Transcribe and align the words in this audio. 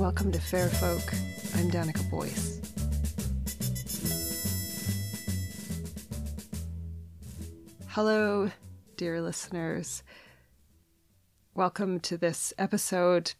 Welcome 0.00 0.32
to 0.32 0.40
Fair 0.40 0.70
Folk. 0.70 1.12
I'm 1.56 1.70
Danica 1.70 2.08
Boyce. 2.10 2.58
Hello, 7.88 8.50
dear 8.96 9.20
listeners. 9.20 10.02
Welcome 11.52 12.00
to 12.00 12.16
this 12.16 12.54
episode. 12.56 13.34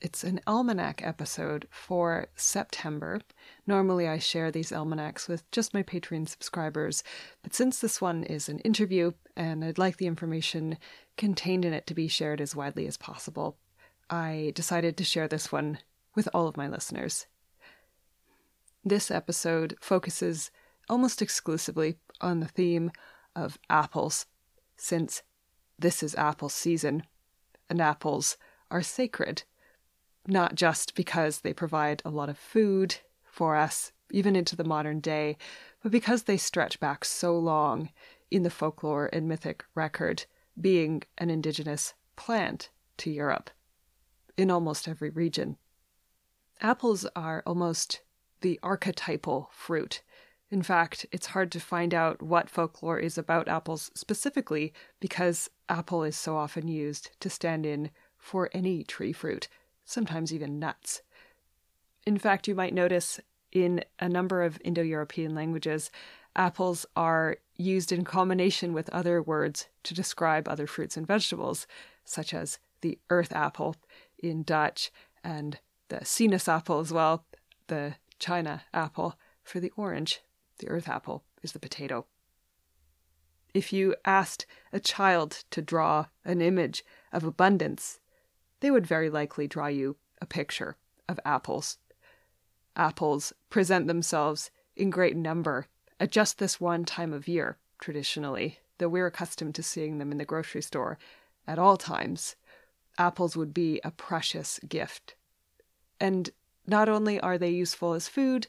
It's 0.00 0.24
an 0.24 0.40
almanac 0.46 1.02
episode 1.04 1.68
for 1.70 2.28
September. 2.36 3.20
Normally, 3.66 4.08
I 4.08 4.16
share 4.16 4.50
these 4.50 4.72
almanacs 4.72 5.28
with 5.28 5.48
just 5.50 5.74
my 5.74 5.82
Patreon 5.82 6.26
subscribers, 6.26 7.04
but 7.42 7.52
since 7.52 7.80
this 7.80 8.00
one 8.00 8.24
is 8.24 8.48
an 8.48 8.60
interview 8.60 9.12
and 9.36 9.62
I'd 9.62 9.76
like 9.76 9.98
the 9.98 10.06
information 10.06 10.78
contained 11.18 11.66
in 11.66 11.74
it 11.74 11.86
to 11.86 11.92
be 11.92 12.08
shared 12.08 12.40
as 12.40 12.56
widely 12.56 12.86
as 12.86 12.96
possible, 12.96 13.58
I 14.08 14.52
decided 14.54 14.96
to 14.96 15.04
share 15.04 15.28
this 15.28 15.52
one 15.52 15.80
with 16.14 16.28
all 16.32 16.48
of 16.48 16.56
my 16.56 16.68
listeners. 16.68 17.26
This 18.84 19.10
episode 19.10 19.76
focuses 19.80 20.50
almost 20.88 21.20
exclusively 21.20 21.96
on 22.20 22.40
the 22.40 22.48
theme 22.48 22.90
of 23.36 23.58
apples, 23.68 24.26
since 24.76 25.22
this 25.78 26.02
is 26.02 26.14
apple 26.14 26.48
season, 26.48 27.04
and 27.68 27.80
apples 27.80 28.36
are 28.70 28.82
sacred, 28.82 29.42
not 30.26 30.54
just 30.54 30.94
because 30.94 31.40
they 31.40 31.52
provide 31.52 32.02
a 32.04 32.10
lot 32.10 32.28
of 32.28 32.38
food 32.38 32.96
for 33.24 33.56
us, 33.56 33.92
even 34.10 34.34
into 34.34 34.56
the 34.56 34.64
modern 34.64 35.00
day, 35.00 35.36
but 35.82 35.92
because 35.92 36.24
they 36.24 36.36
stretch 36.36 36.80
back 36.80 37.04
so 37.04 37.38
long 37.38 37.90
in 38.30 38.42
the 38.42 38.50
folklore 38.50 39.08
and 39.12 39.28
mythic 39.28 39.64
record, 39.74 40.24
being 40.60 41.02
an 41.18 41.30
indigenous 41.30 41.94
plant 42.16 42.70
to 42.96 43.10
Europe 43.10 43.50
in 44.36 44.50
almost 44.50 44.88
every 44.88 45.10
region. 45.10 45.56
Apples 46.60 47.06
are 47.14 47.42
almost 47.46 48.00
the 48.40 48.58
archetypal 48.62 49.48
fruit. 49.52 50.02
In 50.50 50.62
fact, 50.62 51.06
it's 51.12 51.28
hard 51.28 51.52
to 51.52 51.60
find 51.60 51.94
out 51.94 52.20
what 52.20 52.50
folklore 52.50 52.98
is 52.98 53.16
about 53.16 53.48
apples 53.48 53.92
specifically 53.94 54.72
because 54.98 55.50
apple 55.68 56.02
is 56.02 56.16
so 56.16 56.36
often 56.36 56.66
used 56.66 57.10
to 57.20 57.30
stand 57.30 57.64
in 57.64 57.90
for 58.16 58.50
any 58.52 58.82
tree 58.82 59.12
fruit, 59.12 59.46
sometimes 59.84 60.32
even 60.32 60.58
nuts. 60.58 61.02
In 62.04 62.18
fact, 62.18 62.48
you 62.48 62.54
might 62.54 62.74
notice 62.74 63.20
in 63.52 63.84
a 64.00 64.08
number 64.08 64.42
of 64.42 64.58
Indo 64.64 64.82
European 64.82 65.34
languages, 65.34 65.90
apples 66.34 66.86
are 66.96 67.36
used 67.56 67.92
in 67.92 68.04
combination 68.04 68.72
with 68.72 68.90
other 68.90 69.22
words 69.22 69.68
to 69.84 69.94
describe 69.94 70.48
other 70.48 70.66
fruits 70.66 70.96
and 70.96 71.06
vegetables, 71.06 71.66
such 72.04 72.34
as 72.34 72.58
the 72.80 72.98
earth 73.10 73.32
apple 73.32 73.76
in 74.18 74.42
Dutch 74.42 74.90
and 75.22 75.58
the 75.88 75.98
sinaasappel 75.98 76.80
as 76.80 76.92
well, 76.92 77.24
the 77.66 77.94
China 78.18 78.62
apple 78.72 79.18
for 79.42 79.60
the 79.60 79.72
orange. 79.76 80.20
The 80.58 80.68
earth 80.68 80.88
apple 80.88 81.24
is 81.42 81.52
the 81.52 81.58
potato. 81.58 82.06
If 83.54 83.72
you 83.72 83.94
asked 84.04 84.46
a 84.72 84.80
child 84.80 85.44
to 85.50 85.62
draw 85.62 86.06
an 86.24 86.40
image 86.40 86.84
of 87.12 87.24
abundance, 87.24 88.00
they 88.60 88.70
would 88.70 88.86
very 88.86 89.08
likely 89.08 89.46
draw 89.46 89.68
you 89.68 89.96
a 90.20 90.26
picture 90.26 90.76
of 91.08 91.20
apples. 91.24 91.78
Apples 92.76 93.32
present 93.50 93.86
themselves 93.86 94.50
in 94.76 94.90
great 94.90 95.16
number 95.16 95.66
at 95.98 96.12
just 96.12 96.38
this 96.38 96.60
one 96.60 96.84
time 96.84 97.12
of 97.12 97.26
year, 97.26 97.58
traditionally, 97.80 98.58
though 98.78 98.88
we're 98.88 99.06
accustomed 99.06 99.54
to 99.54 99.62
seeing 99.62 99.98
them 99.98 100.12
in 100.12 100.18
the 100.18 100.24
grocery 100.24 100.62
store 100.62 100.98
at 101.46 101.58
all 101.58 101.76
times. 101.76 102.36
Apples 102.98 103.36
would 103.36 103.54
be 103.54 103.80
a 103.82 103.90
precious 103.90 104.60
gift 104.68 105.14
and 106.00 106.30
not 106.66 106.88
only 106.88 107.18
are 107.20 107.38
they 107.38 107.50
useful 107.50 107.94
as 107.94 108.08
food, 108.08 108.46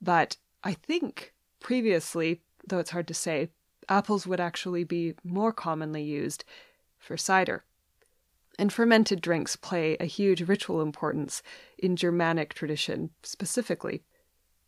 but 0.00 0.36
I 0.64 0.74
think 0.74 1.32
previously, 1.60 2.40
though 2.66 2.78
it's 2.78 2.90
hard 2.90 3.08
to 3.08 3.14
say, 3.14 3.50
apples 3.88 4.26
would 4.26 4.40
actually 4.40 4.84
be 4.84 5.14
more 5.24 5.52
commonly 5.52 6.02
used 6.02 6.44
for 6.98 7.16
cider. 7.16 7.64
And 8.58 8.72
fermented 8.72 9.20
drinks 9.20 9.56
play 9.56 9.96
a 9.98 10.04
huge 10.04 10.42
ritual 10.42 10.82
importance 10.82 11.42
in 11.78 11.96
Germanic 11.96 12.52
tradition 12.52 13.10
specifically, 13.22 14.02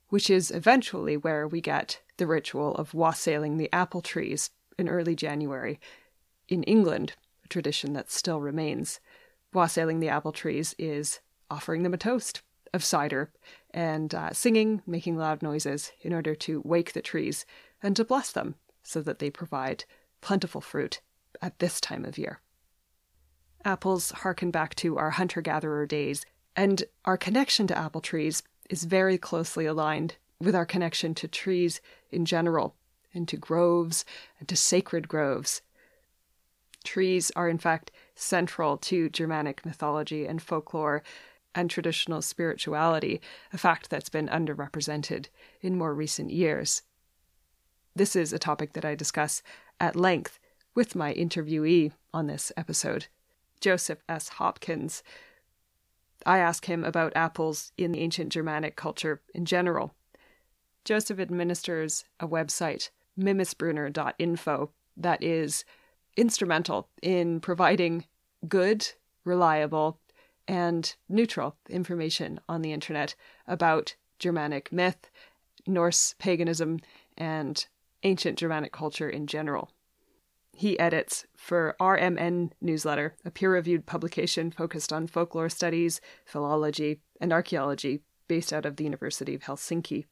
which 0.09 0.31
is 0.31 0.50
eventually 0.50 1.16
where 1.16 1.47
we 1.47 1.60
get 1.60 2.00
the 2.16 2.26
ritual 2.26 2.75
of 2.76 2.94
wassailing 2.94 3.56
the 3.56 3.72
apple 3.72 4.00
trees 4.00 4.50
in 4.78 4.88
early 4.88 5.14
January. 5.14 5.78
In 6.49 6.62
England, 6.62 7.14
a 7.44 7.49
tradition 7.49 7.93
that 7.93 8.10
still 8.10 8.41
remains. 8.41 9.00
Wassailing 9.53 10.00
the 10.00 10.09
apple 10.09 10.32
trees 10.32 10.75
is 10.78 11.20
offering 11.52 11.82
them 11.82 11.94
a 11.94 11.98
toast 11.98 12.42
of 12.72 12.82
cider 12.82 13.30
and 13.70 14.14
uh, 14.14 14.32
singing, 14.32 14.82
making 14.86 15.16
loud 15.16 15.42
noises 15.42 15.92
in 16.00 16.12
order 16.12 16.34
to 16.34 16.62
wake 16.64 16.92
the 16.92 17.02
trees 17.02 17.44
and 17.82 17.94
to 17.94 18.04
bless 18.04 18.32
them 18.32 18.54
so 18.82 19.02
that 19.02 19.18
they 19.18 19.30
provide 19.30 19.84
plentiful 20.22 20.60
fruit 20.60 21.00
at 21.42 21.58
this 21.58 21.80
time 21.80 22.04
of 22.04 22.16
year. 22.16 22.40
Apples 23.64 24.10
harken 24.10 24.50
back 24.50 24.74
to 24.76 24.96
our 24.96 25.10
hunter 25.10 25.40
gatherer 25.40 25.86
days, 25.86 26.24
and 26.56 26.84
our 27.04 27.16
connection 27.16 27.66
to 27.66 27.78
apple 27.78 28.00
trees 28.00 28.42
is 28.70 28.84
very 28.84 29.19
closely 29.19 29.66
aligned 29.66 30.16
with 30.40 30.54
our 30.54 30.66
connection 30.66 31.14
to 31.14 31.28
trees 31.28 31.80
in 32.10 32.24
general, 32.24 32.74
and 33.14 33.28
to 33.28 33.36
groves, 33.36 34.04
and 34.40 34.48
to 34.48 34.56
sacred 34.56 35.06
groves. 35.06 35.62
Trees 36.82 37.30
are, 37.36 37.48
in 37.48 37.58
fact, 37.58 37.92
central 38.16 38.76
to 38.78 39.08
Germanic 39.10 39.64
mythology 39.64 40.26
and 40.26 40.42
folklore, 40.42 41.02
and 41.54 41.70
traditional 41.70 42.22
spirituality, 42.22 43.20
a 43.52 43.58
fact 43.58 43.90
that's 43.90 44.08
been 44.08 44.28
underrepresented 44.28 45.26
in 45.60 45.76
more 45.76 45.94
recent 45.94 46.30
years. 46.30 46.82
This 47.94 48.16
is 48.16 48.32
a 48.32 48.38
topic 48.38 48.72
that 48.72 48.84
I 48.84 48.94
discuss 48.94 49.42
at 49.78 49.96
length 49.96 50.38
with 50.74 50.94
my 50.94 51.12
interviewee 51.12 51.92
on 52.14 52.26
this 52.26 52.50
episode, 52.56 53.06
Joseph 53.60 54.02
S. 54.08 54.28
Hopkins. 54.30 55.02
I 56.24 56.38
ask 56.38 56.64
him 56.66 56.84
about 56.84 57.12
apples 57.14 57.72
in 57.76 57.92
the 57.92 58.00
ancient 58.00 58.30
Germanic 58.32 58.76
culture 58.76 59.20
in 59.34 59.44
general. 59.44 59.94
Joseph 60.84 61.20
administers 61.20 62.04
a 62.19 62.26
website, 62.26 62.90
mimisbrunnr.info, 63.19 64.70
that 64.96 65.22
is 65.22 65.64
instrumental 66.16 66.88
in 67.02 67.40
providing 67.40 68.04
good, 68.48 68.88
reliable, 69.24 69.98
and 70.48 70.94
neutral 71.08 71.56
information 71.69 72.41
on 72.48 72.62
the 72.62 72.72
internet 72.72 73.14
about 73.47 73.94
Germanic 74.19 74.72
myth, 74.72 75.10
Norse 75.66 76.14
paganism, 76.19 76.80
and 77.16 77.66
ancient 78.03 78.38
Germanic 78.38 78.72
culture 78.72 79.08
in 79.08 79.26
general. 79.26 79.70
He 80.54 80.78
edits 80.78 81.26
for 81.36 81.76
RMN 81.81 82.50
Newsletter, 82.60 83.14
a 83.25 83.31
peer 83.31 83.52
reviewed 83.52 83.86
publication 83.86 84.50
focused 84.50 84.92
on 84.92 85.06
folklore 85.06 85.48
studies, 85.48 86.00
philology, 86.25 87.00
and 87.20 87.32
archaeology 87.32 88.00
based 88.28 88.52
out 88.52 88.66
of 88.66 88.76
the 88.76 88.84
University 88.84 89.34
of 89.34 89.42
Helsinki. 89.42 90.04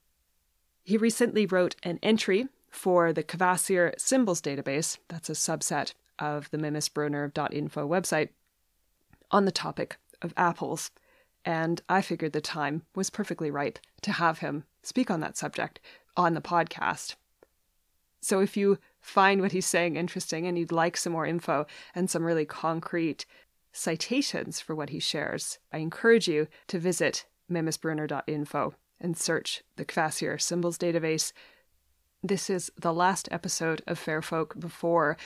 He 0.82 0.96
recently 0.96 1.46
wrote 1.46 1.76
an 1.82 1.98
entry 2.02 2.48
for 2.70 3.12
the 3.12 3.22
Kvasir 3.22 3.92
Symbols 3.98 4.40
database, 4.40 4.98
that's 5.08 5.28
a 5.28 5.34
subset 5.34 5.92
of 6.18 6.50
the 6.50 6.58
mimisbrunnr.info 6.58 7.88
website, 7.88 8.30
on 9.30 9.44
the 9.44 9.52
topic 9.52 9.98
of 10.22 10.34
apples, 10.36 10.90
and 11.44 11.82
I 11.88 12.02
figured 12.02 12.32
the 12.32 12.40
time 12.40 12.82
was 12.94 13.10
perfectly 13.10 13.50
ripe 13.50 13.78
to 14.02 14.12
have 14.12 14.40
him 14.40 14.64
speak 14.82 15.10
on 15.10 15.20
that 15.20 15.36
subject 15.36 15.80
on 16.16 16.34
the 16.34 16.40
podcast. 16.40 17.14
So 18.20 18.40
if 18.40 18.56
you 18.56 18.78
find 19.00 19.40
what 19.40 19.52
he's 19.52 19.66
saying 19.66 19.96
interesting 19.96 20.46
and 20.46 20.58
you'd 20.58 20.72
like 20.72 20.96
some 20.96 21.12
more 21.12 21.26
info 21.26 21.66
and 21.94 22.10
some 22.10 22.24
really 22.24 22.44
concrete 22.44 23.24
citations 23.72 24.60
for 24.60 24.74
what 24.74 24.90
he 24.90 25.00
shares, 25.00 25.58
I 25.72 25.78
encourage 25.78 26.28
you 26.28 26.48
to 26.68 26.78
visit 26.78 27.24
mimisbrunnr.info 27.50 28.74
and 29.00 29.16
search 29.16 29.62
the 29.76 29.84
Kvasir 29.84 30.40
Symbols 30.40 30.76
database. 30.76 31.32
This 32.22 32.50
is 32.50 32.70
the 32.78 32.92
last 32.92 33.28
episode 33.30 33.82
of 33.86 33.98
Fair 33.98 34.20
Folk 34.20 34.58
before 34.58 35.16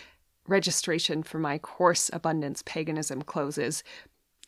registration 0.46 1.22
for 1.22 1.38
my 1.38 1.58
course 1.58 2.10
Abundance 2.12 2.62
Paganism 2.62 3.22
closes, 3.22 3.82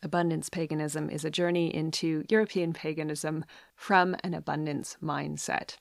Abundance 0.03 0.49
paganism 0.49 1.09
is 1.09 1.25
a 1.25 1.31
journey 1.31 1.73
into 1.73 2.23
European 2.29 2.71
paganism 2.71 3.43
from 3.75 4.15
an 4.23 4.33
abundance 4.33 4.95
mindset. 5.01 5.77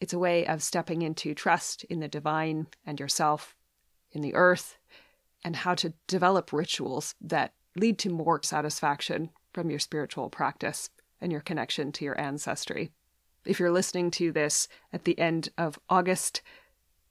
It's 0.00 0.14
a 0.14 0.18
way 0.18 0.46
of 0.46 0.62
stepping 0.62 1.02
into 1.02 1.34
trust 1.34 1.84
in 1.84 2.00
the 2.00 2.08
divine 2.08 2.66
and 2.84 2.98
yourself, 2.98 3.54
in 4.12 4.22
the 4.22 4.34
earth, 4.34 4.78
and 5.44 5.56
how 5.56 5.74
to 5.74 5.92
develop 6.06 6.52
rituals 6.52 7.14
that 7.20 7.52
lead 7.76 7.98
to 8.00 8.10
more 8.10 8.42
satisfaction 8.42 9.30
from 9.52 9.70
your 9.70 9.78
spiritual 9.78 10.30
practice 10.30 10.90
and 11.20 11.30
your 11.30 11.40
connection 11.40 11.92
to 11.92 12.04
your 12.04 12.18
ancestry. 12.20 12.90
If 13.44 13.60
you're 13.60 13.70
listening 13.70 14.10
to 14.12 14.32
this 14.32 14.66
at 14.92 15.04
the 15.04 15.18
end 15.18 15.50
of 15.56 15.78
August, 15.88 16.42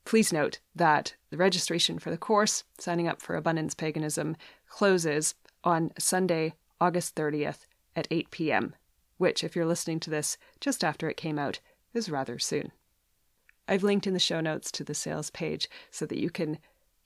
please 0.04 0.32
note 0.32 0.60
that 0.74 1.14
the 1.30 1.36
registration 1.36 1.98
for 1.98 2.10
the 2.10 2.18
course, 2.18 2.64
signing 2.78 3.08
up 3.08 3.22
for 3.22 3.36
Abundance 3.36 3.74
Paganism, 3.74 4.36
closes 4.68 5.34
on 5.66 5.90
Sunday, 5.98 6.54
August 6.80 7.16
30th 7.16 7.66
at 7.96 8.06
8 8.10 8.30
p.m., 8.30 8.74
which, 9.18 9.42
if 9.42 9.56
you're 9.56 9.66
listening 9.66 9.98
to 10.00 10.10
this 10.10 10.38
just 10.60 10.84
after 10.84 11.10
it 11.10 11.16
came 11.16 11.38
out, 11.38 11.58
is 11.92 12.08
rather 12.08 12.38
soon. 12.38 12.70
I've 13.66 13.82
linked 13.82 14.06
in 14.06 14.14
the 14.14 14.20
show 14.20 14.40
notes 14.40 14.70
to 14.72 14.84
the 14.84 14.94
sales 14.94 15.30
page 15.30 15.68
so 15.90 16.06
that 16.06 16.20
you 16.20 16.30
can 16.30 16.58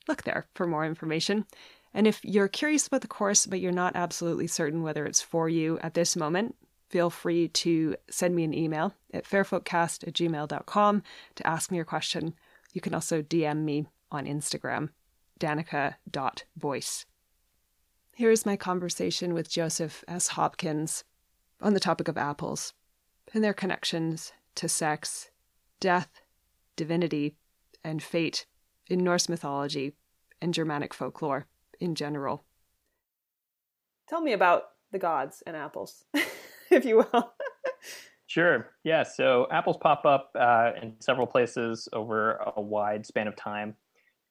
look 0.07 0.25
there 0.25 0.47
for 0.55 0.67
more 0.67 0.85
information. 0.85 1.47
And 1.95 2.07
if 2.07 2.23
you're 2.25 2.49
curious 2.49 2.87
about 2.87 3.01
the 3.01 3.09
course, 3.09 3.47
but 3.47 3.61
you're 3.61 3.73
not 3.73 3.97
absolutely 3.97 4.47
certain 4.47 4.83
whether 4.83 5.07
it's 5.07 5.23
for 5.23 5.49
you 5.49 5.79
at 5.81 5.95
this 5.95 6.15
moment, 6.15 6.55
feel 6.91 7.09
free 7.09 7.49
to 7.49 7.97
send 8.11 8.35
me 8.35 8.45
an 8.45 8.53
email 8.53 8.93
at 9.15 9.25
fairfolkcast 9.25 10.07
at 10.07 10.15
gmail.com 10.15 11.03
to 11.37 11.47
ask 11.47 11.71
me 11.71 11.77
your 11.77 11.85
question. 11.85 12.35
You 12.73 12.81
can 12.81 12.95
also 12.95 13.23
DM 13.23 13.65
me 13.65 13.87
on 14.11 14.27
Instagram, 14.27 14.91
danica.boyce. 15.39 17.07
Here 18.21 18.31
is 18.31 18.45
my 18.45 18.55
conversation 18.55 19.33
with 19.33 19.49
Joseph 19.49 20.05
S. 20.07 20.29
Hopkins 20.29 21.05
on 21.63 21.73
the 21.73 21.81
topic 21.81 22.07
of 22.07 22.19
apples 22.19 22.75
and 23.33 23.43
their 23.43 23.55
connections 23.55 24.35
to 24.57 24.69
sex, 24.69 25.31
death, 25.81 26.21
divinity, 26.77 27.37
and 27.83 28.03
fate 28.03 28.45
in 28.89 29.03
Norse 29.03 29.31
mythology 29.31 29.95
and 30.39 30.53
Germanic 30.53 30.93
folklore 30.93 31.47
in 31.81 31.95
general. 31.95 32.45
Tell 34.07 34.21
me 34.21 34.35
about 34.35 34.65
the 34.93 34.99
gods 34.99 35.43
and 35.47 35.57
apples, 35.57 36.05
if 36.71 36.85
you 36.85 36.99
will. 36.99 37.33
Sure. 38.27 38.69
Yeah. 38.85 39.03
So 39.03 39.47
apples 39.51 39.79
pop 39.81 40.05
up 40.05 40.31
uh, 40.39 40.73
in 40.83 40.93
several 41.01 41.27
places 41.27 41.89
over 41.95 42.33
a 42.55 42.61
wide 42.61 43.07
span 43.07 43.29
of 43.29 43.37
time 43.37 43.77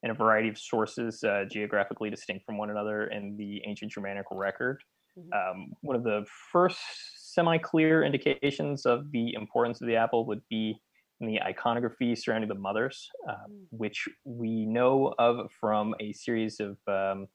in 0.04 0.12
a 0.12 0.14
variety 0.14 0.50
of 0.50 0.58
sources, 0.58 1.24
uh, 1.24 1.44
geographically 1.50 2.10
distinct 2.10 2.46
from 2.46 2.58
one 2.58 2.70
another 2.70 3.08
in 3.08 3.36
the 3.38 3.62
ancient 3.66 3.92
Germanic 3.92 4.26
record. 4.32 4.82
Mm-hmm. 5.18 5.60
Um, 5.60 5.68
one 5.82 5.96
of 5.96 6.04
the 6.04 6.26
first 6.52 6.80
semi 7.18 7.58
clear 7.58 8.04
indications 8.04 8.86
of 8.86 9.12
the 9.12 9.34
importance 9.34 9.82
of 9.82 9.88
the 9.88 9.96
apple 9.96 10.26
would 10.28 10.42
be 10.50 10.80
in 11.22 11.28
the 11.28 11.42
iconography 11.42 12.16
surrounding 12.16 12.48
the 12.48 12.56
mothers, 12.56 13.10
uh, 13.28 13.34
mm. 13.50 13.66
which 13.72 14.08
we 14.24 14.66
know 14.66 15.14
of 15.20 15.52
from 15.60 15.94
a 16.00 16.14
series 16.14 16.62
of 16.62 16.78
um, 16.88 17.28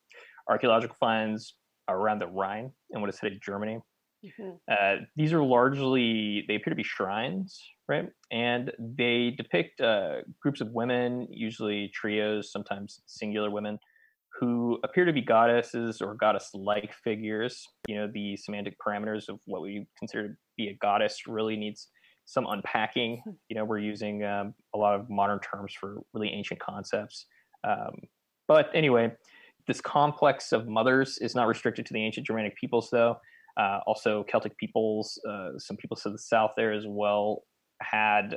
archaeological 0.49 0.97
finds 0.99 1.57
around 1.89 2.19
the 2.19 2.27
Rhine 2.27 2.73
in 2.91 3.01
what 3.01 3.11
is 3.11 3.17
today 3.17 3.39
Germany. 3.43 3.79
Mm-hmm. 4.25 4.51
Uh, 4.71 5.05
these 5.17 5.33
are 5.33 5.43
largely, 5.43 6.45
they 6.49 6.55
appear 6.57 6.71
to 6.71 6.77
be 6.77 6.83
shrines, 6.83 7.61
right? 7.89 8.09
And 8.33 8.73
they 8.79 9.35
depict 9.37 9.81
uh, 9.81 10.23
groups 10.41 10.61
of 10.61 10.69
women, 10.73 11.27
usually 11.31 11.91
trios, 11.95 12.51
sometimes 12.51 13.01
singular 13.07 13.51
women, 13.51 13.79
who 14.41 14.79
appear 14.83 15.05
to 15.05 15.13
be 15.13 15.21
goddesses 15.21 16.01
or 16.01 16.15
goddess 16.15 16.51
like 16.55 16.93
figures. 17.05 17.67
You 17.87 17.97
know, 17.97 18.09
the 18.13 18.37
semantic 18.37 18.77
parameters 18.85 19.29
of 19.29 19.39
what 19.47 19.63
we 19.63 19.87
consider 19.99 20.29
to 20.29 20.35
be 20.57 20.69
a 20.69 20.75
goddess 20.81 21.21
really 21.27 21.57
needs 21.57 21.89
some 22.25 22.47
unpacking. 22.49 23.21
Hmm. 23.25 23.31
You 23.49 23.57
know, 23.57 23.65
we're 23.65 23.79
using 23.79 24.25
um, 24.25 24.55
a 24.75 24.79
lot 24.79 24.99
of 24.99 25.11
modern 25.11 25.41
terms 25.41 25.75
for 25.79 26.01
really 26.15 26.31
ancient 26.31 26.61
concepts. 26.61 27.27
Um, 27.67 27.95
but 28.49 28.71
anyway, 28.75 29.13
this 29.67 29.81
complex 29.81 30.53
of 30.53 30.67
mothers 30.67 31.19
is 31.19 31.35
not 31.35 31.47
restricted 31.47 31.87
to 31.87 31.93
the 31.93 32.05
ancient 32.05 32.27
Germanic 32.27 32.57
peoples, 32.57 32.89
though. 32.91 33.17
Uh, 33.57 33.81
also, 33.87 34.25
Celtic 34.25 34.57
peoples, 34.59 35.21
uh, 35.29 35.51
some 35.59 35.77
people 35.77 35.97
to 35.97 36.11
the 36.11 36.19
south 36.19 36.53
there 36.57 36.73
as 36.73 36.85
well, 36.87 37.45
had 37.81 38.37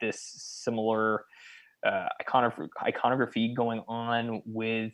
this 0.00 0.20
similar 0.64 1.24
uh, 1.86 2.06
iconography, 2.20 2.70
iconography 2.82 3.54
going 3.54 3.82
on 3.88 4.42
with 4.46 4.92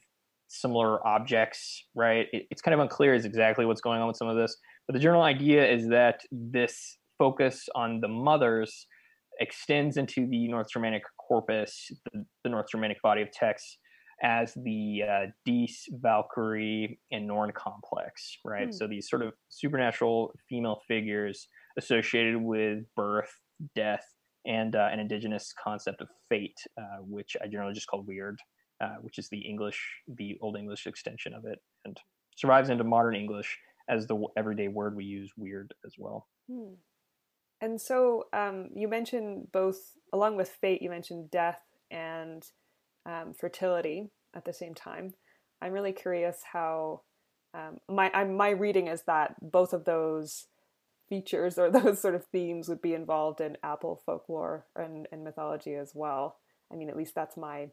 similar 0.49 1.07
objects, 1.07 1.85
right? 1.95 2.27
It, 2.33 2.47
it's 2.51 2.63
kind 2.63 2.75
of 2.75 2.81
unclear 2.81 3.15
as 3.15 3.25
exactly 3.25 3.67
what's 3.67 3.81
going 3.81 4.01
on 4.01 4.09
with 4.09 4.17
some 4.17 4.29
of 4.29 4.37
this, 4.37 4.57
but 4.87 4.95
the 4.95 5.01
general 5.01 5.23
idea 5.23 5.69
is 5.69 5.89
that 5.89 6.21
this 6.31 6.99
focus 7.19 7.69
on 7.75 8.01
the 8.01 8.09
mothers 8.09 8.87
extends 9.41 9.97
into 9.97 10.27
the 10.27 10.49
North 10.49 10.69
Germanic 10.73 11.03
corpus, 11.19 11.91
the, 12.13 12.25
the 12.45 12.51
North 12.51 12.67
Germanic 12.71 13.01
body 13.03 13.23
of 13.23 13.31
texts, 13.31 13.79
as 14.23 14.55
the 14.55 15.03
uh, 15.09 15.27
Dis, 15.45 15.89
Valkyrie, 15.91 16.99
and 17.13 17.27
Norn 17.27 17.53
complex, 17.53 18.39
right? 18.45 18.69
Mm. 18.69 18.75
So 18.75 18.87
these 18.87 19.09
sort 19.09 19.23
of 19.23 19.35
supernatural 19.49 20.35
female 20.49 20.81
figures 20.89 21.49
associated 21.77 22.37
with 22.41 22.85
birth, 22.95 23.33
death, 23.75 24.05
and 24.47 24.77
uh, 24.77 24.89
an 24.93 25.01
indigenous 25.01 25.53
concept 25.63 26.01
of 26.01 26.09
fate, 26.29 26.59
uh, 26.79 26.99
which 27.01 27.37
I 27.43 27.47
generally 27.49 27.75
just 27.75 27.89
call 27.89 28.05
wyrd, 28.05 28.37
uh, 28.83 28.97
which 29.01 29.19
is 29.19 29.29
the 29.29 29.41
English, 29.41 29.81
the 30.07 30.39
Old 30.41 30.57
English 30.57 30.87
extension 30.87 31.35
of 31.35 31.45
it, 31.45 31.59
and 31.85 31.99
survives 32.37 32.71
into 32.71 32.85
modern 32.85 33.17
English 33.17 33.59
as 33.89 34.07
the 34.07 34.25
everyday 34.37 34.69
word 34.69 34.97
we 34.97 35.05
use, 35.05 35.33
weird 35.37 35.75
as 35.85 35.95
well. 35.99 36.27
Hmm. 36.51 36.75
And 37.61 37.81
so 37.81 38.25
um, 38.33 38.69
you 38.75 38.87
mentioned 38.89 39.49
both, 39.53 39.79
along 40.13 40.37
with 40.37 40.49
fate, 40.49 40.83
you 40.83 40.91
mentioned 40.91 41.31
death 41.31 41.61
and 41.91 42.45
um, 43.07 43.35
fertility 43.39 44.11
at 44.35 44.45
the 44.45 44.53
same 44.53 44.75
time. 44.75 45.15
I'm 45.63 45.73
really 45.73 45.93
curious 45.93 46.39
how 46.53 47.03
um, 47.55 47.79
my 47.89 48.11
I'm, 48.13 48.37
my 48.37 48.51
reading 48.51 48.89
is 48.89 49.03
that 49.07 49.37
both 49.41 49.73
of 49.73 49.85
those 49.85 50.47
features 51.09 51.59
or 51.59 51.71
those 51.71 52.01
sort 52.01 52.15
of 52.15 52.27
themes 52.27 52.69
would 52.69 52.83
be 52.83 52.95
involved 52.95 53.41
in 53.41 53.57
Apple 53.63 54.03
folklore 54.05 54.67
and, 54.75 55.07
and 55.13 55.25
mythology 55.25 55.75
as 55.75 55.93
well. 55.95 56.37
I 56.71 56.77
mean, 56.77 56.91
at 56.91 56.97
least 56.97 57.15
that's 57.15 57.37
my 57.37 57.69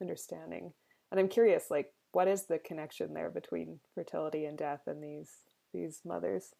understanding. 0.00 0.72
And 1.10 1.18
I'm 1.18 1.28
curious, 1.28 1.64
like, 1.70 1.92
what 2.12 2.28
is 2.28 2.46
the 2.46 2.58
connection 2.58 3.14
there 3.14 3.30
between 3.30 3.80
fertility 3.94 4.44
and 4.44 4.56
death 4.56 4.82
and 4.86 5.02
these 5.02 5.30
these 5.72 6.00
mothers? 6.04 6.50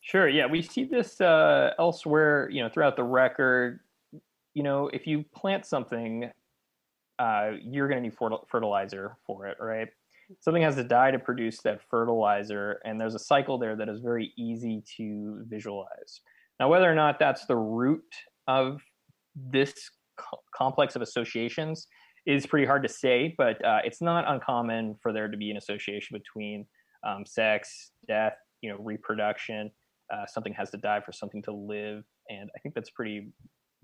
Sure. 0.00 0.28
Yeah, 0.28 0.46
we 0.46 0.62
see 0.62 0.84
this 0.84 1.20
uh, 1.20 1.70
elsewhere. 1.78 2.48
You 2.50 2.62
know, 2.62 2.68
throughout 2.68 2.96
the 2.96 3.04
record. 3.04 3.80
You 4.52 4.62
know, 4.62 4.88
if 4.92 5.06
you 5.06 5.24
plant 5.34 5.66
something, 5.66 6.30
uh, 7.18 7.52
you're 7.62 7.88
going 7.88 8.02
to 8.02 8.08
need 8.08 8.16
fertilizer 8.48 9.16
for 9.26 9.46
it, 9.46 9.56
right? 9.60 9.88
Something 10.40 10.62
has 10.62 10.76
to 10.76 10.84
die 10.84 11.10
to 11.10 11.18
produce 11.18 11.60
that 11.62 11.80
fertilizer, 11.90 12.80
and 12.84 13.00
there's 13.00 13.14
a 13.14 13.18
cycle 13.18 13.58
there 13.58 13.76
that 13.76 13.88
is 13.88 14.00
very 14.00 14.32
easy 14.36 14.82
to 14.96 15.44
visualize. 15.46 16.20
Now, 16.58 16.68
whether 16.68 16.90
or 16.90 16.94
not 16.94 17.18
that's 17.18 17.46
the 17.46 17.56
root 17.56 18.04
of 18.48 18.82
this 19.36 19.74
co- 20.16 20.40
complex 20.56 20.96
of 20.96 21.02
associations 21.02 21.86
is 22.26 22.46
pretty 22.46 22.66
hard 22.66 22.82
to 22.82 22.88
say, 22.88 23.34
but 23.36 23.62
uh, 23.64 23.80
it's 23.84 24.00
not 24.00 24.24
uncommon 24.26 24.96
for 25.02 25.12
there 25.12 25.28
to 25.28 25.36
be 25.36 25.50
an 25.50 25.56
association 25.56 26.18
between 26.18 26.66
um, 27.06 27.26
sex, 27.26 27.90
death, 28.08 28.36
you 28.62 28.70
know, 28.70 28.78
reproduction, 28.80 29.70
uh, 30.12 30.24
something 30.26 30.54
has 30.54 30.70
to 30.70 30.78
die 30.78 31.00
for 31.00 31.12
something 31.12 31.42
to 31.42 31.52
live, 31.52 32.04
and 32.30 32.50
I 32.56 32.58
think 32.60 32.74
that's 32.74 32.90
pretty 32.90 33.28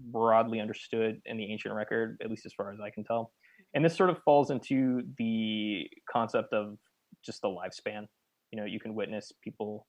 broadly 0.07 0.61
understood 0.61 1.21
in 1.27 1.37
the 1.37 1.51
ancient 1.51 1.75
record, 1.75 2.19
at 2.23 2.31
least 2.31 2.47
as 2.47 2.53
far 2.53 2.73
as 2.73 2.81
I 2.81 2.91
can 2.91 3.05
tell. 3.05 3.33
And 3.75 3.85
this 3.85 3.97
sort 3.97 4.11
of 4.11 4.19
falls 4.25 4.51
into 4.51 5.03
the 5.19 5.89
concept 6.11 6.53
of 6.53 6.77
just 7.25 7.43
the 7.43 7.49
lifespan. 7.49 8.07
You 8.53 8.59
know, 8.59 8.65
you 8.65 8.81
can 8.81 8.95
witness 8.95 9.33
people 9.43 9.87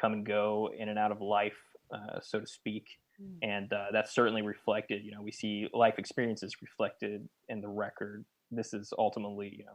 come 0.00 0.12
and 0.12 0.26
go 0.26 0.70
in 0.76 0.88
and 0.88 0.98
out 0.98 1.12
of 1.12 1.20
life, 1.20 1.58
uh, 1.92 2.20
so 2.22 2.40
to 2.40 2.46
speak. 2.46 2.84
Mm. 3.20 3.38
And 3.42 3.72
uh, 3.72 3.86
that's 3.92 4.14
certainly 4.14 4.42
reflected. 4.42 5.04
You 5.04 5.12
know, 5.12 5.22
we 5.22 5.32
see 5.32 5.66
life 5.74 5.94
experiences 5.98 6.54
reflected 6.62 7.28
in 7.48 7.60
the 7.60 7.68
record. 7.68 8.24
This 8.50 8.72
is 8.72 8.92
ultimately, 8.96 9.52
you 9.58 9.64
know, 9.64 9.72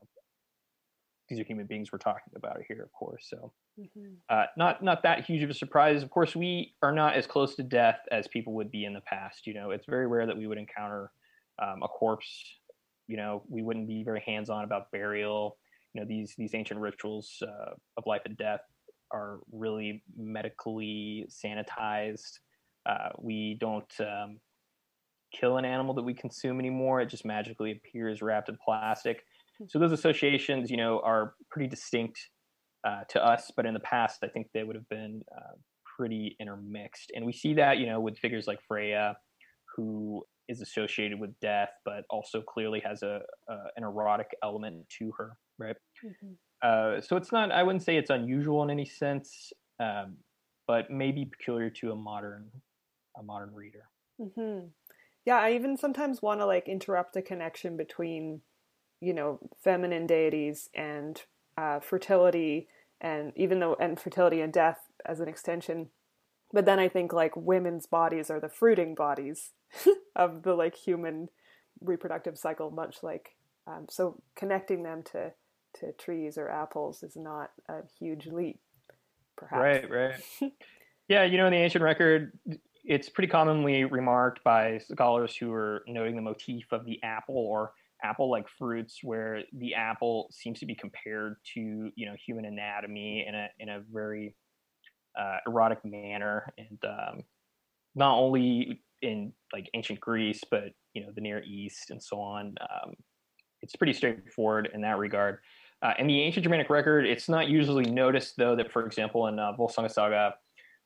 these 1.30 1.39
are 1.39 1.44
human 1.44 1.65
beings 1.65 1.92
we're 1.92 2.00
talking 2.00 2.34
about 2.36 2.58
here, 2.68 2.82
of 2.84 2.92
course. 2.92 3.27
So, 3.30 3.53
mm-hmm. 3.80 4.13
uh, 4.30 4.46
not 4.58 4.84
not 4.84 5.03
that 5.03 5.25
huge 5.25 5.44
of 5.44 5.50
a 5.50 5.53
surprise. 5.53 6.03
Of 6.03 6.10
course, 6.10 6.36
we 6.36 6.75
are 6.82 6.92
not 6.92 7.15
as 7.15 7.25
close 7.25 7.56
to 7.56 7.63
death 7.63 8.00
as 8.12 8.27
people 8.27 8.53
would 8.53 8.72
be 8.72 8.86
in 8.86 8.94
the 8.94 9.01
past. 9.01 9.48
You 9.48 9.53
know, 9.53 9.72
it's 9.72 9.86
very 9.88 10.08
rare 10.08 10.25
that 10.25 10.38
we 10.38 10.48
would 10.48 10.58
encounter 10.58 11.12
um, 11.62 11.82
a 11.84 11.88
corpse. 11.88 12.27
You 13.08 13.18
know, 13.18 13.44
we 13.50 13.62
wouldn't 13.62 13.88
be 13.88 14.03
very 14.03 14.22
hands 14.25 14.50
on 14.50 14.63
about 14.63 14.92
burial. 14.92 15.58
You 15.94 16.01
know, 16.01 16.08
these 16.08 16.34
these 16.38 16.53
ancient 16.56 16.80
rituals 16.80 17.42
uh, 17.42 17.74
of 17.98 18.03
life 18.06 18.22
and 18.25 18.38
death 18.38 18.62
are 19.12 19.39
really 19.51 20.03
medically 20.18 21.27
sanitized. 21.30 22.39
Uh, 22.86 23.10
we 23.18 23.56
don't 23.60 23.92
um, 24.00 24.39
kill 25.34 25.58
an 25.58 25.65
animal 25.65 25.94
that 25.94 26.03
we 26.03 26.13
consume 26.13 26.60
anymore. 26.60 27.00
It 27.00 27.10
just 27.10 27.25
magically 27.25 27.72
appears 27.72 28.22
wrapped 28.22 28.50
in 28.50 28.58
plastic. 28.63 29.24
So 29.67 29.79
those 29.79 29.91
associations, 29.91 30.70
you 30.70 30.77
know, 30.77 31.01
are 31.03 31.34
pretty 31.50 31.67
distinct 31.70 32.20
uh, 32.88 33.01
to 33.10 33.25
us, 33.25 33.51
but 33.55 33.65
in 33.65 33.74
the 33.74 33.79
past, 33.79 34.20
I 34.24 34.27
think 34.27 34.48
they 34.53 34.63
would 34.63 34.75
have 34.75 34.89
been 34.89 35.22
uh, 35.36 35.55
pretty 35.98 36.36
intermixed. 36.39 37.12
And 37.15 37.25
we 37.25 37.34
see 37.34 37.53
that, 37.55 37.77
you 37.77 37.86
know, 37.86 38.00
with 38.00 38.17
figures 38.17 38.48
like 38.48 38.60
Freya, 38.67 39.15
who 39.75 40.24
is 40.50 40.62
associated 40.62 41.20
with 41.20 41.39
death, 41.39 41.70
but 41.86 42.03
also 42.10 42.41
clearly 42.41 42.82
has 42.86 43.01
a, 43.03 43.22
an 43.48 43.84
erotic 43.84 44.27
element 44.43 44.86
to 45.00 45.12
her, 45.17 45.38
right? 45.58 45.75
Mm-hmm. 46.05 46.34
Uh, 46.62 47.01
so 47.01 47.15
it's 47.15 47.32
not, 47.32 47.51
I 47.51 47.63
wouldn't 47.63 47.84
say 47.84 47.98
it's 47.98 48.10
unusual 48.10 48.63
in 48.63 48.70
any 48.70 48.86
sense, 48.86 49.53
um, 49.79 50.17
but 50.67 50.89
maybe 50.89 51.25
peculiar 51.25 51.70
to 51.70 51.91
a 51.91 51.96
modern, 51.96 52.50
a 53.17 53.24
modern 53.24 53.53
reader. 53.53 53.84
Mm-hmm. 54.20 54.67
Yeah, 55.25 55.38
I 55.38 55.53
even 55.53 55.77
sometimes 55.77 56.22
want 56.22 56.41
to 56.41 56.46
like 56.46 56.67
interrupt 56.67 57.13
the 57.13 57.22
connection 57.22 57.77
between 57.77 58.41
you 59.04 59.14
know 59.14 59.40
feminine 59.62 60.08
deities 60.08 60.70
and 60.74 61.22
uh, 61.58 61.80
fertility 61.80 62.68
and 63.02 63.34
even 63.36 63.60
though 63.60 63.76
and 63.80 64.00
fertility 64.00 64.42
and 64.42 64.54
death 64.54 64.80
as 65.06 65.20
an 65.20 65.28
extension. 65.28 65.90
But 66.54 66.66
then 66.66 66.80
I 66.80 66.88
think 66.88 67.12
like 67.12 67.36
women's 67.36 67.86
bodies 67.86 68.30
are 68.30 68.40
the 68.40 68.50
fruiting 68.50 68.96
bodies 68.96 69.52
of 70.16 70.44
the 70.44 70.54
like 70.54 70.76
human 70.76 71.30
reproductive 71.82 72.38
cycle, 72.38 72.72
much 72.72 73.04
like 73.04 73.36
um, 73.68 73.88
so 73.90 74.22
connecting 74.36 74.84
them 74.84 75.04
to 75.12 75.34
to 75.80 75.92
trees 75.94 76.38
or 76.38 76.50
apples 76.50 77.04
is 77.04 77.16
not 77.16 77.50
a 77.68 77.80
huge 78.00 78.28
leap, 78.28 78.60
perhaps. 79.36 79.60
Right, 79.60 79.90
right. 79.90 80.54
yeah, 81.08 81.24
you 81.24 81.38
know, 81.38 81.48
in 81.48 81.52
the 81.52 81.58
ancient 81.58 81.84
record, 81.84 82.38
it's 82.84 83.10
pretty 83.10 83.30
commonly 83.30 83.84
remarked 83.86 84.44
by 84.44 84.78
scholars 84.78 85.36
who 85.36 85.52
are 85.52 85.84
noting 85.88 86.16
the 86.16 86.22
motif 86.22 86.72
of 86.72 86.86
the 86.86 87.02
apple 87.02 87.36
or 87.38 87.74
apple-like 88.04 88.48
fruits, 88.58 89.00
where 89.04 89.42
the 89.54 89.74
apple 89.74 90.28
seems 90.32 90.60
to 90.60 90.66
be 90.66 90.76
compared 90.76 91.36
to 91.54 91.92
you 91.96 92.06
know 92.06 92.16
human 92.26 92.46
anatomy 92.46 93.26
in 93.28 93.36
a 93.36 93.48
in 93.60 93.70
a 93.70 93.82
very 93.92 94.36
uh, 95.20 95.38
erotic 95.48 95.84
manner, 95.84 96.54
and 96.58 96.80
um, 96.86 97.24
not 97.96 98.16
only 98.16 98.82
in 99.02 99.34
like 99.52 99.70
ancient 99.74 100.00
Greece, 100.00 100.42
but 100.50 100.72
you 100.94 101.04
know 101.04 101.12
the 101.14 101.22
Near 101.22 101.44
East 101.44 101.92
and 101.92 102.02
so 102.02 102.20
on. 102.20 102.56
Um, 102.62 102.94
it's 103.62 103.76
pretty 103.76 103.94
straightforward 103.94 104.70
in 104.74 104.82
that 104.82 104.98
regard. 104.98 105.40
Uh, 105.82 105.94
in 106.00 106.08
the 106.08 106.22
ancient 106.22 106.44
Germanic 106.44 106.70
record, 106.70 107.06
it's 107.06 107.28
not 107.28 107.50
usually 107.50 107.86
noticed 107.86 108.36
though 108.38 108.56
that, 108.56 108.72
for 108.72 108.86
example, 108.86 109.28
in 109.28 109.40
uh, 109.40 109.52
Volsunga 109.58 109.92
Saga, 109.92 110.36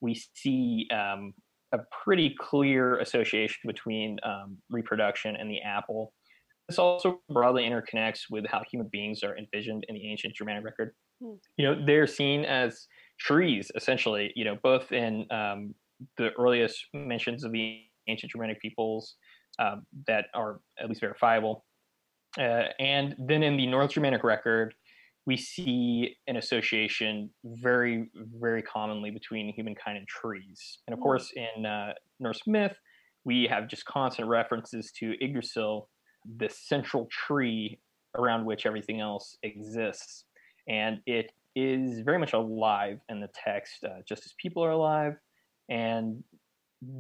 we 0.02 0.20
see 0.36 0.88
um, 0.92 1.34
a 1.72 1.80
pretty 2.04 2.36
clear 2.40 2.98
association 3.00 3.60
between 3.66 4.18
um, 4.24 4.58
reproduction 4.70 5.36
and 5.36 5.50
the 5.50 5.62
apple. 5.62 6.14
This 6.68 6.80
also 6.80 7.22
broadly 7.30 7.64
interconnects 7.64 8.24
with 8.30 8.46
how 8.48 8.62
human 8.70 8.90
beings 8.92 9.24
are 9.24 9.38
envisioned 9.38 9.86
in 9.88 9.96
the 9.96 10.12
ancient 10.12 10.36
Germanic 10.36 10.66
record. 10.66 10.94
Hmm. 11.22 11.36
You 11.58 11.66
know, 11.66 11.86
they're 11.86 12.08
seen 12.08 12.44
as 12.46 12.88
trees, 13.20 13.72
essentially. 13.76 14.32
You 14.36 14.46
know, 14.46 14.58
both 14.62 14.92
in 14.92 15.26
um, 15.32 15.74
the 16.18 16.32
earliest 16.38 16.86
mentions 16.94 17.44
of 17.44 17.52
the 17.52 17.82
ancient 18.08 18.32
Germanic 18.32 18.62
peoples 18.62 19.16
um, 19.60 19.86
that 20.08 20.26
are 20.34 20.60
at 20.80 20.90
least 20.90 21.02
verifiable, 21.02 21.66
uh, 22.38 22.66
and 22.80 23.16
then 23.18 23.44
in 23.44 23.58
the 23.58 23.68
North 23.68 23.92
Germanic 23.92 24.24
record, 24.24 24.76
we 25.26 25.36
see 25.36 26.16
an 26.28 26.38
association 26.38 27.30
very, 27.44 28.10
very 28.40 28.62
commonly 28.62 29.12
between 29.12 29.54
humankind 29.54 29.98
and 29.98 30.08
trees. 30.08 30.80
And 30.88 30.94
of 30.94 31.00
hmm. 31.00 31.04
course, 31.04 31.32
in 31.36 31.66
uh, 31.66 31.94
Norse 32.20 32.42
myth, 32.46 32.78
we 33.26 33.48
have 33.50 33.68
just 33.68 33.86
constant 33.86 34.28
references 34.28 34.92
to 35.00 35.14
Yggdrasil, 35.22 35.90
the 36.38 36.50
central 36.50 37.06
tree 37.06 37.80
around 38.16 38.46
which 38.46 38.66
everything 38.66 39.00
else 39.00 39.38
exists. 39.44 40.26
And 40.68 41.00
it 41.06 41.32
is 41.56 42.02
very 42.02 42.20
much 42.20 42.34
alive 42.34 43.00
in 43.10 43.20
the 43.20 43.30
text, 43.34 43.84
uh, 43.84 44.02
just 44.06 44.26
as 44.26 44.34
people 44.38 44.64
are 44.64 44.72
alive. 44.72 45.16
And 45.70 46.24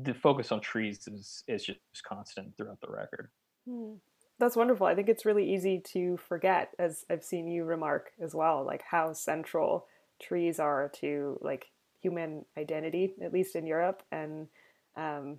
the 0.03 0.13
focus 0.13 0.51
on 0.51 0.62
trees 0.62 1.07
is, 1.07 1.43
is 1.48 1.65
just 1.65 1.79
constant 2.07 2.55
throughout 2.57 2.79
the 2.81 2.89
record. 2.89 3.29
Hmm. 3.67 3.93
That's 4.39 4.55
wonderful. 4.55 4.86
I 4.86 4.93
think 4.93 5.10
it's 5.10 5.25
really 5.25 5.51
easy 5.51 5.81
to 5.93 6.17
forget, 6.17 6.72
as 6.77 7.05
I've 7.10 7.24
seen 7.24 7.48
you 7.48 7.63
remark 7.63 8.12
as 8.22 8.36
well, 8.36 8.63
like 8.63 8.84
how 8.84 9.13
central 9.13 9.88
trees 10.22 10.60
are 10.60 10.91
to 10.98 11.39
like 11.41 11.65
human 12.01 12.46
identity, 12.55 13.15
at 13.22 13.34
least 13.34 13.55
in 13.55 13.65
Europe, 13.65 14.03
and 14.12 14.48
um, 14.96 15.38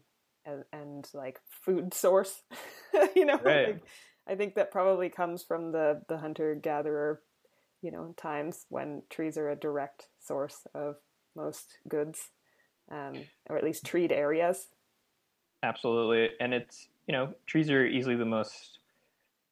and, 0.48 0.64
and 0.72 1.08
like 1.14 1.40
food 1.64 1.94
source. 1.94 2.42
you 3.14 3.24
know, 3.24 3.38
right. 3.44 3.68
like, 3.68 3.82
I 4.26 4.34
think 4.34 4.54
that 4.54 4.70
probably 4.70 5.08
comes 5.08 5.42
from 5.42 5.72
the 5.72 6.02
the 6.08 6.18
hunter 6.18 6.54
gatherer, 6.54 7.22
you 7.82 7.90
know, 7.90 8.14
times 8.16 8.66
when 8.68 9.02
trees 9.10 9.36
are 9.36 9.50
a 9.50 9.56
direct 9.56 10.08
source 10.20 10.66
of 10.74 10.96
most 11.36 11.78
goods, 11.88 12.30
um, 12.90 13.14
or 13.48 13.56
at 13.56 13.64
least 13.64 13.86
treed 13.86 14.12
areas. 14.12 14.68
Absolutely, 15.62 16.30
and 16.40 16.54
it's 16.54 16.88
you 17.06 17.12
know 17.12 17.32
trees 17.46 17.70
are 17.70 17.86
easily 17.86 18.16
the 18.16 18.24
most 18.24 18.78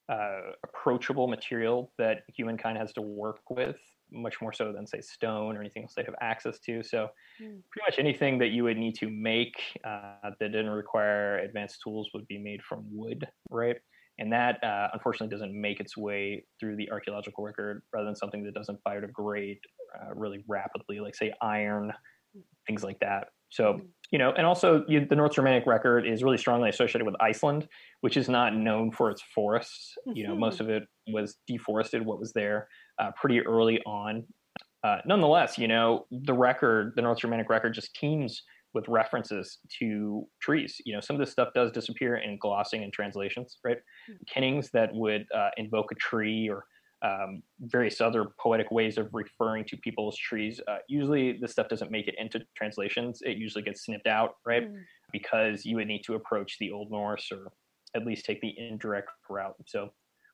uh, 0.09 0.53
approachable 0.63 1.27
material 1.27 1.91
that 1.99 2.23
humankind 2.29 2.79
has 2.79 2.93
to 2.93 3.03
work 3.03 3.51
with, 3.51 3.77
much 4.17 4.41
more 4.41 4.53
so 4.53 4.73
than 4.73 4.87
say 4.87 5.01
stone 5.01 5.57
or 5.57 5.61
anything 5.61 5.83
else 5.85 5.95
they 5.95 6.05
have 6.05 6.15
access 6.21 6.59
to. 6.61 6.83
So, 6.83 7.09
mm. 7.41 7.61
pretty 7.71 7.85
much 7.89 7.99
anything 7.99 8.39
that 8.39 8.49
you 8.49 8.65
would 8.65 8.77
need 8.77 8.95
to 8.97 9.11
make 9.11 9.55
uh, 9.85 10.31
that 10.41 10.53
didn't 10.53 10.71
require 10.71 11.39
advanced 11.39 11.81
tools 11.83 12.11
would 12.15 12.27
be 12.27 12.39
made 12.39 12.63
from 12.63 12.85
wood, 12.91 13.27
right? 13.51 13.77
And 14.19 14.33
that 14.33 14.63
uh, 14.65 14.89
unfortunately 14.95 15.35
doesn't 15.35 15.53
make 15.53 15.79
its 15.79 15.97
way 15.97 16.45
through 16.59 16.77
the 16.77 16.91
archaeological 16.91 17.45
record, 17.45 17.83
rather 17.93 18.07
than 18.07 18.17
something 18.17 18.43
that 18.45 18.55
doesn't 18.55 18.79
biodegrade 18.87 19.59
uh, 19.95 20.15
really 20.15 20.43
rapidly, 20.49 21.01
like 21.01 21.15
say 21.15 21.33
iron, 21.43 21.93
hmm. 22.35 22.41
things 22.67 22.83
like 22.83 22.99
that. 23.01 23.29
So, 23.51 23.75
hmm 23.75 23.87
you 24.11 24.19
know, 24.19 24.33
and 24.37 24.47
also 24.47 24.85
you, 24.89 25.05
the 25.05 25.17
North 25.17 25.33
Germanic 25.33 25.67
record 25.67 26.07
is 26.07 26.23
really 26.23 26.39
strongly 26.39 26.69
associated 26.69 27.05
with 27.05 27.17
Iceland, 27.21 27.67
which 28.03 28.17
is 28.17 28.29
not 28.29 28.55
known 28.55 28.93
for 28.93 29.11
its 29.11 29.23
forests. 29.35 29.95
Mm-hmm. 30.07 30.17
You 30.17 30.29
know, 30.29 30.37
most 30.37 30.59
mm-hmm. 30.59 30.71
of 30.71 30.83
it 30.83 30.83
was 31.09 31.37
deforested, 31.47 32.05
what 32.05 32.21
was 32.21 32.33
there 32.33 32.69
uh, 32.99 33.11
pretty 33.21 33.41
early 33.41 33.81
on. 33.85 34.25
Uh, 34.85 34.99
nonetheless, 35.07 35.59
you 35.59 35.67
know, 35.67 36.07
the 36.11 36.33
record, 36.33 36.93
the 36.95 37.03
North 37.03 37.19
Germanic 37.19 37.51
record, 37.51 37.75
just 37.75 37.95
teems 37.97 38.43
with 38.75 38.87
references 38.89 39.59
to 39.81 40.25
trees. 40.41 40.77
You 40.85 40.95
know, 40.95 41.01
some 41.01 41.17
of 41.17 41.21
this 41.21 41.33
stuff 41.33 41.49
does 41.55 41.73
disappear 41.73 42.17
in 42.17 42.39
glossing 42.41 42.85
and 42.85 42.93
translations, 42.93 43.59
right? 43.65 43.79
Mm-hmm. 43.79 44.13
Kennings 44.33 44.71
that 44.73 44.91
would 44.93 45.27
uh, 45.35 45.49
invoke 45.57 45.91
a 45.91 45.97
tree 45.97 46.49
or 46.49 46.65
um, 47.03 47.43
various 47.61 48.01
other 48.01 48.27
poetic 48.41 48.71
ways 48.71 48.99
of 48.99 49.09
referring 49.13 49.65
to 49.67 49.77
people's 49.77 50.17
trees. 50.17 50.61
Uh, 50.67 50.79
usually, 50.89 51.39
this 51.41 51.53
stuff 51.53 51.69
doesn't 51.69 51.91
make 51.91 52.09
it 52.09 52.15
into 52.19 52.41
translations. 52.57 53.21
It 53.23 53.37
usually 53.37 53.63
gets 53.63 53.85
snipped 53.85 54.07
out, 54.07 54.37
right? 54.45 54.71
Mm. 54.71 54.83
Because 55.13 55.65
you 55.65 55.77
would 55.77 55.89
need 55.89 56.03
to 56.05 56.15
approach 56.15 56.57
the 56.59 56.71
Old 56.71 56.91
Norse 56.91 57.31
or 57.31 57.53
at 57.95 58.07
least 58.07 58.25
take 58.25 58.41
the 58.41 58.55
indirect 58.59 59.09
route. 59.29 59.55
So, 59.67 59.91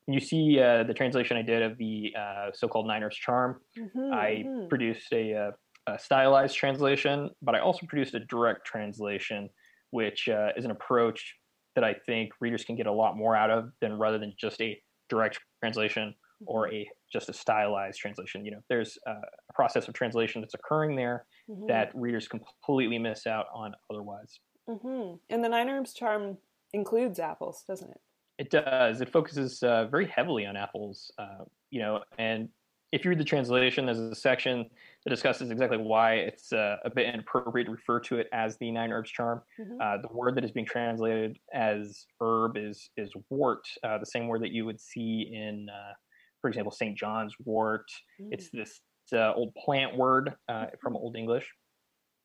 when 0.07 0.15
you 0.15 0.21
see 0.21 0.59
uh, 0.61 0.83
the 0.83 0.95
translation 0.95 1.37
I 1.37 1.43
did 1.43 1.63
of 1.63 1.79
the 1.79 2.13
uh, 2.19 2.51
so-called 2.53 2.87
Nine 2.87 3.05
Herbs 3.05 3.17
Charm, 3.17 3.61
mm-hmm, 3.79 4.13
I 4.13 4.45
mm-hmm. 4.45 4.69
produced 4.69 5.13
a, 5.13 5.35
uh, 5.35 5.51
a, 5.87 5.99
stylized 5.99 6.57
translation, 6.57 7.31
but 7.41 7.55
I 7.55 7.61
also 7.61 7.87
produced 7.87 8.15
a 8.15 8.21
direct 8.21 8.67
translation, 8.67 9.49
which 9.91 10.29
uh, 10.29 10.49
is 10.57 10.65
an 10.65 10.73
approach 10.73 11.37
that 11.77 11.85
I 11.85 11.95
think 11.95 12.33
readers 12.41 12.65
can 12.65 12.75
get 12.75 12.87
a 12.87 12.93
lot 12.93 13.17
more 13.17 13.37
out 13.37 13.51
of 13.51 13.71
than 13.81 13.97
rather 13.97 14.19
than 14.19 14.35
just 14.37 14.61
a 14.61 14.77
direct 15.09 15.39
translation 15.61 16.15
or 16.47 16.73
a 16.73 16.89
just 17.13 17.29
a 17.29 17.33
stylized 17.33 17.99
translation. 17.99 18.45
You 18.45 18.53
know, 18.53 18.61
there's 18.69 18.99
a, 19.07 19.11
a 19.13 19.53
process 19.55 19.89
of 19.89 19.95
translation 19.95 20.41
that's 20.41 20.55
occurring 20.55 20.97
there 20.97 21.27
mm-hmm. 21.49 21.67
that 21.67 21.91
readers 21.95 22.29
completely 22.29 22.99
miss 22.99 23.27
out 23.27 23.47
on 23.55 23.75
otherwise. 23.91 24.41
Mm-hmm. 24.69 25.17
And 25.31 25.45
the 25.45 25.49
Nine 25.49 25.69
Herbs 25.69 25.93
Charm 25.93 26.39
includes 26.73 27.19
apples, 27.19 27.65
doesn't 27.67 27.91
it? 27.91 28.01
It 28.39 28.51
does. 28.51 29.01
It 29.01 29.11
focuses 29.11 29.63
uh, 29.63 29.87
very 29.87 30.07
heavily 30.07 30.47
on 30.47 30.57
apples. 30.57 31.11
Uh, 31.19 31.45
you 31.71 31.81
know, 31.81 32.01
and 32.19 32.49
if 32.93 33.05
you 33.05 33.09
read 33.09 33.19
the 33.19 33.25
translation, 33.25 33.87
there's 33.87 33.99
a 33.99 34.15
section 34.15 34.67
that 35.05 35.11
discusses 35.11 35.51
exactly 35.51 35.79
why 35.79 36.15
it's 36.15 36.53
uh, 36.53 36.77
a 36.85 36.91
bit 36.91 37.13
inappropriate 37.13 37.67
to 37.67 37.73
refer 37.73 37.99
to 38.01 38.19
it 38.19 38.29
as 38.33 38.57
the 38.59 38.71
nine 38.71 38.93
herbs 38.93 39.11
charm. 39.11 39.43
Mm-hmm. 39.59 39.81
Uh, 39.81 39.97
the 40.07 40.15
word 40.15 40.35
that 40.37 40.45
is 40.45 40.53
being 40.53 40.67
translated 40.67 41.39
as 41.55 42.07
herb 42.21 42.57
is 42.57 42.91
is 42.97 43.11
wort, 43.31 43.67
uh, 43.83 43.99
the 43.99 44.07
same 44.07 44.29
word 44.29 44.43
that 44.43 44.53
you 44.53 44.67
would 44.67 44.81
see 44.81 45.31
in 45.33 45.69
uh, 45.71 45.93
for 46.43 46.49
example, 46.49 46.73
St. 46.73 46.99
John's 46.99 47.35
wort. 47.45 47.91
Mm. 48.21 48.29
It's 48.33 48.51
this 48.51 48.81
uh, 49.15 49.33
old 49.33 49.55
plant 49.55 49.97
word 49.97 50.35
uh, 50.49 50.67
from 50.83 50.97
Old 50.97 51.17
English 51.17 51.49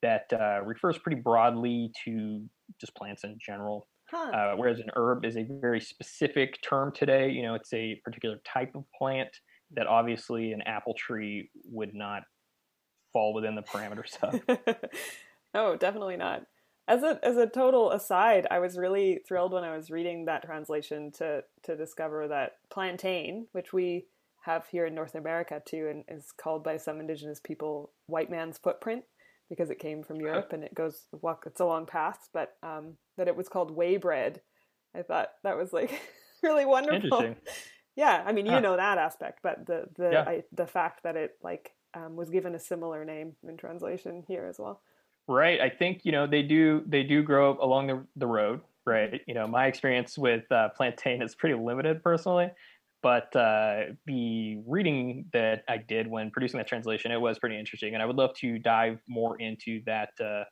that 0.01 0.25
uh, 0.33 0.61
refers 0.63 0.97
pretty 0.97 1.21
broadly 1.21 1.91
to 2.05 2.43
just 2.79 2.93
plants 2.95 3.23
in 3.23 3.37
general. 3.39 3.87
Huh. 4.09 4.31
Uh, 4.33 4.55
whereas 4.55 4.79
an 4.79 4.89
herb 4.95 5.25
is 5.25 5.37
a 5.37 5.45
very 5.61 5.81
specific 5.81 6.57
term 6.61 6.91
today. 6.93 7.29
You 7.29 7.43
know, 7.43 7.55
it's 7.55 7.73
a 7.73 7.99
particular 8.05 8.37
type 8.45 8.73
of 8.75 8.83
plant 8.97 9.29
that 9.75 9.87
obviously 9.87 10.53
an 10.53 10.61
apple 10.61 10.93
tree 10.93 11.49
would 11.65 11.93
not 11.93 12.23
fall 13.11 13.33
within 13.33 13.55
the 13.55 13.63
parameters 13.63 14.15
of. 14.23 14.39
oh, 15.53 15.75
definitely 15.75 16.15
not. 16.15 16.43
As 16.87 17.03
a 17.03 17.19
as 17.21 17.35
a 17.37 17.47
total 17.47 17.91
aside, 17.91 18.47
I 18.49 18.59
was 18.59 18.77
really 18.77 19.19
thrilled 19.27 19.51
when 19.51 19.65
I 19.65 19.75
was 19.75 19.91
reading 19.91 20.25
that 20.25 20.43
translation 20.43 21.11
to 21.13 21.43
to 21.63 21.75
discover 21.75 22.27
that 22.29 22.53
plantain, 22.69 23.47
which 23.51 23.73
we 23.73 24.05
have 24.45 24.65
here 24.67 24.85
in 24.85 24.95
North 24.95 25.15
America 25.15 25.61
too, 25.65 25.89
and 25.89 26.05
is 26.07 26.31
called 26.31 26.63
by 26.63 26.77
some 26.77 26.99
indigenous 26.99 27.41
people 27.41 27.91
white 28.05 28.31
man's 28.31 28.57
footprint 28.57 29.03
because 29.49 29.69
it 29.69 29.79
came 29.79 30.03
from 30.03 30.21
Europe 30.21 30.51
and 30.53 30.63
it 30.63 30.73
goes 30.73 31.07
walk 31.21 31.43
it's 31.45 31.59
a 31.59 31.65
long 31.65 31.85
path, 31.85 32.29
but 32.33 32.55
um, 32.63 32.93
that 33.17 33.27
it 33.27 33.35
was 33.35 33.49
called 33.49 33.71
way 33.71 33.97
bread. 33.97 34.41
I 34.95 35.01
thought 35.01 35.29
that 35.43 35.57
was 35.57 35.73
like 35.73 36.01
really 36.43 36.65
wonderful. 36.65 37.35
Yeah, 37.97 38.23
I 38.25 38.31
mean 38.31 38.45
you 38.45 38.61
know 38.61 38.77
that 38.77 38.97
aspect, 38.97 39.39
but 39.43 39.65
the 39.65 39.87
the 39.97 40.09
yeah. 40.11 40.21
I, 40.21 40.43
the 40.53 40.67
fact 40.67 41.03
that 41.03 41.17
it 41.17 41.31
like 41.43 41.71
um, 41.93 42.15
was 42.15 42.29
given 42.29 42.55
a 42.55 42.59
similar 42.59 43.03
name 43.03 43.33
in 43.47 43.57
translation 43.57 44.23
here 44.27 44.45
as 44.45 44.57
well. 44.57 44.81
Right. 45.27 45.59
I 45.59 45.69
think 45.69 46.01
you 46.05 46.11
know 46.11 46.25
they 46.25 46.41
do 46.41 46.83
they 46.87 47.03
do 47.03 47.21
grow 47.21 47.57
along 47.61 47.87
the 47.87 48.05
the 48.15 48.27
road. 48.27 48.61
Right. 48.85 49.21
You 49.27 49.33
know, 49.33 49.45
my 49.47 49.65
experience 49.67 50.17
with 50.17 50.49
uh, 50.51 50.69
plantain 50.69 51.21
is 51.21 51.35
pretty 51.35 51.55
limited 51.55 52.01
personally, 52.01 52.49
but 53.03 53.35
uh, 53.35 53.87
the 54.05 54.61
reading 54.65 55.25
that 55.33 55.63
I 55.67 55.77
did 55.77 56.07
when 56.07 56.31
producing 56.31 56.57
that 56.59 56.67
translation, 56.67 57.11
it 57.11 57.19
was 57.19 57.37
pretty 57.39 57.59
interesting, 57.59 57.93
and 57.93 58.01
I 58.01 58.05
would 58.05 58.15
love 58.15 58.33
to 58.35 58.57
dive 58.59 58.99
more 59.09 59.37
into 59.41 59.81
that 59.85 60.11
uh, 60.21 60.45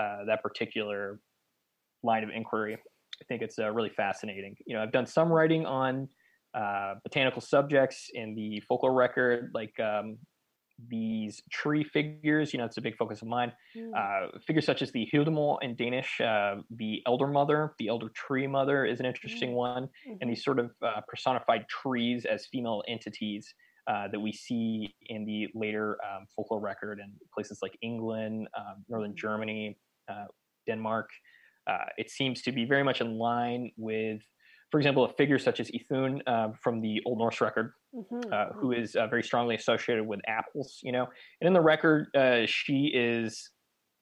uh, 0.00 0.24
that 0.26 0.40
particular 0.42 1.20
line 2.02 2.24
of 2.24 2.30
inquiry. 2.30 2.74
I 2.76 3.24
think 3.28 3.42
it's 3.42 3.58
uh, 3.58 3.70
really 3.70 3.90
fascinating. 3.90 4.56
You 4.66 4.76
know, 4.76 4.82
I've 4.82 4.92
done 4.92 5.06
some 5.06 5.30
writing 5.30 5.66
on 5.66 6.08
uh, 6.54 6.94
botanical 7.02 7.40
subjects 7.40 8.10
in 8.12 8.34
the 8.34 8.60
folklore 8.68 8.94
record, 8.94 9.50
like 9.54 9.78
um, 9.80 10.18
these 10.88 11.42
tree 11.50 11.84
figures. 11.84 12.52
You 12.52 12.58
know, 12.58 12.64
it's 12.64 12.76
a 12.76 12.80
big 12.80 12.96
focus 12.96 13.22
of 13.22 13.28
mine. 13.28 13.52
Mm. 13.76 13.92
Uh, 13.96 14.38
figures 14.46 14.66
such 14.66 14.82
as 14.82 14.92
the 14.92 15.08
Hyldemor 15.12 15.58
in 15.62 15.76
Danish, 15.76 16.20
uh, 16.20 16.56
the 16.70 17.02
Elder 17.06 17.26
Mother, 17.26 17.74
the 17.78 17.88
Elder 17.88 18.10
Tree 18.14 18.46
Mother 18.46 18.84
is 18.84 19.00
an 19.00 19.06
interesting 19.06 19.50
mm. 19.50 19.54
one, 19.54 19.84
mm-hmm. 19.84 20.16
and 20.20 20.30
these 20.30 20.44
sort 20.44 20.58
of 20.58 20.70
uh, 20.82 21.00
personified 21.08 21.66
trees 21.68 22.24
as 22.24 22.46
female 22.46 22.82
entities. 22.88 23.54
Uh, 23.86 24.08
that 24.08 24.18
we 24.18 24.32
see 24.32 24.94
in 25.10 25.26
the 25.26 25.46
later 25.54 25.98
um, 26.02 26.24
folklore 26.34 26.58
record 26.58 26.98
in 26.98 27.12
places 27.34 27.58
like 27.60 27.76
England, 27.82 28.48
um, 28.56 28.82
northern 28.88 29.12
mm. 29.12 29.16
Germany, 29.16 29.76
uh, 30.10 30.24
Denmark. 30.66 31.10
Uh, 31.66 31.84
it 31.98 32.10
seems 32.10 32.40
to 32.40 32.50
be 32.50 32.64
very 32.64 32.82
much 32.82 33.02
in 33.02 33.18
line 33.18 33.72
with 33.76 34.22
for 34.74 34.80
example, 34.80 35.04
a 35.04 35.12
figure 35.12 35.38
such 35.38 35.60
as 35.60 35.70
Ithun 35.70 36.20
uh, 36.26 36.48
from 36.60 36.80
the 36.80 37.00
Old 37.06 37.18
Norse 37.18 37.40
record, 37.40 37.74
mm-hmm. 37.94 38.32
uh, 38.32 38.46
who 38.54 38.72
is 38.72 38.96
uh, 38.96 39.06
very 39.06 39.22
strongly 39.22 39.54
associated 39.54 40.06
with 40.06 40.20
apples, 40.26 40.80
you 40.82 40.92
know. 40.92 41.06
And 41.40 41.46
in 41.46 41.52
the 41.52 41.60
record, 41.60 42.08
uh, 42.16 42.46
she 42.46 42.90
is 42.94 43.50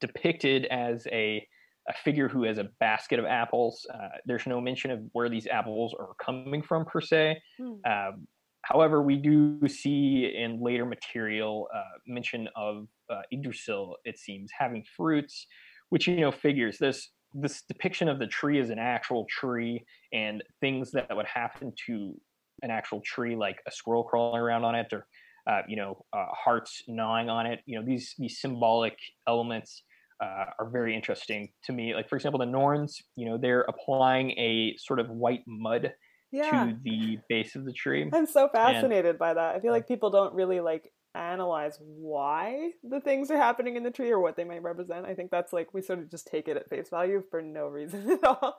depicted 0.01 0.67
as 0.67 1.07
a, 1.13 1.47
a, 1.89 1.93
figure 2.05 2.29
who 2.29 2.45
has 2.45 2.59
a 2.59 2.69
basket 2.81 3.19
of 3.19 3.25
apples. 3.25 3.87
Uh, 3.93 4.09
there's 4.27 4.47
no 4.47 4.61
mention 4.61 4.91
of 4.91 5.01
where 5.13 5.29
these 5.29 5.47
apples 5.47 5.95
are 5.99 6.15
coming 6.25 6.63
from 6.63 6.85
per 6.85 7.01
se. 7.01 7.41
Mm. 7.61 7.79
Um, 7.87 8.27
however, 8.63 9.03
we 9.03 9.17
do 9.17 9.61
see 9.69 10.33
in 10.37 10.61
later 10.61 10.85
material 10.85 11.69
uh, 11.75 11.99
mention 12.07 12.49
of 12.57 12.89
uh, 13.11 13.23
it 13.31 14.19
seems, 14.19 14.51
having 14.59 14.85
fruits, 14.97 15.47
which, 15.91 16.07
you 16.09 16.21
know, 16.21 16.33
figures 16.33 16.79
this 16.79 17.11
this 17.35 17.63
depiction 17.63 18.11
of 18.11 18.19
the 18.19 18.27
tree 18.27 18.61
as 18.61 18.69
an 18.69 18.79
actual 18.79 19.25
tree 19.31 19.83
and 20.13 20.43
things 20.61 20.91
that 20.93 21.17
would 21.17 21.25
happen 21.25 21.73
to 21.87 22.15
an 22.63 22.71
actual 22.71 23.01
tree, 23.05 23.37
like 23.37 23.59
a 23.67 23.71
squirrel 23.71 24.05
crawling 24.05 24.41
around 24.41 24.65
on 24.65 24.75
it 24.75 24.93
or 24.93 25.07
uh, 25.49 25.63
you 25.69 25.77
know 25.77 26.05
uh, 26.13 26.27
harts 26.33 26.83
gnawing 26.89 27.29
on 27.29 27.47
it. 27.47 27.61
You 27.67 27.79
know 27.79 27.87
these 27.87 28.15
these 28.19 28.41
symbolic 28.41 28.97
elements 29.29 29.83
uh, 30.23 30.45
are 30.59 30.71
very 30.71 30.95
interesting 30.95 31.49
to 31.65 31.73
me. 31.73 31.95
Like 31.95 32.09
for 32.09 32.17
example, 32.17 32.39
the 32.39 32.47
Norns. 32.47 33.03
You 33.17 33.29
know 33.29 33.39
they're 33.39 33.63
applying 33.63 34.33
a 34.33 34.77
sort 34.79 35.01
of 35.01 35.09
white 35.11 35.43
mud 35.47 35.93
yeah. 36.31 36.51
to 36.51 36.77
the 36.83 37.19
base 37.29 37.55
of 37.57 37.65
the 37.65 37.73
tree. 37.73 38.09
I'm 38.13 38.27
so 38.27 38.49
fascinated 38.49 39.11
and, 39.11 39.19
by 39.19 39.35
that. 39.35 39.55
I 39.55 39.61
feel 39.61 39.73
like 39.73 39.89
people 39.89 40.11
don't 40.11 40.35
really 40.35 40.61
like 40.61 40.93
analyze 41.15 41.79
why 41.81 42.71
the 42.83 43.01
things 43.01 43.31
are 43.31 43.37
happening 43.37 43.77
in 43.77 43.83
the 43.83 43.91
tree 43.91 44.11
or 44.11 44.21
what 44.21 44.37
they 44.37 44.45
might 44.45 44.63
represent. 44.63 45.05
I 45.05 45.15
think 45.15 45.31
that's 45.31 45.53
like 45.53 45.75
we 45.75 45.83
sort 45.83 45.99
of 45.99 46.11
just 46.11 46.27
take 46.27 46.49
it 46.49 46.57
at 46.57 46.71
face 46.71 46.89
value 46.89 47.23
for 47.31 47.43
no 47.43 47.67
reason 47.67 48.11
at 48.13 48.25
all. 48.25 48.57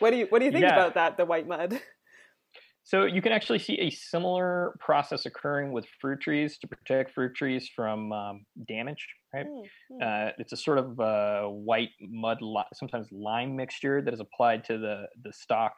What 0.00 0.10
do 0.10 0.16
you 0.16 0.26
what 0.28 0.40
do 0.40 0.44
you 0.44 0.52
think 0.52 0.64
yeah. 0.64 0.74
about 0.74 0.94
that, 0.94 1.16
the 1.16 1.24
white 1.24 1.48
mud? 1.48 1.80
So 2.88 3.04
you 3.04 3.20
can 3.20 3.32
actually 3.32 3.58
see 3.58 3.74
a 3.80 3.90
similar 3.90 4.74
process 4.80 5.26
occurring 5.26 5.72
with 5.72 5.84
fruit 6.00 6.22
trees 6.22 6.56
to 6.60 6.66
protect 6.66 7.12
fruit 7.12 7.34
trees 7.34 7.68
from 7.76 8.10
um, 8.12 8.46
damage. 8.66 9.06
Right, 9.34 9.44
mm-hmm. 9.44 9.96
uh, 10.02 10.30
it's 10.38 10.54
a 10.54 10.56
sort 10.56 10.78
of 10.78 10.98
uh, 10.98 11.42
white 11.48 11.90
mud, 12.00 12.38
li- 12.40 12.64
sometimes 12.72 13.06
lime 13.12 13.54
mixture 13.54 14.00
that 14.00 14.14
is 14.14 14.20
applied 14.20 14.64
to 14.64 14.78
the 14.78 15.04
the 15.22 15.34
stock 15.34 15.74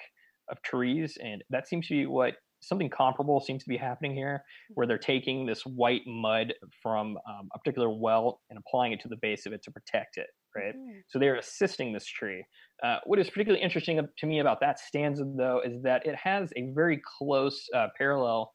of 0.52 0.62
trees, 0.62 1.18
and 1.20 1.42
that 1.50 1.66
seems 1.66 1.88
to 1.88 1.94
be 1.94 2.06
what 2.06 2.34
something 2.60 2.88
comparable 2.88 3.40
seems 3.40 3.64
to 3.64 3.68
be 3.68 3.76
happening 3.76 4.14
here, 4.14 4.44
where 4.74 4.86
they're 4.86 4.96
taking 4.96 5.46
this 5.46 5.66
white 5.66 6.02
mud 6.06 6.54
from 6.80 7.18
um, 7.28 7.48
a 7.52 7.58
particular 7.58 7.90
well 7.90 8.40
and 8.50 8.58
applying 8.60 8.92
it 8.92 9.00
to 9.00 9.08
the 9.08 9.16
base 9.16 9.46
of 9.46 9.52
it 9.52 9.64
to 9.64 9.72
protect 9.72 10.16
it. 10.16 10.28
Right. 10.54 10.74
Mm-hmm. 10.74 11.00
So 11.08 11.18
they're 11.18 11.36
assisting 11.36 11.92
this 11.92 12.06
tree. 12.06 12.44
Uh, 12.82 12.98
what 13.04 13.18
is 13.18 13.28
particularly 13.30 13.62
interesting 13.62 14.00
to 14.18 14.26
me 14.26 14.40
about 14.40 14.60
that 14.60 14.80
stanza, 14.80 15.24
though, 15.36 15.60
is 15.64 15.82
that 15.82 16.06
it 16.06 16.16
has 16.16 16.50
a 16.56 16.70
very 16.74 17.00
close 17.18 17.66
uh, 17.74 17.88
parallel 17.96 18.50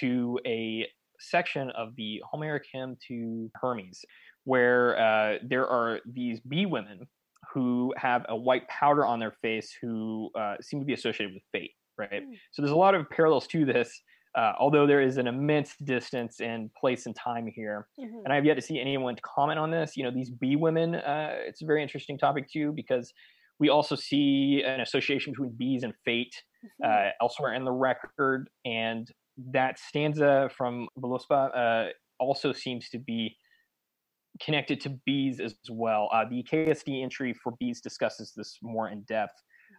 to 0.00 0.38
a 0.46 0.86
section 1.20 1.70
of 1.70 1.94
the 1.96 2.20
Homeric 2.30 2.64
hymn 2.72 2.96
to 3.08 3.50
Hermes, 3.54 4.04
where 4.44 4.98
uh, 5.00 5.38
there 5.48 5.66
are 5.66 6.00
these 6.06 6.40
bee 6.40 6.66
women 6.66 7.06
who 7.54 7.94
have 7.96 8.26
a 8.28 8.36
white 8.36 8.68
powder 8.68 9.06
on 9.06 9.18
their 9.18 9.34
face 9.40 9.74
who 9.80 10.30
uh, 10.38 10.56
seem 10.60 10.80
to 10.80 10.86
be 10.86 10.92
associated 10.92 11.32
with 11.34 11.42
fate 11.50 11.72
right? 11.98 12.22
Mm. 12.22 12.38
So 12.52 12.62
there's 12.62 12.72
a 12.72 12.76
lot 12.76 12.94
of 12.94 13.10
parallels 13.10 13.46
to 13.48 13.64
this, 13.64 14.00
uh, 14.38 14.52
although 14.60 14.86
there 14.86 15.00
is 15.00 15.16
an 15.16 15.26
immense 15.26 15.74
distance 15.82 16.38
in 16.38 16.70
place 16.80 17.06
and 17.06 17.16
time 17.16 17.50
here. 17.52 17.88
Mm-hmm. 17.98 18.20
And 18.24 18.32
I've 18.32 18.44
yet 18.44 18.54
to 18.54 18.62
see 18.62 18.80
anyone 18.80 19.16
comment 19.22 19.58
on 19.58 19.72
this. 19.72 19.96
You 19.96 20.04
know, 20.04 20.12
these 20.12 20.30
bee 20.30 20.54
women, 20.54 20.94
uh, 20.94 21.32
it's 21.40 21.60
a 21.62 21.66
very 21.66 21.82
interesting 21.82 22.16
topic 22.16 22.48
too, 22.48 22.72
because 22.72 23.12
we 23.58 23.68
also 23.68 23.96
see 23.96 24.62
an 24.64 24.80
association 24.80 25.32
between 25.32 25.50
bees 25.58 25.82
and 25.82 25.92
fate 26.04 26.40
mm-hmm. 26.64 26.88
uh, 26.88 27.10
elsewhere 27.20 27.54
in 27.54 27.64
the 27.64 27.72
record. 27.72 28.48
And 28.64 29.10
that 29.50 29.80
stanza 29.80 30.48
from 30.56 30.86
Völuspá 30.96 31.56
uh, 31.56 31.88
also 32.20 32.52
seems 32.52 32.88
to 32.90 32.98
be 32.98 33.36
connected 34.40 34.80
to 34.82 34.90
bees 35.04 35.40
as 35.40 35.56
well. 35.68 36.08
Uh, 36.12 36.24
the 36.30 36.44
KSD 36.44 37.02
entry 37.02 37.34
for 37.42 37.54
bees 37.58 37.80
discusses 37.80 38.34
this 38.36 38.58
more 38.62 38.88
in 38.88 39.02
depth 39.02 39.34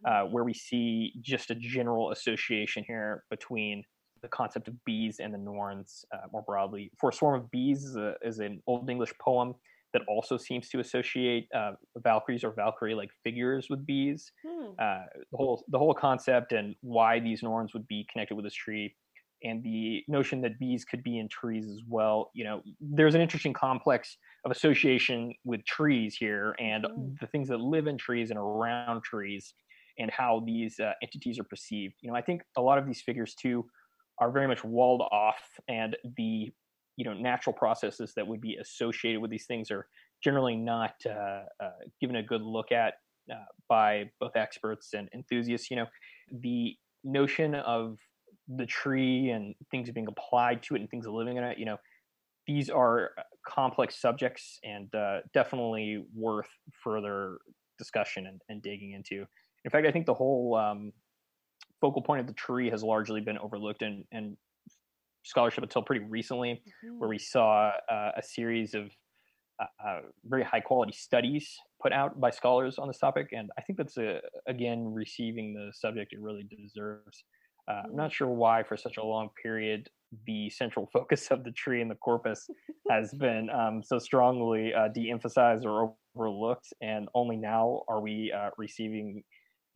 uh, 0.06 0.24
where 0.24 0.43
we 0.43 0.54
see 0.54 1.13
just 1.22 1.50
a 1.50 1.56
general 1.56 2.12
association 2.12 2.84
here 2.86 3.24
between 3.30 3.84
the 4.21 4.27
concept 4.27 4.67
of 4.67 4.73
bees 4.86 5.19
and 5.19 5.34
the 5.34 5.38
Norns 5.38 6.05
uh, 6.13 6.27
more 6.32 6.41
broadly. 6.41 6.91
For 6.99 7.10
a 7.10 7.13
swarm 7.13 7.41
of 7.41 7.51
bees 7.51 7.84
is, 7.84 7.95
a, 7.95 8.15
is, 8.23 8.39
an 8.39 8.62
Old 8.67 8.89
English 8.89 9.13
poem 9.21 9.55
that 9.93 10.01
also 10.08 10.38
seems 10.38 10.69
to 10.69 10.79
associate 10.79 11.47
uh, 11.55 11.71
Valkyries 11.97 12.43
or 12.43 12.51
Valkyrie-like 12.51 13.10
figures 13.23 13.67
with 13.69 13.86
bees. 13.86 14.32
Hmm. 14.45 14.71
Uh, 14.79 14.99
the 15.32 15.38
whole 15.38 15.63
the 15.69 15.79
whole 15.79 15.93
concept 15.93 16.51
and 16.51 16.75
why 16.82 17.19
these 17.19 17.41
Norns 17.41 17.73
would 17.73 17.88
be 17.88 18.08
connected 18.12 18.36
with 18.36 18.45
this 18.45 18.53
tree, 18.53 18.95
and 19.43 19.63
the 19.63 20.03
notion 20.08 20.41
that 20.41 20.60
bees 20.60 20.86
could 20.86 21.03
be 21.03 21.17
in 21.17 21.27
trees 21.27 21.65
as 21.65 21.82
well. 21.88 22.29
You 22.36 22.43
know, 22.43 22.62
there's 22.79 23.15
an 23.15 23.21
interesting 23.21 23.53
complex 23.53 24.17
of 24.45 24.51
association 24.51 25.34
with 25.43 25.65
trees 25.65 26.15
here 26.15 26.55
and 26.60 26.86
hmm. 26.86 27.13
the 27.19 27.27
things 27.27 27.49
that 27.49 27.60
live 27.60 27.88
in 27.88 27.97
trees 27.97 28.29
and 28.29 28.38
around 28.38 29.03
trees 29.03 29.53
and 29.99 30.10
how 30.10 30.41
these 30.45 30.79
uh, 30.79 30.93
entities 31.03 31.39
are 31.39 31.43
perceived. 31.43 31.93
You 32.01 32.10
know, 32.10 32.15
I 32.15 32.21
think 32.21 32.41
a 32.58 32.62
lot 32.62 32.77
of 32.77 32.88
these 32.88 33.01
figures 33.01 33.36
too 33.36 33.65
are 34.19 34.32
very 34.32 34.47
much 34.47 34.63
walled 34.63 35.01
off, 35.12 35.41
and 35.67 35.95
the 36.17 36.51
you 36.97 37.05
know 37.05 37.13
natural 37.13 37.53
processes 37.53 38.13
that 38.15 38.27
would 38.27 38.41
be 38.41 38.55
associated 38.55 39.21
with 39.21 39.32
these 39.32 39.45
things 39.45 39.71
are 39.71 39.88
generally 40.23 40.55
not 40.55 40.95
uh, 41.05 41.43
uh, 41.63 41.71
given 42.01 42.17
a 42.17 42.23
good 42.23 42.41
look 42.41 42.71
at 42.71 42.95
uh, 43.32 43.36
by 43.67 44.10
both 44.19 44.36
experts 44.36 44.93
and 44.93 45.10
enthusiasts. 45.13 45.69
You 45.71 45.77
know, 45.77 45.86
the 46.41 46.75
notion 47.03 47.55
of 47.55 47.97
the 48.47 48.65
tree 48.65 49.29
and 49.29 49.55
things 49.71 49.89
being 49.91 50.08
applied 50.08 50.63
to 50.63 50.75
it 50.75 50.82
and 50.82 50.89
things 50.89 51.05
living 51.08 51.38
in 51.38 51.43
it. 51.43 51.58
You 51.58 51.65
know, 51.65 51.77
these 52.47 52.69
are 52.69 53.12
uh, 53.17 53.21
complex 53.47 54.01
subjects 54.01 54.60
and 54.63 54.93
uh, 54.95 55.19
definitely 55.34 56.03
worth 56.13 56.49
further 56.84 57.38
discussion 57.77 58.27
and, 58.27 58.41
and 58.49 58.62
digging 58.62 58.91
into. 58.91 59.25
In 59.65 59.71
fact, 59.71 59.86
I 59.88 59.91
think 59.91 60.05
the 60.05 60.13
whole 60.13 60.55
um, 60.55 60.91
focal 61.82 62.02
point 62.02 62.22
of 62.22 62.28
the 62.28 62.34
tree 62.34 62.70
has 62.70 62.84
largely 62.84 63.22
been 63.22 63.38
overlooked 63.38 63.82
in, 63.82 64.04
in 64.12 64.38
scholarship 65.24 65.63
until 65.63 65.82
pretty 65.82 66.06
recently, 66.06 66.62
mm-hmm. 66.86 67.00
where 67.00 67.10
we 67.10 67.18
saw 67.18 67.72
uh, 67.89 68.12
a 68.18 68.22
series 68.24 68.74
of 68.74 68.92
uh, 69.60 69.65
uh, 69.86 70.00
very 70.26 70.44
high 70.44 70.60
quality 70.60 70.94
studies 70.94 71.58
put 71.82 71.92
out 71.92 72.20
by 72.20 72.30
scholars 72.30 72.78
on 72.78 72.88
this 72.88 72.98
topic, 72.98 73.30
and 73.32 73.50
I 73.58 73.62
think 73.62 73.78
that's 73.78 73.98
a, 73.98 74.22
again 74.48 74.94
receiving 74.94 75.54
the 75.54 75.72
subject 75.74 76.13
it 76.13 76.20
really 76.20 76.48
deserves. 76.50 77.24
Uh, 77.70 77.84
I'm 77.86 77.96
not 77.96 78.12
sure 78.12 78.28
why, 78.28 78.63
for 78.63 78.78
such 78.78 78.98
a 78.98 79.04
long 79.04 79.30
period, 79.42 79.89
the 80.26 80.50
central 80.50 80.89
focus 80.94 81.28
of 81.30 81.44
the 81.44 81.52
tree 81.52 81.82
and 81.82 81.92
the 81.92 81.96
corpus 81.96 82.50
has 82.89 83.13
been 83.20 83.50
um, 83.50 83.84
so 83.84 84.00
strongly 84.00 84.74
uh, 84.74 84.88
de-emphasized 84.88 85.65
or 85.65 85.94
overlooked, 86.15 86.74
and 86.82 87.08
only 87.13 87.36
now 87.36 87.84
are 87.88 88.02
we 88.02 88.32
uh, 88.32 88.50
receiving 88.58 89.24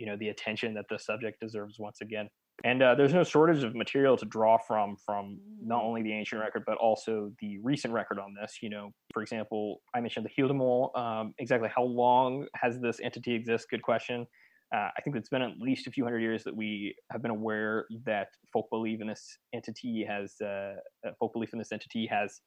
you 0.04 0.10
know 0.10 0.18
the 0.18 0.28
attention 0.28 0.74
that 0.74 0.84
the 0.90 1.00
subject 1.00 1.40
deserves 1.40 1.80
once 1.80 2.02
again. 2.02 2.28
And 2.66 2.84
uh, 2.84 2.94
there's 2.94 3.14
no 3.14 3.24
shortage 3.24 3.64
of 3.64 3.74
material 3.74 4.18
to 4.18 4.26
draw 4.26 4.58
from 4.58 4.98
from 4.98 5.40
not 5.64 5.82
mm. 5.82 5.86
only 5.86 6.04
the 6.04 6.12
ancient 6.12 6.42
record 6.42 6.64
but 6.68 6.78
also 6.78 7.32
the 7.40 7.58
recent 7.60 7.94
record 7.94 8.20
on 8.20 8.36
this. 8.40 8.58
You 8.62 8.70
know 8.70 8.92
for 9.14 9.22
example 9.22 9.82
i 9.96 10.02
mentioned 10.02 10.26
the 10.26 10.42
Hyldemor 10.42 10.96
um, 10.98 11.34
exactly 11.40 11.70
how 11.74 11.84
long 11.84 12.46
has 12.54 12.82
this 12.82 13.00
entity 13.02 13.34
exist? 13.34 13.68
Good 13.70 13.82
question. 13.82 14.28
Uh, 14.76 14.90
i 14.98 15.02
think 15.04 15.16
it's 15.16 15.30
been 15.30 15.42
at 15.42 15.58
least 15.60 15.88
a 15.88 15.92
few 15.92 16.04
hundred 16.04 16.22
years 16.22 16.44
that 16.44 16.56
we 16.56 16.94
have 17.12 17.22
been 17.22 17.32
aware 17.32 17.86
that 18.06 18.28
folk 18.52 18.68
belief 18.72 19.00
in 19.02 19.08
this 19.08 19.38
entity 19.54 20.04
has 20.04 20.34
uh, 20.42 20.74
uh 21.08 21.12
folk 21.18 21.32
belief 21.32 21.54
in 21.54 21.60
this 21.60 21.72
entity 21.72 22.06
has 22.08 22.42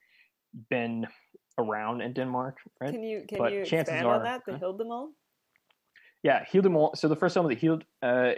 been 0.68 1.06
around 1.58 2.02
in 2.02 2.12
denmark 2.12 2.58
right? 2.82 2.92
Can 2.92 3.02
you 3.02 3.24
can 3.28 3.38
but 3.38 3.52
you 3.52 3.60
expand 3.60 4.06
on 4.06 4.24
that? 4.24 4.42
The 4.44 4.52
Hyldemor 4.52 5.06
Yeah, 6.26 6.44
Hyldemor. 6.52 6.96
So 6.96 7.06
the 7.06 7.14
first 7.14 7.36
element, 7.36 7.60
the 7.60 7.64
Hild, 7.64 7.84
uh, 8.02 8.32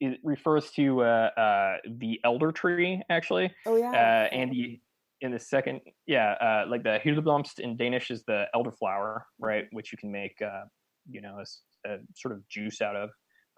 it 0.00 0.18
refers 0.24 0.72
to 0.72 1.02
uh, 1.02 1.30
uh, 1.38 1.76
the 1.88 2.18
elder 2.24 2.50
tree, 2.50 3.00
actually. 3.08 3.54
Oh 3.64 3.76
yeah. 3.76 3.92
Uh, 3.92 4.34
and 4.34 4.50
the 4.50 4.80
in 5.20 5.30
the 5.30 5.38
second, 5.38 5.80
yeah, 6.06 6.32
uh, 6.32 6.64
like 6.68 6.82
the 6.82 6.98
hyldeblomst 7.04 7.60
in 7.60 7.76
Danish 7.76 8.10
is 8.10 8.24
the 8.24 8.46
elderflower, 8.56 9.20
right? 9.38 9.66
Which 9.70 9.92
you 9.92 9.98
can 9.98 10.10
make, 10.10 10.34
uh, 10.42 10.64
you 11.08 11.20
know, 11.20 11.38
a, 11.38 11.88
a 11.88 11.98
sort 12.16 12.34
of 12.34 12.48
juice 12.48 12.82
out 12.82 12.96
of, 12.96 13.10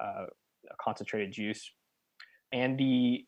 uh, 0.02 0.24
a 0.70 0.74
concentrated 0.78 1.32
juice. 1.32 1.70
And 2.52 2.78
the 2.78 3.24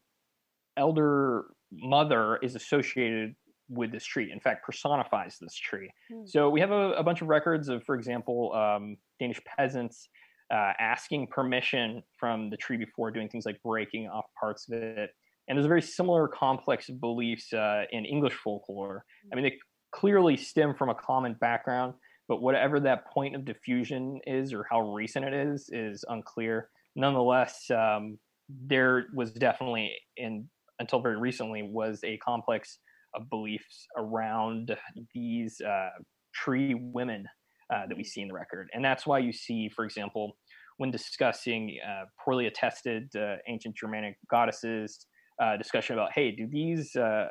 elder 0.76 1.44
mother 1.72 2.38
is 2.42 2.56
associated 2.56 3.34
with 3.70 3.90
this 3.90 4.04
tree. 4.04 4.30
In 4.30 4.40
fact, 4.40 4.66
personifies 4.66 5.38
this 5.40 5.54
tree. 5.54 5.90
Hmm. 6.10 6.26
So 6.26 6.50
we 6.50 6.60
have 6.60 6.72
a, 6.72 6.92
a 6.92 7.02
bunch 7.02 7.22
of 7.22 7.28
records 7.28 7.70
of, 7.70 7.84
for 7.84 7.94
example, 7.94 8.52
um, 8.52 8.98
Danish 9.18 9.40
peasants 9.44 10.08
uh, 10.52 10.72
asking 10.78 11.28
permission 11.28 12.02
from 12.18 12.50
the 12.50 12.56
tree 12.56 12.76
before 12.76 13.10
doing 13.10 13.28
things 13.28 13.46
like 13.46 13.60
breaking 13.64 14.06
off 14.08 14.26
parts 14.38 14.68
of 14.68 14.74
it. 14.82 15.10
And 15.48 15.56
there's 15.56 15.64
a 15.64 15.68
very 15.68 15.82
similar 15.82 16.28
complex 16.28 16.88
of 16.88 17.00
beliefs 17.00 17.52
uh, 17.52 17.84
in 17.90 18.04
English 18.04 18.34
folklore. 18.34 19.04
I 19.32 19.36
mean, 19.36 19.44
they 19.44 19.58
clearly 19.92 20.36
stem 20.36 20.74
from 20.74 20.88
a 20.88 20.94
common 20.94 21.34
background, 21.40 21.94
but 22.28 22.42
whatever 22.42 22.80
that 22.80 23.06
point 23.12 23.34
of 23.34 23.44
diffusion 23.44 24.20
is 24.26 24.52
or 24.52 24.66
how 24.70 24.92
recent 24.92 25.24
it 25.24 25.34
is 25.34 25.68
is 25.72 26.04
unclear. 26.08 26.68
Nonetheless, 26.94 27.70
um, 27.70 28.18
there 28.48 29.06
was 29.14 29.32
definitely, 29.32 29.92
in 30.16 30.48
until 30.78 31.00
very 31.00 31.16
recently, 31.16 31.62
was 31.62 32.00
a 32.04 32.18
complex 32.18 32.78
of 33.14 33.28
beliefs 33.30 33.86
around 33.96 34.76
these 35.14 35.60
uh, 35.60 35.90
tree 36.34 36.74
women 36.74 37.26
uh, 37.72 37.86
that 37.86 37.96
we 37.96 38.04
see 38.04 38.20
in 38.20 38.28
the 38.28 38.34
record, 38.34 38.68
and 38.74 38.84
that's 38.84 39.06
why 39.06 39.18
you 39.18 39.32
see, 39.32 39.68
for 39.74 39.84
example, 39.84 40.36
when 40.82 40.90
discussing 40.90 41.78
uh, 41.88 42.06
poorly 42.22 42.46
attested 42.48 43.14
uh, 43.14 43.36
ancient 43.48 43.76
Germanic 43.76 44.16
goddesses, 44.28 45.06
uh, 45.40 45.56
discussion 45.56 45.94
about, 45.94 46.10
hey, 46.12 46.32
do 46.32 46.48
these 46.48 46.96
uh, 46.96 47.28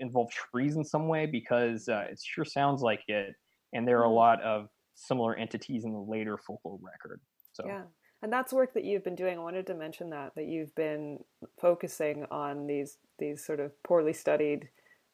involve 0.00 0.30
trees 0.30 0.76
in 0.76 0.84
some 0.84 1.08
way? 1.08 1.24
Because 1.24 1.88
it 1.88 2.20
sure 2.22 2.44
sounds 2.44 2.82
like 2.82 3.00
it, 3.08 3.34
and 3.72 3.88
there 3.88 3.98
are 4.00 4.04
a 4.04 4.10
Mm. 4.10 4.14
lot 4.14 4.42
of 4.42 4.68
similar 4.94 5.34
entities 5.34 5.84
in 5.86 5.92
the 5.92 5.98
later 5.98 6.36
folklore 6.36 6.78
record. 6.82 7.20
So 7.52 7.64
Yeah. 7.64 7.84
And 8.22 8.30
that's 8.32 8.52
work 8.52 8.74
that 8.74 8.84
you've 8.84 9.04
been 9.04 9.14
doing. 9.14 9.38
I 9.38 9.42
wanted 9.42 9.66
to 9.68 9.74
mention 9.74 10.10
that 10.10 10.34
that 10.34 10.46
you've 10.46 10.74
been 10.74 11.24
focusing 11.58 12.26
on 12.30 12.66
these 12.66 12.98
these 13.18 13.42
sort 13.44 13.60
of 13.60 13.82
poorly 13.82 14.12
studied 14.12 14.68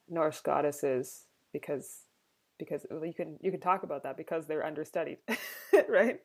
Norse 0.09 0.41
goddesses 0.41 1.27
because 1.53 2.07
because 2.59 2.85
well, 2.91 3.05
you 3.07 3.15
can 3.15 3.39
you 3.41 3.53
can 3.53 3.61
talk 3.61 3.85
about 3.85 4.03
that 4.03 4.17
because 4.17 4.47
they're 4.47 4.67
understudied, 4.67 5.19
right? 5.89 6.21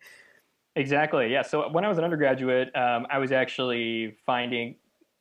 Exactly. 0.75 1.31
Yeah. 1.31 1.41
So 1.41 1.69
when 1.69 1.83
I 1.83 1.89
was 1.89 1.97
an 1.97 2.03
undergraduate, 2.03 2.73
um, 2.75 3.05
I 3.09 3.17
was 3.17 3.31
actually 3.31 4.17
finding. 4.25 4.77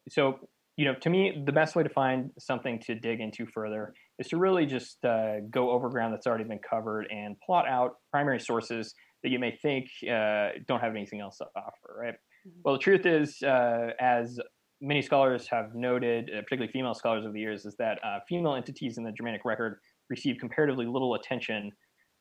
So 0.08 0.48
you 0.76 0.86
know, 0.86 0.94
to 0.94 1.10
me, 1.10 1.42
the 1.44 1.52
best 1.52 1.76
way 1.76 1.82
to 1.82 1.90
find 1.90 2.30
something 2.38 2.78
to 2.80 2.94
dig 2.94 3.20
into 3.20 3.44
further 3.44 3.92
is 4.18 4.28
to 4.28 4.38
really 4.38 4.64
just 4.64 5.04
uh, 5.04 5.40
go 5.50 5.70
over 5.72 5.90
ground 5.90 6.14
that's 6.14 6.26
already 6.26 6.44
been 6.44 6.60
covered 6.60 7.06
and 7.10 7.36
plot 7.44 7.68
out 7.68 7.96
primary 8.10 8.40
sources 8.40 8.94
that 9.22 9.28
you 9.28 9.38
may 9.38 9.54
think 9.60 9.88
uh, 10.10 10.50
don't 10.66 10.80
have 10.80 10.92
anything 10.94 11.20
else 11.20 11.36
to 11.38 11.46
offer. 11.54 11.98
Right. 12.00 12.14
Mhm. 12.46 12.52
Well, 12.64 12.74
the 12.76 12.80
truth 12.80 13.04
is, 13.04 13.42
uh, 13.42 13.90
as 14.00 14.40
many 14.80 15.02
scholars 15.02 15.46
have 15.48 15.74
noted, 15.74 16.30
uh, 16.30 16.40
particularly 16.42 16.72
female 16.72 16.94
scholars 16.94 17.24
over 17.24 17.32
the 17.34 17.40
years, 17.40 17.66
is 17.66 17.76
that 17.76 17.98
uh, 18.02 18.20
female 18.26 18.54
entities 18.54 18.96
in 18.96 19.04
the 19.04 19.12
Germanic 19.12 19.44
record 19.44 19.80
receive 20.08 20.38
comparatively 20.40 20.86
little 20.86 21.14
attention 21.14 21.72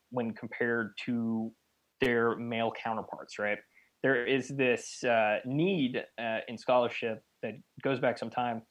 when 0.09 0.33
compared 0.33 0.91
to 1.05 1.53
their 2.01 2.35
male 2.35 2.71
counterparts, 2.83 3.39
right? 3.39 3.57
There 4.03 4.25
is 4.25 4.47
this 4.49 5.03
uh, 5.03 5.39
need 5.45 5.97
uh, 6.17 6.39
in 6.47 6.57
scholarship 6.57 7.21
that 7.43 7.53
goes 7.83 7.99
back 7.99 8.17
some 8.17 8.29
time 8.29 8.61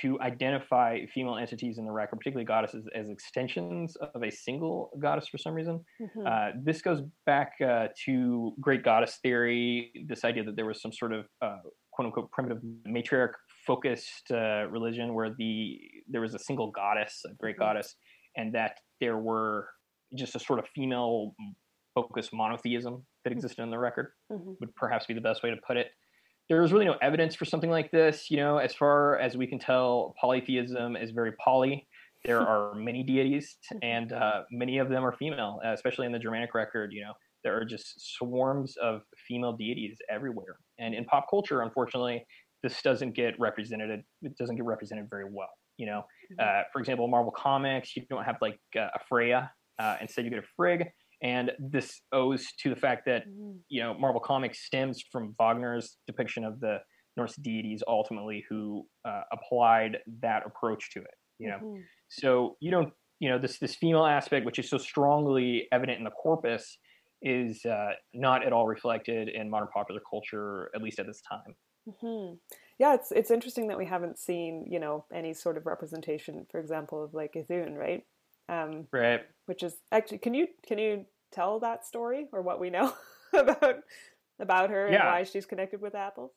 to 0.00 0.20
identify 0.20 1.06
female 1.06 1.36
entities 1.36 1.78
in 1.78 1.84
the 1.84 1.92
record, 1.92 2.16
particularly 2.16 2.44
goddesses, 2.44 2.84
as 2.96 3.08
extensions 3.08 3.94
of 3.96 4.22
a 4.24 4.30
single 4.30 4.90
goddess 5.00 5.28
for 5.28 5.38
some 5.38 5.54
reason. 5.54 5.84
Mhm. 6.00 6.26
Uh, 6.26 6.52
this 6.62 6.82
goes 6.82 7.00
back 7.26 7.52
uh, 7.60 7.88
to 8.04 8.54
great 8.60 8.82
goddess 8.82 9.18
theory, 9.22 9.92
this 10.08 10.24
idea 10.24 10.42
that 10.44 10.56
there 10.56 10.66
was 10.66 10.82
some 10.82 10.92
sort 10.92 11.12
of 11.12 11.26
uh, 11.40 11.58
quote 11.92 12.06
unquote 12.06 12.30
primitive 12.32 12.58
matriarch 12.88 13.34
focused 13.66 14.30
uh, 14.32 14.66
religion 14.68 15.14
where 15.14 15.32
the 15.32 15.78
there 16.08 16.20
was 16.20 16.34
a 16.34 16.40
single 16.40 16.70
goddess, 16.72 17.22
a 17.30 17.32
great 17.34 17.54
Mhm. 17.56 17.60
goddess, 17.60 17.94
and 18.36 18.52
that 18.52 18.80
there 19.00 19.16
were 19.18 19.68
just 20.16 20.34
a 20.34 20.40
sort 20.40 20.58
of 20.58 20.66
female 20.74 21.34
focused 21.94 22.32
monotheism 22.32 23.06
that 23.24 23.32
existed 23.32 23.62
in 23.62 23.70
the 23.70 23.78
record 23.78 24.12
Mhm. 24.30 24.58
would 24.60 24.74
perhaps 24.74 25.06
be 25.06 25.14
the 25.14 25.20
best 25.20 25.42
way 25.42 25.50
to 25.50 25.56
put 25.66 25.76
it. 25.76 25.92
There 26.48 26.62
is 26.62 26.72
really 26.72 26.84
no 26.84 26.96
evidence 27.00 27.34
for 27.34 27.44
something 27.46 27.70
like 27.70 27.90
this. 27.90 28.30
You 28.30 28.36
know, 28.38 28.58
as 28.58 28.74
far 28.74 29.18
as 29.18 29.36
we 29.36 29.46
can 29.46 29.58
tell, 29.58 30.14
polytheism 30.20 30.96
is 30.96 31.10
very 31.12 31.32
poly. 31.32 31.88
There 32.24 32.40
are 32.48 32.74
many 32.74 33.02
deities, 33.02 33.56
and 33.82 34.12
uh, 34.12 34.44
many 34.50 34.78
of 34.78 34.88
them 34.88 35.04
are 35.04 35.12
female, 35.12 35.60
uh, 35.64 35.72
especially 35.72 36.06
in 36.06 36.12
the 36.12 36.18
Germanic 36.18 36.54
record. 36.54 36.92
You 36.92 37.02
know, 37.02 37.14
there 37.44 37.56
are 37.58 37.64
just 37.64 38.16
swarms 38.16 38.76
of 38.76 39.02
female 39.26 39.52
deities 39.54 39.98
everywhere. 40.10 40.56
And 40.78 40.94
in 40.94 41.04
pop 41.06 41.26
culture, 41.30 41.62
unfortunately, 41.62 42.26
this 42.62 42.80
doesn't 42.82 43.12
get 43.12 43.38
represented. 43.38 44.04
It 44.22 44.36
doesn't 44.38 44.56
get 44.56 44.64
represented 44.64 45.08
very 45.10 45.24
well. 45.30 45.50
You 45.76 45.86
know, 45.86 46.06
Mhm. 46.32 46.40
uh, 46.40 46.64
for 46.72 46.78
example, 46.78 47.08
Marvel 47.08 47.32
Comics, 47.32 47.96
you 47.96 48.06
don't 48.08 48.24
have 48.24 48.36
like 48.40 48.58
uh, 48.76 48.88
a 48.94 48.98
Freya. 49.08 49.52
Uh, 49.78 49.96
instead, 50.00 50.24
you 50.24 50.30
get 50.30 50.38
a 50.38 50.46
Frigg, 50.56 50.88
and 51.24 51.52
this 51.58 52.02
owes 52.12 52.46
to 52.60 52.70
the 52.70 52.76
fact 52.76 53.06
that 53.06 53.24
Mhm. 53.24 53.64
you 53.70 53.82
know 53.82 53.94
Marvel 53.94 54.22
Comics 54.22 54.60
stems 54.66 55.02
from 55.12 55.34
Wagner's 55.40 55.98
depiction 56.06 56.44
of 56.44 56.60
the 56.60 56.78
Norse 57.16 57.36
deities 57.36 57.82
ultimately 57.88 58.44
who 58.48 58.88
uh, 59.06 59.22
applied 59.32 59.98
that 60.22 60.44
approach 60.46 60.92
to 60.92 61.00
it. 61.00 61.14
You 61.40 61.50
know, 61.50 61.60
Mhm. 61.60 61.88
so 62.08 62.56
you 62.60 62.70
don't 62.70 62.94
you 63.20 63.30
know 63.30 63.38
this 63.40 63.58
this 63.58 63.76
female 63.76 64.06
aspect 64.06 64.46
which 64.46 64.60
is 64.60 64.70
so 64.70 64.78
strongly 64.78 65.68
evident 65.72 65.98
in 65.98 66.04
the 66.04 66.12
corpus 66.12 66.78
is 67.22 67.64
uh, 67.66 67.92
not 68.14 68.46
at 68.46 68.52
all 68.52 68.66
reflected 68.68 69.28
in 69.30 69.50
modern 69.50 69.68
popular 69.74 70.02
culture 70.08 70.70
at 70.76 70.82
least 70.82 71.00
at 71.00 71.06
this 71.06 71.22
time. 71.22 71.56
hmm 72.00 72.34
Yeah, 72.78 72.94
it's 72.94 73.12
it's 73.12 73.30
interesting 73.30 73.68
that 73.68 73.78
we 73.78 73.86
haven't 73.86 74.18
seen 74.18 74.66
you 74.70 74.78
know 74.78 75.04
any 75.12 75.34
sort 75.34 75.56
of 75.58 75.66
representation, 75.66 76.46
for 76.50 76.58
example, 76.60 77.04
of 77.04 77.14
like 77.14 77.34
Ithun, 77.34 77.76
right? 77.76 78.04
Um, 78.48 78.88
Right. 78.92 79.26
which 79.46 79.62
is 79.62 79.76
actually 79.92 80.18
can 80.18 80.34
you 80.34 80.48
can 80.66 80.78
you 80.78 81.06
tell 81.34 81.60
that 81.60 81.84
story 81.84 82.28
or 82.32 82.42
what 82.42 82.60
we 82.60 82.70
know 82.70 82.92
about 83.32 83.76
about 84.40 84.70
her 84.70 84.86
and 84.86 84.96
why 84.96 85.24
she's 85.24 85.46
connected 85.46 85.80
with 85.80 85.94
apples? 85.94 86.32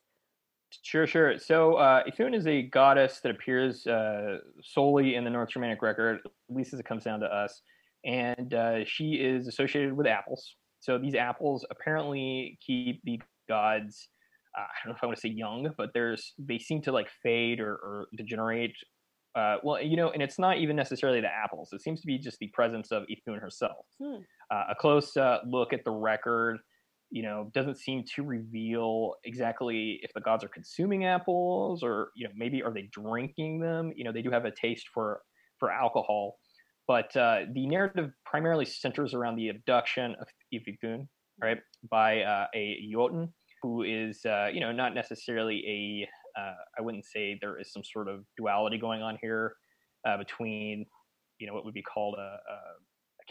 Sure, 0.84 1.08
sure. 1.08 1.40
So 1.40 1.76
uh, 1.76 2.04
Ithun 2.04 2.36
is 2.36 2.46
a 2.46 2.64
goddess 2.64 3.22
that 3.22 3.32
appears 3.32 3.88
uh, 3.88 4.40
solely 4.62 5.16
in 5.16 5.24
the 5.24 5.30
North 5.30 5.50
Germanic 5.50 5.82
record, 5.82 6.20
at 6.26 6.56
least 6.56 6.74
as 6.74 6.80
it 6.80 6.86
comes 6.86 7.04
down 7.04 7.22
to 7.22 7.26
us, 7.26 7.62
and 8.04 8.54
uh, 8.54 8.86
she 8.86 9.14
is 9.14 9.48
associated 9.48 9.94
with 9.94 10.08
apples. 10.08 10.56
So 10.80 10.98
these 10.98 11.16
apples 11.16 11.66
apparently 11.72 12.58
keep 12.66 13.02
the 13.04 13.20
gods. 13.48 14.10
Uh, 14.58 14.62
I 14.62 14.66
don't 14.84 14.92
know 14.92 14.98
if 14.98 15.04
I 15.04 15.06
want 15.08 15.18
to 15.18 15.22
say 15.22 15.30
young, 15.30 15.74
but 15.78 15.92
there's 15.94 16.34
they 16.38 16.60
seem 16.60 16.82
to 16.84 16.92
like 16.92 17.08
fade 17.24 17.60
or, 17.60 17.74
or 17.74 18.08
degenerate. 18.16 18.76
Uh, 19.36 19.58
well, 19.64 19.82
you 19.82 19.96
know, 19.96 20.10
and 20.10 20.22
it's 20.22 20.40
not 20.40 20.58
even 20.58 20.76
necessarily 20.76 21.22
the 21.22 21.28
apples. 21.28 21.70
It 21.72 21.82
seems 21.82 22.02
to 22.02 22.08
be 22.08 22.18
just 22.18 22.40
the 22.40 22.48
presence 22.54 22.92
of 22.92 23.04
Ithun 23.04 23.40
herself. 23.40 23.86
Hmm. 24.02 24.22
Uh, 24.50 24.64
a 24.70 24.76
close 24.76 25.16
uh, 25.18 25.40
look 25.46 25.74
at 25.74 25.84
the 25.84 25.92
record. 25.92 26.58
You 27.10 27.24
know 27.24 27.50
doesn't 27.54 27.78
seem 27.78 28.04
to 28.16 28.24
reveal 28.24 29.14
exactly 29.24 30.00
if 30.04 30.12
the 30.14 30.20
gods 30.20 30.44
are 30.44 30.50
consuming 30.50 31.06
apples 31.06 31.82
or 31.82 32.10
you 32.16 32.28
know 32.28 32.34
maybe 32.36 32.62
are 32.62 32.74
they 32.74 32.90
drinking 32.92 33.60
them? 33.60 33.94
You 33.96 34.04
know 34.04 34.12
they 34.12 34.22
do 34.22 34.32
have 34.32 34.46
a 34.46 34.52
taste 34.52 34.88
for 34.94 35.22
for 35.60 35.72
alcohol. 35.72 36.38
But 36.88 37.16
uh, 37.18 37.42
the 37.54 37.68
narrative 37.68 38.12
primarily 38.26 38.66
centers 38.66 39.14
around 39.14 39.36
the 39.36 39.50
abduction 39.50 40.16
of 40.22 40.28
Ithun, 40.54 41.08
right 41.42 41.58
by 41.90 42.22
uh, 42.22 42.48
a 42.56 42.78
Jotun 42.92 43.34
who 43.62 43.84
is 43.84 44.26
uh, 44.26 44.48
you 44.54 44.60
know 44.60 44.72
not 44.72 44.94
necessarily 44.94 45.64
a 46.38 46.40
uh, 46.40 46.56
I 46.78 46.82
wouldn't 46.82 47.06
say 47.06 47.38
there 47.42 47.60
is 47.60 47.72
some 47.72 47.84
sort 47.84 48.08
of 48.08 48.24
duality 48.38 48.78
going 48.78 49.02
on 49.02 49.18
here 49.22 49.56
between 50.18 50.86
you 51.40 51.48
know 51.48 51.54
what 51.54 51.66
would 51.66 51.74
be 51.74 51.84
called 51.84 52.16
a, 52.18 52.22
a 52.22 52.58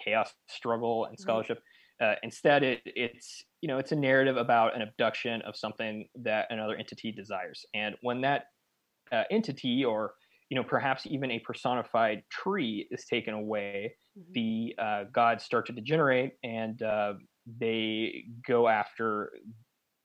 chaos 0.03 0.35
struggle 0.49 1.05
and 1.07 1.19
scholarship 1.19 1.59
uh, 2.01 2.15
instead, 2.23 2.63
it, 2.63 2.83
it's 2.85 3.43
you 3.63 3.69
know 3.69 3.79
it's 3.79 3.91
a 3.93 3.97
narrative 3.97 4.37
about 4.37 4.77
an 4.77 4.83
abduction 4.83 5.41
of 5.43 5.57
something 5.57 6.07
that 6.15 6.47
another 6.51 6.77
entity 6.77 7.11
desires, 7.11 7.65
and 7.73 7.97
when 8.03 8.21
that 8.21 8.45
uh, 9.13 9.25
entity, 9.31 9.85
or 9.85 10.15
you 10.51 10.57
know 10.57 10.65
perhaps 10.65 11.07
even 11.07 11.31
a 11.31 11.41
personified 11.41 12.23
tree, 12.31 12.89
is 12.91 13.05
taken 13.07 13.35
away, 13.35 13.97
Mhm. 14.15 14.35
the 14.35 14.75
uh, 14.79 15.05
gods 15.13 15.45
start 15.45 15.67
to 15.67 15.73
degenerate, 15.73 16.35
and 16.43 16.83
uh, 16.83 17.15
they 17.47 18.25
go 18.47 18.69
after 18.69 19.33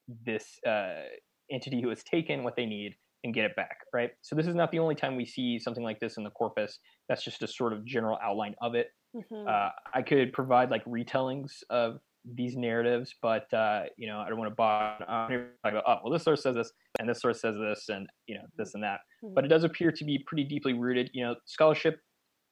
this 0.07 0.59
uh, 0.65 1.03
entity 1.51 1.81
who 1.81 1.89
has 1.89 2.03
taken 2.03 2.43
what 2.43 2.55
they 2.55 2.65
need 2.65 2.95
and 3.23 3.33
get 3.33 3.45
it 3.45 3.55
back. 3.55 3.77
Right. 3.93 4.11
So 4.21 4.35
this 4.35 4.47
is 4.47 4.55
not 4.55 4.71
the 4.71 4.79
only 4.79 4.95
time 4.95 5.15
we 5.15 5.25
see 5.25 5.59
something 5.59 5.83
like 5.83 5.99
this 5.99 6.17
in 6.17 6.23
the 6.23 6.31
corpus. 6.31 6.79
That's 7.07 7.23
just 7.23 7.43
a 7.43 7.47
sort 7.47 7.73
of 7.73 7.85
general 7.85 8.17
outline 8.21 8.55
of 8.61 8.75
it 8.75 8.87
Mhm. 9.15 9.47
uh, 9.47 9.71
I 9.93 10.01
could 10.01 10.33
provide 10.33 10.71
like 10.71 10.83
retellings 10.85 11.63
of 11.69 11.99
these 12.25 12.55
narratives, 12.55 13.15
but 13.21 13.51
uh, 13.53 13.83
you 13.97 14.07
know, 14.07 14.19
I 14.19 14.29
don't 14.29 14.37
want 14.37 14.51
to 14.51 14.55
bog. 14.55 15.01
I 15.07 15.71
go, 15.71 15.81
oh, 15.85 15.97
well, 16.03 16.13
this 16.13 16.23
source 16.23 16.43
says 16.43 16.55
this, 16.55 16.71
and 16.99 17.09
this 17.09 17.19
source 17.19 17.41
says 17.41 17.55
this, 17.57 17.89
and 17.89 18.07
you 18.27 18.35
know, 18.35 18.43
this 18.57 18.73
and 18.73 18.83
that. 18.83 18.99
Mm-hmm. 19.23 19.33
But 19.33 19.45
it 19.45 19.47
does 19.47 19.63
appear 19.63 19.91
to 19.91 20.05
be 20.05 20.23
pretty 20.25 20.43
deeply 20.43 20.73
rooted. 20.73 21.09
You 21.13 21.25
know, 21.25 21.35
scholarship 21.45 21.99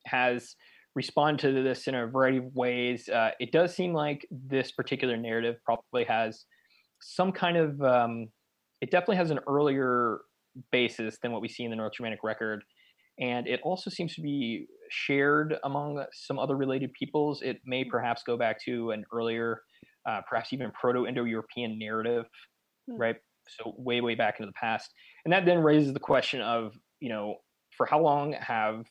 has 0.05 0.55
responded 0.95 1.53
to 1.53 1.63
this 1.63 1.87
in 1.87 1.95
a 1.95 2.07
variety 2.07 2.37
of 2.37 2.55
ways. 2.55 3.07
Uh, 3.09 3.31
it 3.39 3.51
does 3.51 3.75
seem 3.75 3.93
like 3.93 4.27
this 4.31 4.71
particular 4.71 5.15
narrative 5.17 5.57
probably 5.63 6.03
has 6.05 6.45
some 7.01 7.31
kind 7.31 7.57
of. 7.57 7.81
Um, 7.81 8.27
it 8.81 8.91
definitely 8.91 9.17
has 9.17 9.29
an 9.29 9.39
earlier 9.47 10.21
basis 10.71 11.17
than 11.21 11.31
what 11.31 11.41
we 11.41 11.49
see 11.49 11.63
in 11.63 11.69
the 11.69 11.75
North 11.75 11.93
Germanic 11.93 12.23
record 12.23 12.63
and 13.19 13.47
it 13.47 13.59
also 13.63 13.89
seems 13.89 14.15
to 14.15 14.21
be 14.21 14.67
shared 14.89 15.55
among 15.63 16.03
some 16.13 16.39
other 16.39 16.55
related 16.55 16.91
peoples. 16.93 17.41
It 17.41 17.57
may 17.65 17.83
hmm. 17.83 17.89
perhaps 17.89 18.23
go 18.25 18.37
back 18.37 18.63
to 18.65 18.91
an 18.91 19.05
earlier, 19.13 19.61
uh, 20.07 20.21
perhaps 20.27 20.53
even 20.53 20.71
Proto-Indo-European 20.79 21.77
narrative, 21.77 22.25
hmm. 22.89 22.97
right? 22.97 23.15
So 23.47 23.73
way, 23.77 24.01
way 24.01 24.15
back 24.15 24.39
into 24.39 24.47
the 24.47 24.53
past, 24.53 24.93
and 25.25 25.33
that 25.33 25.45
then 25.45 25.59
raises 25.59 25.93
the 25.93 25.99
question 25.99 26.41
of, 26.41 26.73
you 26.99 27.09
know, 27.09 27.37
for 27.75 27.85
how 27.85 27.99
long 27.99 28.33
have 28.33 28.85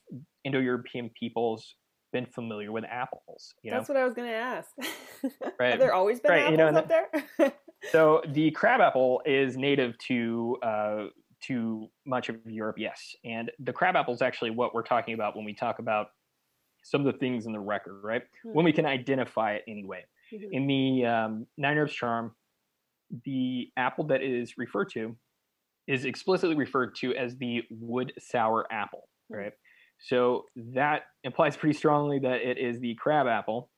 Indo-European 0.45 1.11
peoples 1.19 1.75
been 2.13 2.27
familiar 2.27 2.73
with 2.73 2.85
apples? 2.85 3.55
You 3.63 3.71
know? 3.71 3.77
That's 3.77 3.89
what 3.89 3.99
I 3.99 4.05
was 4.05 4.15
going 4.15 4.29
to 4.29 4.35
ask. 4.35 4.71
right. 5.61 5.71
Have 5.71 5.79
there 5.79 5.95
always 5.95 6.21
been 6.21 6.31
right, 6.31 6.41
apples 6.41 6.51
you 6.53 6.57
know, 6.57 6.79
up 6.79 6.89
there? 6.89 7.53
so 7.93 8.23
the 8.27 8.51
crabapple 8.51 9.23
is 9.27 9.57
native 9.57 9.97
to 10.09 10.57
uh, 10.63 11.05
to 11.47 11.89
much 12.07 12.29
of 12.29 12.37
Europe, 12.45 12.77
yes. 12.79 13.15
And 13.25 13.51
the 13.59 13.73
crabapple 13.73 14.15
is 14.15 14.23
actually 14.23 14.51
what 14.51 14.75
we're 14.75 14.83
talking 14.83 15.15
about 15.15 15.37
when 15.37 15.45
we 15.45 15.55
talk 15.55 15.79
about 15.79 16.09
some 16.83 17.07
of 17.07 17.13
the 17.13 17.19
things 17.19 17.47
in 17.47 17.53
the 17.53 17.61
record, 17.61 18.01
right? 18.03 18.23
Mm-hmm. 18.23 18.57
When 18.57 18.65
we 18.65 18.73
can 18.73 18.87
identify 18.87 19.55
it 19.55 19.65
anyway. 19.69 20.05
Mm-hmm. 20.33 20.53
In 20.53 20.67
the 20.67 21.07
um, 21.07 21.47
Nine 21.57 21.79
Herbs 21.79 21.93
Charm, 21.93 22.33
the 23.25 23.71
apple 23.77 24.05
that 24.09 24.23
is 24.23 24.59
referred 24.59 24.91
to 24.93 25.17
is 25.87 26.05
explicitly 26.05 26.55
referred 26.55 26.95
to 26.97 27.15
as 27.15 27.37
the 27.39 27.63
wood 27.71 28.13
sour 28.19 28.67
apple, 28.71 29.09
hmm. 29.31 29.37
right? 29.37 29.53
So 30.01 30.45
that 30.75 31.03
implies 31.25 31.57
pretty 31.57 31.77
strongly 31.77 32.21
that 32.21 32.43
it 32.43 32.59
is 32.59 32.79
the 32.79 32.95
crab 32.97 33.27
apple. 33.27 33.71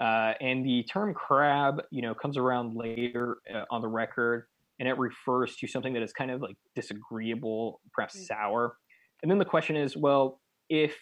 Uh, 0.00 0.32
and 0.40 0.64
the 0.64 0.84
term 0.84 1.12
crab, 1.12 1.82
you 1.90 2.02
know, 2.02 2.14
comes 2.14 2.36
around 2.36 2.74
later 2.74 3.38
uh, 3.52 3.64
on 3.70 3.82
the 3.82 3.88
record 3.88 4.46
and 4.78 4.88
it 4.88 4.98
refers 4.98 5.56
to 5.56 5.66
something 5.66 5.92
that 5.94 6.02
is 6.02 6.12
kind 6.12 6.30
of 6.30 6.40
like 6.40 6.56
disagreeable, 6.74 7.80
perhaps 7.92 8.16
mm-hmm. 8.16 8.24
sour. 8.24 8.76
And 9.22 9.30
then 9.30 9.38
the 9.38 9.44
question 9.44 9.76
is, 9.76 9.96
well, 9.96 10.40
if 10.68 10.96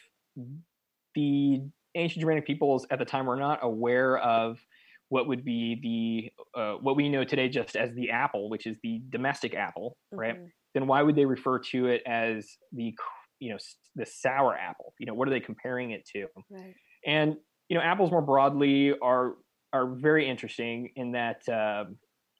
the 1.15 1.61
ancient 1.95 2.21
Germanic 2.21 2.47
peoples 2.47 2.87
at 2.91 2.99
the 2.99 3.05
time 3.05 3.27
were 3.27 3.37
not 3.37 3.61
aware 3.63 4.19
of 4.19 4.59
what 5.09 5.29
would 5.29 5.45
be 5.45 6.31
the 6.55 6.61
uh, 6.61 6.75
what 6.81 6.97
we 6.97 7.09
know 7.09 7.25
today 7.25 7.49
just 7.49 7.77
as 7.77 7.95
the 7.95 8.11
apple, 8.11 8.51
which 8.51 8.67
is 8.67 8.77
the 8.83 9.01
domestic 9.11 9.55
apple, 9.55 9.97
mm-hmm. 10.13 10.21
right? 10.21 10.37
Then 10.75 10.87
why 10.87 11.03
would 11.03 11.17
they 11.17 11.25
refer 11.25 11.59
to 11.71 11.87
it 11.87 12.03
as 12.07 12.47
the 12.73 12.95
you 13.39 13.51
know 13.51 13.59
the 13.95 14.07
sour 14.07 14.55
apple? 14.57 14.95
You 14.99 15.07
know, 15.07 15.15
what 15.15 15.29
are 15.29 15.31
they 15.31 15.41
comparing 15.41 15.93
it 15.93 16.09
to? 16.15 16.27
Right. 16.51 16.75
And 17.07 17.37
you 17.69 17.77
know, 17.77 17.83
apples 17.83 18.11
more 18.11 18.23
broadly 18.23 18.95
are 19.03 19.35
are 19.73 19.95
very 19.95 20.29
interesting 20.29 20.91
in 20.97 21.13
that 21.13 21.49
uh, 21.49 21.85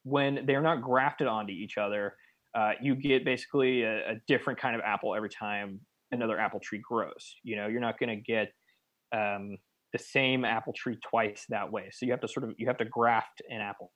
when 0.07 0.45
they're 0.45 0.61
not 0.61 0.81
grafted 0.81 1.27
onto 1.27 1.51
each 1.51 1.77
other, 1.77 2.15
uh, 2.55 2.71
you 2.81 2.95
get 2.95 3.25
basically 3.25 3.83
a, 3.83 4.11
a, 4.11 4.15
different 4.27 4.59
kind 4.59 4.75
of 4.75 4.81
apple 4.81 5.13
every 5.13 5.29
time 5.29 5.79
another 6.11 6.39
apple 6.39 6.59
tree 6.59 6.81
grows. 6.81 7.35
You 7.43 7.57
know, 7.57 7.67
you're 7.67 7.81
not 7.81 7.99
going 7.99 8.09
to 8.09 8.15
get 8.15 8.51
um, 9.13 9.57
the 9.93 9.99
same 9.99 10.45
apple 10.45 10.73
tree 10.73 10.97
twice 11.07 11.45
that 11.49 11.71
way. 11.71 11.89
So 11.91 12.05
you 12.05 12.11
have 12.13 12.21
to 12.21 12.27
sort 12.27 12.45
of 12.45 12.55
you 12.57 12.67
have 12.67 12.77
to 12.77 12.85
graft 12.85 13.41
an 13.49 13.61
apple. 13.61 13.91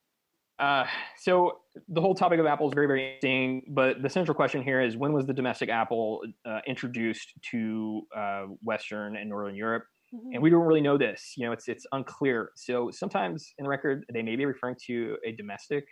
Uh, 0.60 0.86
so 1.18 1.60
the 1.88 2.02
whole 2.02 2.14
topic 2.14 2.40
of 2.40 2.46
apple 2.46 2.68
is 2.68 2.74
very 2.76 2.88
very 2.88 3.16
interesting, 3.16 3.64
but 3.70 4.02
the 4.04 4.10
central 4.10 4.36
question 4.36 4.62
here 4.62 4.82
is 4.82 4.96
when 4.96 5.14
was 5.14 5.26
the 5.26 5.34
domestic 5.34 5.70
apple 5.70 6.22
uh, 6.46 6.60
introduced 6.68 7.34
to 7.52 8.02
uh, 8.16 8.44
Western 8.62 9.16
and 9.16 9.30
Northern 9.30 9.56
Europe? 9.56 9.86
Mm-hmm. 10.14 10.34
And 10.34 10.44
we 10.44 10.50
don't 10.50 10.62
really 10.62 10.82
know 10.82 10.98
this. 10.98 11.34
You 11.38 11.46
know, 11.48 11.52
it's 11.52 11.68
it's 11.68 11.86
unclear. 11.94 12.52
So 12.56 12.92
sometimes 12.92 13.54
in 13.58 13.64
the 13.64 13.70
record 13.70 14.06
they 14.14 14.22
may 14.22 14.36
be 14.36 14.46
referring 14.46 14.76
to 14.88 15.18
a 15.26 15.32
domestic, 15.32 15.86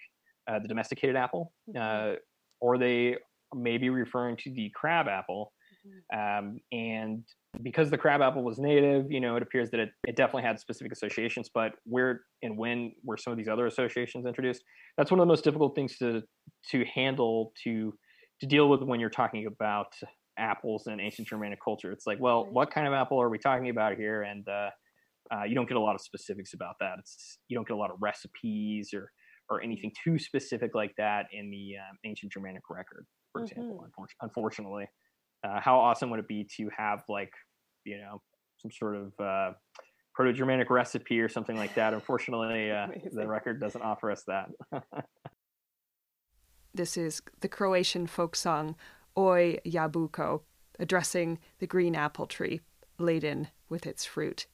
uh, 0.49 0.59
the 0.59 0.67
domesticated 0.67 1.15
apple, 1.15 1.53
mm-hmm. 1.69 2.13
uh, 2.13 2.15
or 2.61 2.77
they 2.77 3.15
may 3.53 3.77
be 3.77 3.89
referring 3.89 4.37
to 4.37 4.51
the 4.51 4.71
crab 4.75 5.07
apple. 5.07 5.53
Mm-hmm. 5.85 6.47
Um, 6.47 6.59
and 6.71 7.23
because 7.61 7.89
the 7.89 7.97
crab 7.97 8.21
apple 8.21 8.43
was 8.43 8.59
native, 8.59 9.11
you 9.11 9.19
know, 9.19 9.35
it 9.35 9.43
appears 9.43 9.69
that 9.71 9.79
it, 9.79 9.89
it 10.07 10.15
definitely 10.15 10.43
had 10.43 10.59
specific 10.59 10.91
associations. 10.91 11.49
But 11.53 11.73
where 11.85 12.21
and 12.41 12.57
when 12.57 12.93
were 13.03 13.17
some 13.17 13.31
of 13.31 13.37
these 13.37 13.47
other 13.47 13.67
associations 13.67 14.25
introduced? 14.25 14.63
That's 14.97 15.11
one 15.11 15.19
of 15.19 15.23
the 15.23 15.31
most 15.31 15.43
difficult 15.43 15.75
things 15.75 15.97
to 15.97 16.21
to 16.71 16.85
handle 16.93 17.53
to 17.63 17.93
to 18.41 18.47
deal 18.47 18.69
with 18.69 18.81
when 18.83 18.99
you're 18.99 19.09
talking 19.09 19.45
about 19.47 19.93
apples 20.37 20.87
in 20.87 20.99
ancient 20.99 21.27
Germanic 21.27 21.59
culture. 21.63 21.91
It's 21.91 22.07
like, 22.07 22.19
well, 22.19 22.47
what 22.49 22.71
kind 22.71 22.87
of 22.87 22.93
apple 22.93 23.21
are 23.21 23.29
we 23.29 23.37
talking 23.37 23.69
about 23.69 23.95
here? 23.97 24.23
And 24.23 24.47
uh, 24.47 24.69
uh, 25.31 25.43
you 25.43 25.53
don't 25.55 25.67
get 25.67 25.77
a 25.77 25.81
lot 25.81 25.95
of 25.95 26.01
specifics 26.01 26.53
about 26.53 26.75
that. 26.79 26.95
It's 26.99 27.39
you 27.47 27.57
don't 27.57 27.67
get 27.67 27.75
a 27.75 27.79
lot 27.79 27.91
of 27.91 27.97
recipes 28.01 28.91
or 28.93 29.11
or 29.49 29.61
anything 29.61 29.91
too 30.03 30.19
specific 30.19 30.75
like 30.75 30.93
that 30.97 31.27
in 31.31 31.49
the 31.49 31.75
um, 31.77 31.97
ancient 32.05 32.31
Germanic 32.31 32.63
record, 32.69 33.05
for 33.31 33.41
mm-hmm. 33.41 33.59
example. 33.59 33.85
Unfortunately, 34.21 34.87
uh, 35.43 35.59
how 35.59 35.79
awesome 35.79 36.09
would 36.09 36.19
it 36.19 36.27
be 36.27 36.47
to 36.57 36.69
have 36.75 37.03
like 37.09 37.31
you 37.85 37.97
know 37.97 38.21
some 38.57 38.71
sort 38.71 38.95
of 38.95 39.13
uh, 39.19 39.53
proto-Germanic 40.13 40.69
recipe 40.69 41.19
or 41.19 41.29
something 41.29 41.57
like 41.57 41.73
that? 41.75 41.93
Unfortunately, 41.93 42.71
uh, 42.71 42.87
the 43.11 43.27
record 43.27 43.59
doesn't 43.59 43.81
offer 43.81 44.11
us 44.11 44.23
that. 44.27 44.49
this 46.73 46.97
is 46.97 47.21
the 47.39 47.47
Croatian 47.47 48.07
folk 48.07 48.35
song 48.35 48.75
Oj 49.17 49.59
Jabuko, 49.65 50.41
addressing 50.77 51.39
the 51.59 51.67
green 51.67 51.95
apple 51.95 52.27
tree 52.27 52.61
laden 52.97 53.47
with 53.69 53.87
its 53.87 54.05
fruit, 54.05 54.47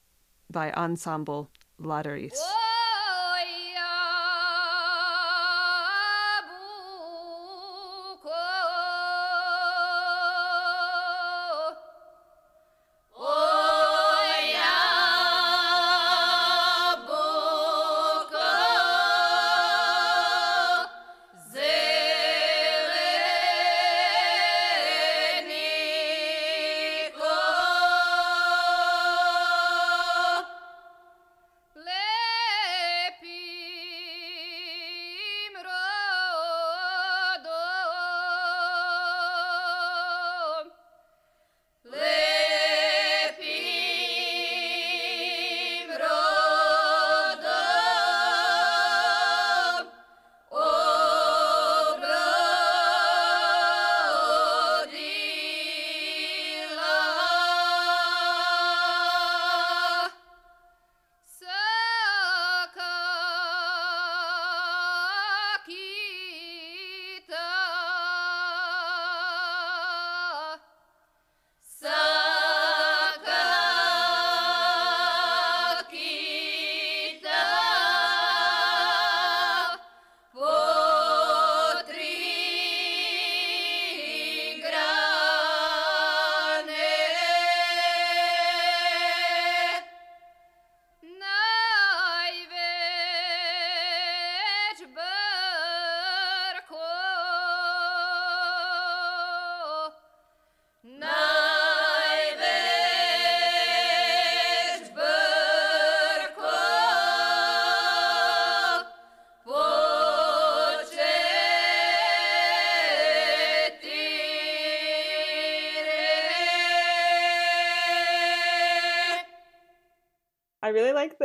by 0.50 0.70
Ensemble 0.72 1.50
Ladarice. 1.80 2.38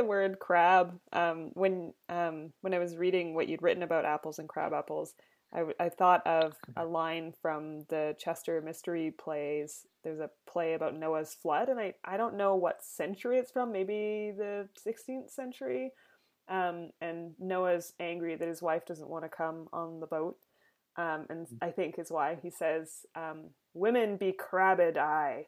The 0.02 0.08
word 0.08 0.40
crab. 0.40 1.00
Um, 1.14 1.52
when 1.54 1.94
um, 2.10 2.54
when 2.62 2.74
I 2.74 2.80
was 2.80 2.98
reading 2.98 3.36
what 3.36 3.48
you'd 3.48 3.62
written 3.62 3.84
about 3.84 4.06
apples 4.06 4.40
and 4.40 4.50
crab 4.50 4.74
apples, 4.74 5.14
I, 5.54 5.64
I 5.80 5.90
thought 5.90 6.26
of 6.26 6.56
a 6.76 6.86
line 6.86 7.34
from 7.42 7.86
the 7.90 8.16
Chester 8.20 8.62
mystery 8.62 9.12
plays. 9.12 9.86
There's 10.04 10.20
a 10.20 10.32
play 10.50 10.74
about 10.74 10.98
Noah's 10.98 11.36
flood, 11.36 11.70
and 11.70 11.80
I, 11.80 11.94
I 12.04 12.18
don't 12.18 12.38
know 12.38 12.56
what 12.56 12.84
century 12.84 13.38
it's 13.38 13.52
from, 13.52 13.72
maybe 13.72 14.34
the 14.36 14.70
16th 14.88 15.30
century. 15.30 15.92
Um, 16.50 16.90
and 17.00 17.34
Noah's 17.40 17.94
angry 18.00 18.36
that 18.36 18.48
his 18.48 18.62
wife 18.62 18.86
doesn't 18.86 19.10
want 19.10 19.24
to 19.24 19.30
come 19.30 19.68
on 19.72 20.00
the 20.00 20.08
boat. 20.08 20.38
Um, 20.98 21.26
and 21.30 21.48
mm. 21.48 21.58
I 21.62 21.70
think 21.70 22.00
is 22.00 22.12
why 22.12 22.40
he 22.42 22.50
says, 22.50 23.06
um, 23.16 23.52
Women 23.74 24.18
be 24.18 24.34
crabbed 24.34 24.98
eye. 24.98 25.46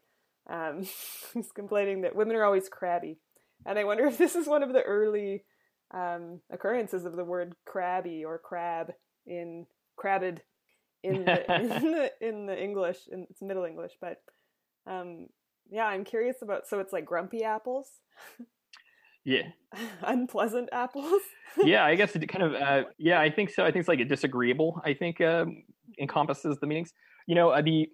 Um, 0.49 0.83
he's 1.33 1.51
complaining 1.51 2.01
that 2.01 2.15
women 2.15 2.35
are 2.35 2.43
always 2.43 2.69
crabby. 2.69 3.17
And 3.65 3.79
I 3.79 3.83
wonder 3.83 4.05
if 4.05 4.17
this 4.17 4.35
is 4.35 4.47
one 4.47 4.63
of 4.63 4.73
the 4.73 4.81
early 4.81 5.43
um, 5.93 6.41
occurrences 6.51 7.05
of 7.05 7.15
the 7.15 7.25
word 7.25 7.53
crabby 7.65 8.23
or 8.25 8.37
crab 8.37 8.91
in 9.25 9.65
crabbed 9.95 10.41
in 11.03 11.25
the, 11.25 11.55
in 11.61 11.91
the 11.91 12.11
in 12.21 12.45
the 12.45 12.61
English 12.61 12.97
in 13.11 13.27
it's 13.29 13.41
Middle 13.41 13.65
English, 13.65 13.93
but 14.01 14.17
um, 14.87 15.27
yeah, 15.69 15.85
I'm 15.85 16.03
curious 16.03 16.37
about. 16.41 16.67
So 16.67 16.79
it's 16.79 16.93
like 16.93 17.05
grumpy 17.05 17.43
apples. 17.43 17.87
Yeah. 19.25 19.43
Unpleasant 20.01 20.69
apples. 20.71 21.21
yeah, 21.63 21.85
I 21.85 21.95
guess 21.95 22.15
it 22.15 22.27
kind 22.29 22.43
of. 22.43 22.53
Uh, 22.55 22.83
yeah, 22.97 23.19
I 23.19 23.29
think 23.29 23.49
so. 23.49 23.63
I 23.63 23.67
think 23.67 23.81
it's 23.81 23.89
like 23.89 23.99
a 23.99 24.05
disagreeable. 24.05 24.81
I 24.85 24.93
think 24.93 25.21
um, 25.21 25.63
encompasses 25.99 26.57
the 26.59 26.67
meanings. 26.67 26.93
You 27.27 27.35
know, 27.35 27.49
uh, 27.49 27.61
the 27.61 27.87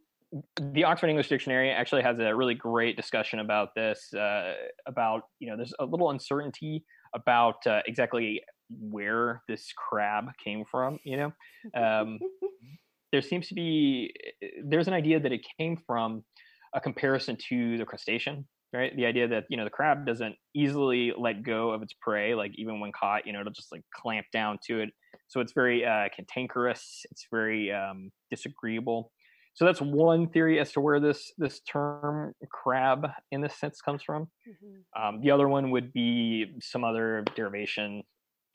the 0.59 0.83
Oxford 0.83 1.09
English 1.09 1.29
Dictionary 1.29 1.71
actually 1.71 2.03
has 2.03 2.19
a 2.19 2.35
really 2.35 2.55
great 2.55 2.95
discussion 2.95 3.39
about 3.39 3.69
this. 3.75 4.13
Uh, 4.13 4.53
about 4.87 5.23
you 5.39 5.49
know, 5.49 5.57
there's 5.57 5.73
a 5.79 5.85
little 5.85 6.11
uncertainty 6.11 6.83
about 7.15 7.65
uh, 7.65 7.81
exactly 7.85 8.41
where 8.69 9.41
this 9.47 9.73
crab 9.75 10.25
came 10.43 10.63
from. 10.69 10.99
You 11.03 11.17
know, 11.17 11.31
um, 11.81 12.19
there 13.11 13.21
seems 13.21 13.47
to 13.47 13.55
be 13.55 14.13
there's 14.63 14.87
an 14.87 14.93
idea 14.93 15.19
that 15.19 15.31
it 15.31 15.45
came 15.59 15.77
from 15.77 16.23
a 16.73 16.79
comparison 16.79 17.35
to 17.49 17.77
the 17.77 17.85
crustacean 17.85 18.47
right 18.73 18.95
the 18.95 19.05
idea 19.05 19.27
that 19.27 19.45
you 19.49 19.57
know 19.57 19.63
the 19.63 19.69
crab 19.69 20.05
doesn't 20.05 20.35
easily 20.53 21.11
let 21.17 21.43
go 21.43 21.71
of 21.71 21.81
its 21.81 21.93
prey 21.99 22.35
like 22.35 22.51
even 22.55 22.79
when 22.79 22.91
caught 22.91 23.25
you 23.25 23.33
know 23.33 23.39
it'll 23.41 23.51
just 23.51 23.71
like 23.71 23.81
clamp 23.95 24.25
down 24.31 24.57
to 24.63 24.81
it 24.81 24.89
so 25.27 25.39
it's 25.39 25.53
very 25.53 25.83
uh, 25.85 26.07
cantankerous 26.15 27.01
it's 27.09 27.25
very 27.31 27.71
um, 27.71 28.11
disagreeable 28.29 29.11
so 29.59 29.65
that's 29.65 29.81
one 29.81 30.29
theory 30.29 30.57
as 30.57 30.71
to 30.71 30.79
where 30.79 31.01
this 31.01 31.33
this 31.37 31.59
term 31.69 32.33
crab 32.49 33.05
in 33.31 33.41
this 33.41 33.55
sense 33.55 33.81
comes 33.81 34.01
from 34.01 34.29
mm-hmm. 34.47 35.03
um, 35.03 35.19
the 35.21 35.29
other 35.29 35.49
one 35.49 35.69
would 35.69 35.91
be 35.91 36.45
some 36.61 36.85
other 36.85 37.25
derivation 37.35 38.01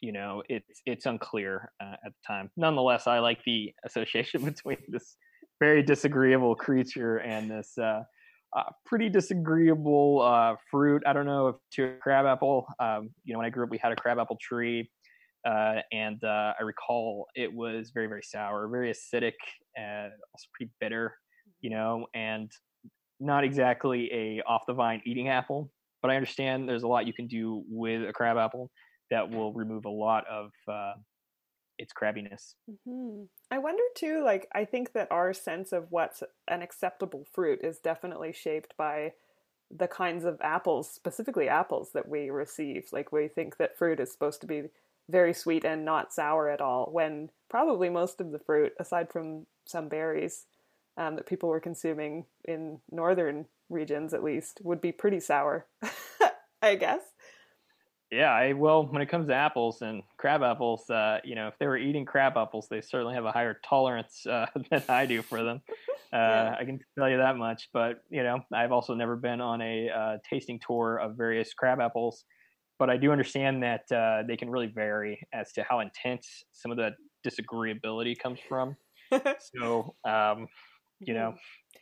you 0.01 0.13
know 0.13 0.43
it's 0.49 0.81
it's 0.87 1.05
unclear 1.05 1.71
uh, 1.83 1.97
at 2.07 2.13
the 2.13 2.27
time 2.27 2.51
nonetheless 2.57 3.07
i 3.07 3.19
like 3.19 3.39
the 3.45 3.71
association 3.85 4.43
between 4.47 4.79
this 4.89 5.17
very 5.61 5.83
disagreeable 5.83 6.55
creature 6.55 7.19
and 7.19 7.51
this 7.51 7.77
uh, 7.77 8.03
uh, 8.57 8.63
pretty 8.87 9.09
disagreeable 9.09 10.23
uh, 10.23 10.55
fruit. 10.71 11.03
I 11.07 11.13
don't 11.13 11.27
know 11.27 11.49
if 11.49 11.57
to 11.73 11.85
a 11.85 11.97
crabapple. 12.01 12.67
Um, 12.79 13.11
you 13.25 13.33
know, 13.33 13.39
when 13.39 13.47
I 13.47 13.51
grew 13.51 13.65
up, 13.65 13.71
we 13.71 13.79
had 13.79 13.93
a 13.93 13.97
crabapple 13.97 14.39
tree, 14.41 14.91
uh, 15.45 15.77
and 15.93 16.23
uh, 16.25 16.53
I 16.59 16.63
recall 16.63 17.27
it 17.35 17.53
was 17.53 17.91
very, 17.93 18.07
very 18.07 18.23
sour, 18.23 18.69
very 18.69 18.93
acidic, 18.93 19.33
and 19.77 20.13
also 20.33 20.47
pretty 20.53 20.71
bitter. 20.81 21.15
You 21.61 21.71
know, 21.71 22.07
and 22.15 22.51
not 23.21 23.45
exactly 23.45 24.11
a 24.13 24.43
off 24.47 24.67
the 24.67 24.75
vine 24.75 25.03
eating 25.07 25.29
apple. 25.29 25.71
But 26.03 26.11
I 26.11 26.17
understand 26.17 26.69
there's 26.69 26.83
a 26.83 26.89
lot 26.89 27.07
you 27.07 27.15
can 27.15 27.27
do 27.27 27.65
with 27.67 28.07
a 28.07 28.13
crabapple 28.13 28.71
that 29.11 29.31
will 29.31 29.55
remove 29.55 29.87
a 29.87 29.91
lot 29.91 30.27
of 30.27 30.51
uh, 30.69 30.93
its 31.79 31.95
crabbiness. 31.95 32.55
Mm-hmm. 32.71 33.25
I 33.51 33.59
wonder 33.59 33.83
too, 33.97 34.23
like, 34.23 34.47
I 34.55 34.67
think 34.67 34.93
that 34.93 35.09
our 35.11 35.33
sense 35.33 35.73
of 35.73 35.87
what's 35.89 36.23
an 36.49 36.61
acceptable 36.61 37.25
fruit 37.33 37.61
is 37.63 37.79
definitely 37.79 38.35
shaped 38.35 38.75
by 38.77 39.15
the 39.75 39.89
kinds 39.89 40.27
of 40.27 40.39
apples, 40.43 40.91
specifically 40.91 41.49
apples, 41.49 41.93
that 41.95 42.07
we 42.07 42.29
receive. 42.29 42.89
Like, 42.93 43.11
we 43.11 43.29
think 43.29 43.57
that 43.57 43.79
fruit 43.79 43.99
is 43.99 44.13
supposed 44.13 44.43
to 44.43 44.47
be 44.47 44.65
very 45.09 45.33
sweet 45.33 45.65
and 45.65 45.87
not 45.87 46.13
sour 46.13 46.51
at 46.51 46.61
all, 46.61 46.91
when 46.93 47.31
probably 47.49 47.89
most 47.89 48.21
of 48.21 48.31
the 48.31 48.39
fruit, 48.39 48.73
aside 48.79 49.11
from 49.11 49.47
some 49.67 49.89
berries 49.89 50.47
um, 50.97 51.17
that 51.17 51.27
people 51.27 51.49
were 51.49 51.61
consuming 51.61 52.27
in 52.45 52.79
northern 52.91 53.47
regions 53.69 54.15
at 54.15 54.23
least, 54.23 54.61
would 54.63 54.81
be 54.81 54.93
pretty 54.93 55.21
sour, 55.21 55.67
I 56.63 56.77
guess 56.77 57.01
yeah, 58.15 58.31
I 58.31 58.53
well, 58.53 58.87
when 58.87 59.03
it 59.03 59.09
comes 59.09 59.27
to 59.29 59.35
apples 59.35 59.83
and 59.83 60.03
crab 60.19 60.43
apples, 60.43 60.89
uh, 60.89 61.19
you 61.25 61.35
know, 61.35 61.49
if 61.49 61.59
they 61.59 61.67
were 61.67 61.77
eating 61.77 62.05
crab 62.05 62.37
apples, 62.37 62.69
they 62.71 62.81
certainly 62.81 63.15
have 63.15 63.25
a 63.25 63.33
higher 63.33 63.59
tolerance 63.69 64.25
uh, 64.27 64.47
than 64.71 64.83
I 64.89 65.07
do 65.07 65.23
for 65.23 65.43
them. 65.43 65.63
Uh, 66.13 66.53
yeah. 66.53 66.57
I 66.61 66.65
can 66.65 66.79
tell 66.97 67.11
you 67.11 67.17
that 67.17 67.37
much. 67.37 67.71
But 67.73 68.05
you 68.09 68.23
know, 68.23 68.39
I've 68.53 68.71
also 68.71 68.95
never 68.95 69.17
been 69.17 69.41
on 69.41 69.61
a 69.61 69.91
uh, 69.91 70.19
tasting 70.31 70.61
tour 70.65 70.99
of 70.99 71.17
various 71.17 71.53
crab 71.55 71.81
apples, 71.81 72.25
but 72.79 72.89
I 72.89 72.97
do 72.97 73.11
understand 73.11 73.65
that 73.65 73.91
uh, 73.91 74.23
they 74.25 74.37
can 74.37 74.49
really 74.49 74.69
vary 74.69 75.19
as 75.33 75.51
to 75.55 75.65
how 75.69 75.81
intense 75.81 76.45
some 76.53 76.71
of 76.71 76.77
the 76.77 76.91
disagreeability 77.27 78.17
comes 78.17 78.39
from. 78.49 78.77
so, 79.57 79.95
um, 80.05 80.49
you 81.01 81.15
know, 81.15 81.35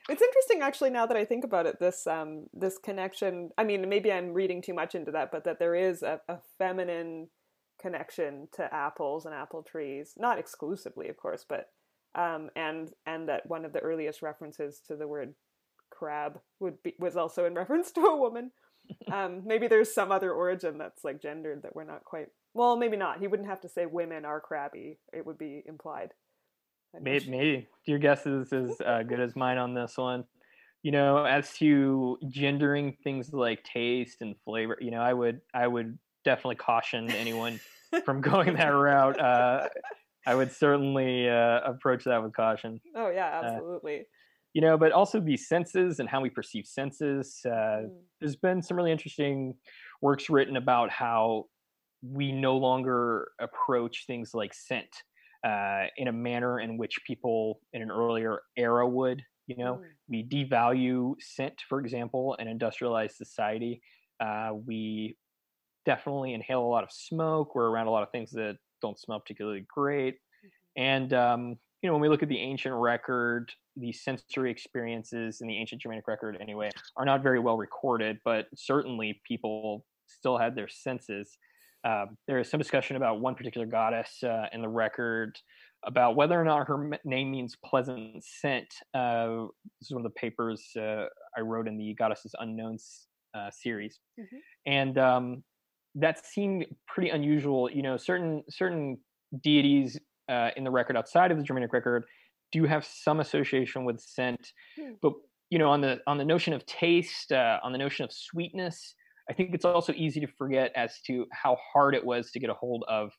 it's 0.09 0.23
interesting, 0.23 0.63
actually, 0.63 0.91
now 0.91 1.07
that 1.07 1.17
I 1.17 1.25
think 1.25 1.45
about 1.45 1.67
it. 1.67 1.79
This 1.79 2.07
um, 2.07 2.47
this 2.53 2.79
connection. 2.79 3.51
I 3.57 3.65
mean, 3.65 3.89
maybe 3.89 4.13
I'm 4.13 4.33
reading 4.33 4.61
too 4.63 4.75
much 4.75 4.95
into 4.95 5.13
that, 5.13 5.31
but 5.31 5.45
that 5.45 5.59
there 5.59 5.75
is 5.75 6.03
a, 6.03 6.21
a 6.29 6.39
feminine 6.59 7.29
connection 7.81 8.49
to 8.53 8.73
apples 8.75 9.27
and 9.27 9.35
apple 9.35 9.63
trees, 9.63 10.15
not 10.17 10.39
exclusively, 10.39 11.09
of 11.09 11.17
course, 11.17 11.45
but 11.49 11.67
um, 12.15 12.51
and 12.57 12.91
and 13.07 13.29
that 13.29 13.47
one 13.47 13.65
of 13.65 13.73
the 13.73 13.81
earliest 13.81 14.23
references 14.23 14.81
to 14.89 14.97
the 14.97 15.09
word 15.09 15.35
crab 15.91 16.41
would 16.61 16.83
be 16.83 16.95
was 16.99 17.17
also 17.17 17.45
in 17.45 17.55
reference 17.63 17.93
to 17.93 18.01
a 18.03 18.17
woman. 18.17 18.51
Um, 19.13 19.43
maybe 19.47 19.69
there's 19.69 19.95
some 19.95 20.11
other 20.11 20.33
origin 20.33 20.79
that's 20.79 21.05
like 21.05 21.23
gendered 21.23 21.63
that 21.63 21.77
we're 21.77 21.85
not 21.85 22.05
quite. 22.05 22.27
Well, 22.55 22.77
maybe 22.77 22.97
not. 22.97 23.21
He 23.21 23.29
wouldn't 23.29 23.49
have 23.49 23.61
to 23.61 23.69
say 23.69 23.87
women 23.87 24.25
are 24.25 24.41
crabby. 24.41 24.99
It 25.13 25.25
would 25.25 25.39
be 25.39 25.63
implied. 25.67 26.11
Maybe, 27.01 27.31
maybe 27.31 27.69
your 27.87 27.99
guess 27.99 28.27
is 28.27 28.53
as 28.53 28.81
uh, 28.85 29.03
good 29.03 29.21
as 29.21 29.35
mine 29.35 29.59
on 29.59 29.75
this 29.75 29.97
one. 29.97 30.25
You 30.83 30.91
know, 30.91 31.25
as 31.25 31.53
to 31.59 32.19
gendering 32.29 32.97
things 33.05 33.33
like 33.33 33.63
taste 33.65 34.21
and 34.21 34.35
flavor, 34.45 34.77
you 34.81 34.91
know, 34.91 35.01
I 35.01 35.13
would 35.13 35.41
I 35.55 35.67
would 35.67 35.99
definitely 36.25 36.57
caution 36.57 37.11
anyone 37.13 37.61
from 38.05 38.21
going 38.21 38.55
that 38.55 38.69
route. 38.69 39.21
Uh, 39.21 39.69
I 40.27 40.35
would 40.35 40.53
certainly 40.53 41.29
uh, 41.29 41.61
approach 41.65 42.05
that 42.05 42.23
with 42.23 42.33
caution. 42.33 42.81
Oh 42.97 43.11
yeah, 43.11 43.41
uh, 43.41 43.45
absolutely. 43.45 44.07
you 44.55 44.61
know, 44.61 44.77
but 44.77 44.93
also 44.93 45.21
these 45.21 45.49
senses 45.49 46.01
and 46.01 46.09
how 46.09 46.21
we 46.21 46.31
perceive 46.31 46.67
senses. 46.67 47.41
Uh, 47.45 47.51
mm. 47.51 47.91
There's 48.21 48.37
been 48.37 48.61
some 48.63 48.77
really 48.77 48.93
interesting 48.93 49.55
works 50.01 50.29
written 50.29 50.57
about 50.57 50.91
how 50.91 51.47
we 52.03 52.33
no 52.33 52.57
longer 52.57 53.31
approach 53.41 54.05
things 54.07 54.35
like 54.35 54.53
scent 54.53 55.05
uh, 55.45 55.85
in 55.97 56.09
a 56.09 56.13
manner 56.13 56.61
in 56.61 56.77
which 56.77 56.99
people 57.07 57.61
in 57.73 57.83
an 57.83 57.91
earlier 57.91 58.43
era 58.57 58.87
would. 58.87 59.23
You 59.47 59.57
know, 59.57 59.75
mm. 59.75 59.85
we 60.09 60.25
devalue 60.25 61.15
scent, 61.21 61.55
for 61.69 61.81
example, 61.81 62.37
in 62.39 62.49
industrialized 62.49 63.17
society. 63.17 63.83
Uh, 64.21 64.51
we 64.67 65.17
definitely 65.85 66.35
inhale 66.35 66.63
a 66.63 66.67
lot 66.67 66.85
of 66.85 66.93
smoke. 66.93 67.55
We're 67.55 67.69
around 67.69 67.89
a 67.89 67.91
lot 67.91 68.05
of 68.05 68.11
things 68.11 68.31
that 68.33 68.57
don't 68.81 68.99
smell 68.99 69.21
particularly 69.21 69.67
great. 69.73 70.15
Mm-hmm. 70.15 70.83
And, 70.83 71.13
um, 71.13 71.57
you 71.83 71.89
know, 71.89 71.95
when 71.95 72.03
we 72.03 72.09
look 72.09 72.23
at 72.23 72.29
the 72.29 72.39
ancient 72.39 72.75
record, 72.75 73.51
the 73.77 73.93
sensory 73.93 74.51
experiences 74.51 75.41
in 75.41 75.49
the 75.49 75.57
ancient 75.57 75.83
Germanic 75.83 76.07
record, 76.07 76.39
anyway, 76.41 76.71
are 76.97 77.05
not 77.05 77.23
very 77.23 77.41
well 77.41 77.57
recorded, 77.57 78.19
but 78.25 78.47
certainly 78.55 79.21
people 79.27 79.85
still 80.07 80.39
had 80.39 80.55
their 80.55 80.69
senses. 80.69 81.37
Um, 81.85 82.17
there 82.29 82.39
is 82.39 82.49
some 82.49 82.59
discussion 82.59 82.97
about 82.97 83.21
one 83.21 83.35
particular 83.35 83.67
goddess 83.67 84.23
uh, 84.23 84.47
in 84.53 84.63
the 84.63 84.69
record 84.69 85.37
about 85.85 86.15
whether 86.15 86.41
or 86.41 86.45
not 86.45 86.69
her 86.69 86.91
name 87.05 87.31
means 87.31 87.57
pleasant 87.65 88.23
scent. 88.25 88.73
Uh, 88.95 89.47
this 89.81 89.89
is 89.89 89.91
one 89.91 90.05
of 90.05 90.13
the 90.13 90.21
papers 90.21 90.63
uh, 90.77 91.07
I 91.37 91.41
wrote 91.41 91.67
in 91.67 91.77
the 91.77 91.95
Goddesses 91.95 92.35
Unknown 92.39 92.79
uh, 93.35 93.51
series, 93.51 93.99
mm-hmm. 94.19 94.37
and 94.67 94.99
um, 94.99 95.43
that 95.97 96.25
seemed 96.25 96.67
pretty 96.87 97.11
unusual. 97.11 97.69
You 97.71 97.83
know, 97.83 97.97
certain 97.97 98.45
certain 98.49 98.99
deities 99.43 99.99
uh, 100.29 100.51
in 100.57 100.63
the 100.63 100.71
record 100.71 100.97
outside 100.97 101.33
of 101.33 101.39
the 101.39 101.43
Germanic 101.43 101.73
record 101.73 102.05
do 102.53 102.65
have 102.65 102.85
some 102.85 103.19
association 103.19 103.85
with 103.85 103.99
scent, 104.01 104.53
mm. 104.79 104.95
but 105.03 105.15
you 105.51 105.59
know, 105.59 105.71
on 105.71 105.81
the 105.81 106.01
on 106.07 106.17
the 106.17 106.25
notion 106.25 106.53
of 106.53 106.65
taste, 106.67 107.33
uh, 107.33 107.59
on 107.65 107.73
the 107.73 107.79
notion 107.79 108.05
of 108.05 108.13
sweetness 108.13 108.95
I 109.31 109.33
think 109.33 109.55
it's 109.55 109.65
also 109.65 109.93
easy 109.93 110.21
to 110.21 110.27
forget 110.27 110.73
as 110.75 111.01
to 111.07 111.27
how 111.33 111.57
hard 111.73 111.95
it 111.95 112.05
was 112.05 112.31
to 112.33 112.41
get 112.41 112.51
a 112.51 112.55
hold 112.55 112.85
of 112.89 113.13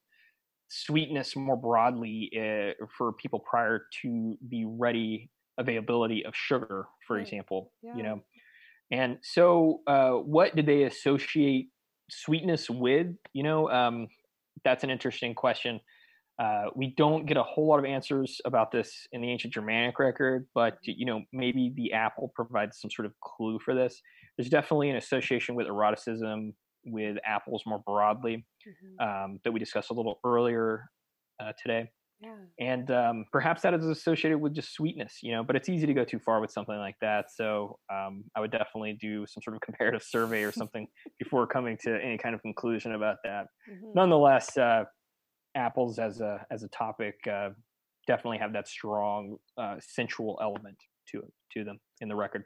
sweetness 0.70 1.36
more 1.36 1.56
broadly 1.56 2.32
uh, 2.36 2.86
for 2.97 3.14
people 3.14 3.39
prior 3.39 3.86
to 4.01 4.36
the 4.49 4.66
ready 4.66 5.30
availability 5.58 6.26
of 6.26 6.36
sugar, 6.36 6.88
for 7.08 7.16
right. 7.16 7.24
example. 7.24 7.72
Yeah. 7.84 7.95
You 7.95 8.04
know, 8.04 8.24
and 8.91 9.18
so 9.22 9.82
uh, 9.88 10.12
what 10.12 10.56
did 10.56 10.66
they 10.66 10.84
associate 10.84 11.70
sweetness 12.10 12.70
with, 12.70 13.08
you 13.34 13.43
know, 13.43 13.70
um, 13.70 14.08
that's 14.64 14.84
an 14.84 14.89
interesting 14.89 15.34
question. 15.34 15.80
Uh, 16.40 16.66
we 16.76 16.94
don't 16.98 17.26
get 17.26 17.38
a 17.38 17.44
whole 17.44 17.68
lot 17.68 17.80
of 17.80 17.86
answers 17.86 18.42
about 18.46 18.72
this 18.72 19.08
in 19.12 19.22
the 19.22 19.30
ancient 19.30 19.54
Germanic 19.54 20.00
record, 20.00 20.48
but 20.56 20.78
you 20.84 21.06
know 21.06 21.22
maybe 21.32 21.72
the 21.76 21.94
apple 21.94 22.32
provides 22.36 22.80
some 22.80 22.90
sort 22.90 23.06
of 23.06 23.14
clue 23.22 23.60
for 23.60 23.76
this. 23.76 24.02
There's 24.38 24.50
definitely 24.50 24.90
an 24.90 24.96
association 24.96 25.56
with 25.56 25.68
eroticism 25.68 26.54
with 26.86 27.18
apples 27.26 27.64
more 27.66 27.80
broadly 27.86 28.46
mm-hmm. 28.68 29.08
um, 29.08 29.40
that 29.44 29.52
we 29.52 29.60
discussed 29.60 29.92
a 29.92 29.94
little 29.94 30.20
earlier 30.26 30.90
uh, 31.40 31.54
today. 31.62 31.90
Yeah. 32.22 32.36
And 32.60 32.90
um, 32.90 33.26
perhaps 33.34 33.62
that 33.64 33.74
is 33.74 33.86
associated 33.86 34.40
with 34.40 34.54
just 34.54 34.74
sweetness, 34.74 35.20
you 35.22 35.34
know, 35.34 35.44
but 35.44 35.58
it's 35.58 35.68
easy 35.68 35.86
to 35.86 35.94
go 35.94 36.06
too 36.06 36.20
far 36.20 36.40
with 36.40 36.52
something 36.52 36.78
like 36.78 36.96
that. 37.02 37.26
So 37.36 37.80
um, 37.94 38.24
I 38.36 38.40
would 38.40 38.52
definitely 38.52 38.94
do 38.94 39.26
some 39.28 39.44
sort 39.44 39.56
of 39.56 39.62
comparative 39.66 40.04
survey 40.04 40.44
or 40.44 40.52
something 40.52 40.88
before 41.20 41.48
coming 41.48 41.78
to 41.84 42.00
any 42.02 42.18
kind 42.18 42.34
of 42.34 42.42
conclusion 42.42 42.94
about 42.94 43.18
that. 43.26 43.48
Mm-hmm. 43.70 43.92
Nonetheless, 43.94 44.58
uh, 44.58 44.86
apples 45.56 45.99
as 45.99 46.22
a 46.22 46.45
as 46.51 46.64
a 46.64 46.68
topic 46.70 47.16
uh, 47.32 47.49
definitely 48.08 48.38
have 48.38 48.54
that 48.54 48.68
strong 48.68 49.38
uh, 49.58 49.76
sensual 49.80 50.39
element 50.41 50.78
to 51.12 51.22
to 51.51 51.64
them 51.64 51.80
in 52.01 52.08
the 52.08 52.16
record. 52.16 52.45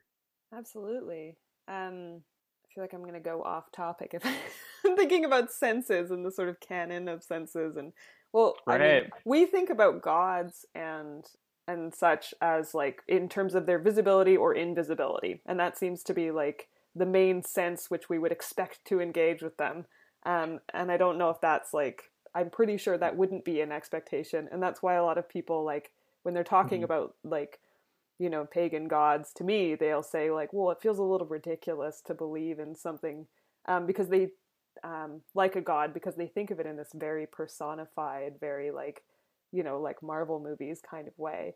Absolutely. 0.56 1.38
Um, 1.68 2.22
I 2.22 2.68
feel 2.74 2.84
like 2.84 2.94
I'm 2.94 3.02
going 3.02 3.14
to 3.14 3.20
go 3.20 3.42
off 3.44 3.72
topic 3.72 4.12
if 4.14 4.26
I'm 4.86 4.96
thinking 4.96 5.26
about 5.26 5.52
senses 5.52 6.12
and 6.12 6.26
the 6.26 6.32
sort 6.32 6.50
of 6.50 6.60
canon 6.60 7.08
of 7.08 7.24
senses 7.24 7.76
and 7.78 7.94
well, 8.34 8.56
right. 8.66 8.82
I 8.82 9.00
mean, 9.02 9.10
we 9.26 9.46
think 9.46 9.70
about 9.70 10.02
gods 10.02 10.66
and 10.76 11.26
and 11.68 11.94
such 11.94 12.34
as 12.42 12.74
like 12.74 13.02
in 13.08 13.28
terms 13.28 13.56
of 13.56 13.66
their 13.66 13.80
visibility 13.80 14.38
or 14.38 14.54
invisibility, 14.54 15.42
and 15.46 15.60
that 15.60 15.78
seems 15.78 16.04
to 16.04 16.14
be 16.14 16.32
like 16.32 16.68
the 16.96 17.06
main 17.06 17.44
sense 17.44 17.90
which 17.90 18.10
we 18.10 18.20
would 18.20 18.32
expect 18.32 18.80
to 18.86 19.00
engage 19.00 19.42
with 19.42 19.58
them. 19.58 19.86
Um, 20.26 20.60
and 20.74 20.92
I 20.92 20.98
don't 20.98 21.18
know 21.18 21.30
if 21.30 21.40
that's 21.42 21.74
like 21.74 22.04
I'm 22.36 22.50
pretty 22.50 22.78
sure 22.78 22.98
that 22.98 23.18
wouldn't 23.18 23.46
be 23.46 23.62
an 23.62 23.72
expectation, 23.72 24.48
and 24.52 24.62
that's 24.62 24.82
why 24.82 24.96
a 24.96 25.04
lot 25.04 25.18
of 25.18 25.30
people 25.30 25.64
like 25.64 25.92
when 26.24 26.34
they're 26.34 26.44
talking 26.44 26.80
mm-hmm. 26.80 26.86
about 26.86 27.16
like 27.24 27.60
you 28.20 28.30
know 28.30 28.46
pagan 28.46 28.88
gods 28.88 29.32
to 29.32 29.44
me 29.44 29.76
they'll 29.76 30.02
say 30.02 30.32
like 30.32 30.52
well 30.52 30.72
it 30.72 30.82
feels 30.82 30.98
a 30.98 31.04
little 31.04 31.28
ridiculous 31.28 32.02
to 32.04 32.16
believe 32.16 32.58
in 32.58 32.76
something 32.76 33.28
um, 33.68 33.86
because 33.86 34.10
they 34.10 34.30
um, 34.84 35.22
like 35.34 35.56
a 35.56 35.62
god 35.62 35.94
because 35.94 36.16
they 36.16 36.28
think 36.28 36.52
of 36.52 36.60
it 36.60 36.66
in 36.66 36.78
this 36.78 36.92
very 36.94 37.26
personified, 37.28 38.34
very 38.40 38.72
like, 38.72 39.04
you 39.52 39.64
know, 39.64 39.80
like 39.80 40.04
Marvel 40.04 40.40
movies 40.40 40.82
kind 40.90 41.08
of 41.08 41.18
way. 41.18 41.56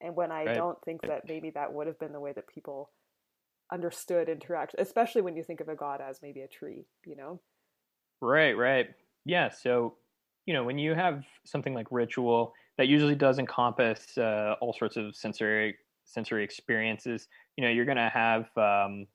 And 0.00 0.16
when 0.16 0.32
I 0.32 0.44
right. 0.44 0.54
don't 0.54 0.82
think 0.84 1.02
that 1.02 1.28
maybe 1.28 1.50
that 1.50 1.72
would 1.72 1.86
have 1.86 1.98
been 1.98 2.12
the 2.12 2.20
way 2.20 2.32
that 2.32 2.48
people 2.48 2.90
understood 3.72 4.28
interaction, 4.28 4.80
especially 4.80 5.22
when 5.22 5.36
you 5.36 5.44
think 5.44 5.60
of 5.60 5.68
a 5.68 5.76
god 5.76 6.00
as 6.00 6.20
maybe 6.22 6.40
a 6.40 6.48
tree, 6.48 6.86
you 7.06 7.16
know? 7.16 7.40
Right, 8.20 8.56
right. 8.56 8.88
Yeah. 9.24 9.50
So, 9.50 9.94
you 10.46 10.54
know, 10.54 10.64
when 10.64 10.78
you 10.78 10.94
have 10.94 11.24
something 11.44 11.74
like 11.74 11.86
ritual 11.90 12.52
that 12.78 12.88
usually 12.88 13.14
does 13.14 13.38
encompass 13.38 14.16
uh, 14.18 14.54
all 14.60 14.72
sorts 14.72 14.96
of 14.96 15.14
sensory 15.14 15.76
sensory 16.04 16.42
experiences, 16.42 17.28
you 17.56 17.64
know, 17.64 17.70
you're 17.70 17.84
going 17.84 17.96
to 17.96 18.10
have 18.12 18.42
um, 18.56 19.06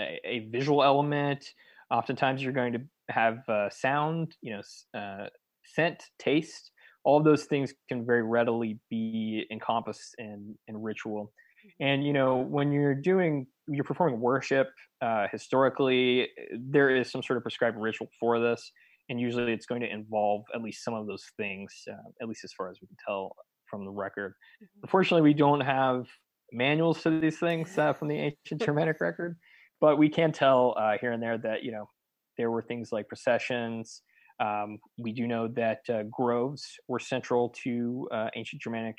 a, 0.00 0.20
a, 0.24 0.38
visual 0.50 0.82
element, 0.84 1.52
Oftentimes, 1.90 2.42
you're 2.42 2.52
going 2.52 2.74
to 2.74 2.80
have 3.08 3.48
uh, 3.48 3.70
sound, 3.70 4.36
you 4.42 4.54
know, 4.54 4.98
uh, 4.98 5.28
scent, 5.64 6.04
taste. 6.18 6.70
All 7.04 7.16
of 7.16 7.24
those 7.24 7.44
things 7.44 7.72
can 7.88 8.04
very 8.04 8.22
readily 8.22 8.78
be 8.90 9.46
encompassed 9.50 10.14
in 10.18 10.56
in 10.68 10.82
ritual. 10.82 11.32
Mm-hmm. 11.66 11.84
And 11.84 12.06
you 12.06 12.12
know, 12.12 12.36
when 12.36 12.72
you're 12.72 12.94
doing, 12.94 13.46
you're 13.68 13.84
performing 13.84 14.20
worship. 14.20 14.68
Uh, 15.00 15.28
historically, 15.32 16.28
there 16.52 16.94
is 16.94 17.10
some 17.10 17.22
sort 17.22 17.38
of 17.38 17.42
prescribed 17.42 17.78
ritual 17.78 18.08
for 18.20 18.38
this, 18.38 18.70
and 19.08 19.20
usually 19.20 19.52
it's 19.52 19.66
going 19.66 19.80
to 19.80 19.90
involve 19.90 20.44
at 20.54 20.62
least 20.62 20.84
some 20.84 20.94
of 20.94 21.06
those 21.06 21.24
things, 21.36 21.72
uh, 21.90 22.10
at 22.20 22.28
least 22.28 22.44
as 22.44 22.52
far 22.52 22.70
as 22.70 22.78
we 22.80 22.86
can 22.88 22.96
tell 23.04 23.34
from 23.66 23.84
the 23.84 23.90
record. 23.90 24.32
Mm-hmm. 24.62 24.80
Unfortunately, 24.84 25.22
we 25.22 25.34
don't 25.34 25.60
have 25.60 26.06
manuals 26.52 27.02
to 27.02 27.20
these 27.20 27.38
things 27.38 27.76
uh, 27.78 27.92
from 27.92 28.08
the 28.08 28.16
ancient 28.16 28.62
Germanic 28.64 29.00
record 29.00 29.36
but 29.80 29.98
we 29.98 30.08
can 30.08 30.32
tell 30.32 30.74
uh, 30.78 30.98
here 31.00 31.12
and 31.12 31.22
there 31.22 31.38
that 31.38 31.62
you 31.62 31.72
know 31.72 31.88
there 32.36 32.50
were 32.50 32.62
things 32.62 32.92
like 32.92 33.08
processions. 33.08 34.02
Um, 34.40 34.78
we 34.96 35.12
do 35.12 35.26
know 35.26 35.48
that 35.48 35.80
uh, 35.88 36.04
groves 36.10 36.64
were 36.86 37.00
central 37.00 37.50
to 37.64 38.08
uh, 38.12 38.28
ancient 38.36 38.62
Germanic 38.62 38.96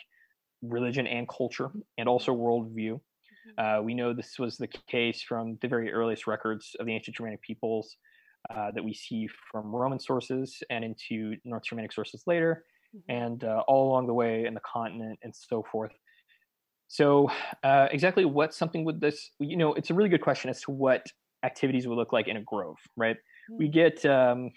religion 0.62 1.08
and 1.08 1.28
culture, 1.28 1.72
and 1.98 2.10
also 2.10 2.36
worldview. 2.36 3.00
Mm-hmm. 3.00 3.80
Uh, 3.80 3.82
we 3.82 3.94
know 3.94 4.14
this 4.14 4.38
was 4.38 4.58
the 4.58 4.68
case 4.90 5.22
from 5.22 5.58
the 5.62 5.68
very 5.68 5.92
earliest 5.92 6.28
records 6.28 6.76
of 6.80 6.86
the 6.86 6.94
ancient 6.94 7.16
Germanic 7.16 7.42
peoples 7.42 7.96
uh, 8.56 8.72
that 8.72 8.84
we 8.84 8.94
see 8.94 9.28
from 9.52 9.76
Roman 9.76 10.00
sources 10.00 10.62
and 10.70 10.84
into 10.84 11.36
North 11.46 11.64
Germanic 11.64 11.92
sources 11.92 12.24
later, 12.26 12.66
mm-hmm. 12.96 13.12
and 13.12 13.44
uh, 13.44 13.64
all 13.68 13.90
along 13.90 14.08
the 14.08 14.14
way 14.14 14.46
in 14.46 14.54
the 14.54 14.62
continent 14.62 15.20
and 15.24 15.34
so 15.36 15.64
forth. 15.72 15.92
So, 16.88 17.30
uh, 17.64 17.88
exactly 17.92 18.26
what 18.26 18.54
something 18.54 18.84
would 18.86 19.00
this, 19.00 19.30
you 19.40 19.58
know, 19.58 19.74
it's 19.74 19.92
a 19.92 19.94
really 19.94 20.10
good 20.10 20.22
question 20.22 20.50
as 20.50 20.62
to 20.62 20.72
what 20.72 21.06
activities 21.44 21.88
would 21.88 21.96
look 21.96 22.12
like 22.12 22.28
in 22.28 22.38
a 22.38 22.42
grove, 22.42 22.78
right? 22.98 23.16
Mm-hmm. 23.16 23.58
We 23.58 23.68
get 23.68 24.04
um, 24.06 24.50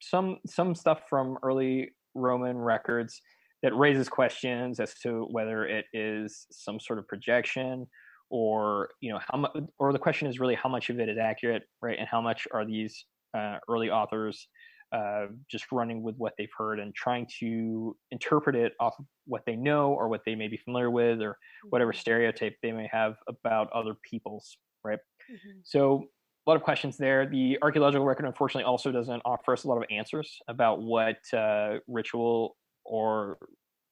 some 0.00 0.38
some 0.46 0.74
stuff 0.74 1.02
from 1.08 1.38
early 1.42 1.90
Roman 2.14 2.56
records 2.56 3.20
that 3.62 3.74
raises 3.76 4.08
questions 4.08 4.80
as 4.80 4.94
to 5.02 5.26
whether 5.30 5.66
it 5.66 5.86
is 5.92 6.46
some 6.50 6.78
sort 6.80 6.98
of 6.98 7.06
projection 7.08 7.86
or 8.30 8.90
you 9.00 9.12
know 9.12 9.20
how 9.30 9.38
much 9.38 9.52
or 9.78 9.92
the 9.92 9.98
question 9.98 10.28
is 10.28 10.38
really 10.38 10.54
how 10.54 10.68
much 10.68 10.90
of 10.90 11.00
it 11.00 11.08
is 11.08 11.18
accurate 11.18 11.62
right 11.80 11.98
and 11.98 12.06
how 12.08 12.20
much 12.20 12.46
are 12.52 12.64
these 12.64 13.04
uh, 13.34 13.58
early 13.68 13.90
authors 13.90 14.48
uh, 14.92 15.26
just 15.50 15.66
running 15.70 16.02
with 16.02 16.16
what 16.16 16.32
they've 16.38 16.48
heard 16.56 16.80
and 16.80 16.94
trying 16.94 17.26
to 17.40 17.96
interpret 18.10 18.56
it 18.56 18.72
off 18.80 18.94
of 18.98 19.04
what 19.26 19.42
they 19.46 19.54
know 19.54 19.92
or 19.92 20.08
what 20.08 20.22
they 20.24 20.34
may 20.34 20.48
be 20.48 20.56
familiar 20.56 20.90
with 20.90 21.20
or 21.20 21.36
whatever 21.68 21.92
mm-hmm. 21.92 22.00
stereotype 22.00 22.56
they 22.62 22.72
may 22.72 22.88
have 22.90 23.16
about 23.28 23.70
other 23.72 23.94
peoples, 24.08 24.56
right? 24.84 24.98
Mm-hmm. 25.30 25.58
So 25.64 26.04
a 26.46 26.50
lot 26.50 26.56
of 26.56 26.62
questions 26.62 26.96
there. 26.96 27.26
The 27.26 27.58
archaeological 27.60 28.06
record, 28.06 28.24
unfortunately, 28.24 28.64
also 28.64 28.90
doesn't 28.90 29.20
offer 29.26 29.52
us 29.52 29.64
a 29.64 29.68
lot 29.68 29.76
of 29.76 29.84
answers 29.90 30.38
about 30.48 30.80
what 30.80 31.18
uh, 31.36 31.80
ritual 31.86 32.56
or 32.84 33.36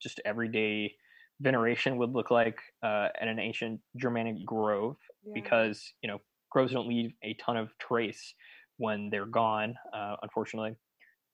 just 0.01 0.21
everyday 0.25 0.95
veneration 1.41 1.99
would 1.99 2.13
look 2.13 2.31
like 2.31 2.59
uh, 2.83 3.09
at 3.21 3.29
an 3.29 3.39
ancient 3.39 3.81
Germanic 3.99 4.47
grove, 4.47 4.97
yeah. 5.27 5.33
because 5.35 5.93
you 6.03 6.09
know 6.09 6.19
groves 6.51 6.73
don't 6.73 6.89
leave 6.89 7.13
a 7.23 7.35
ton 7.35 7.59
of 7.59 7.69
trace 7.79 8.33
when 8.79 9.11
they're 9.11 9.27
gone, 9.27 9.75
uh, 9.95 10.17
unfortunately 10.23 10.77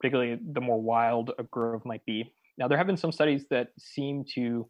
particularly 0.03 0.39
the 0.53 0.61
more 0.61 0.83
wild 0.83 1.31
a 1.39 1.45
grove 1.45 1.83
might 1.85 2.05
be. 2.05 2.35
Now, 2.59 2.69
there 2.69 2.77
have 2.77 2.87
been 2.87 2.97
some 2.97 3.13
studies 3.13 3.47
that 3.51 3.69
seem 3.79 4.25
to 4.35 4.69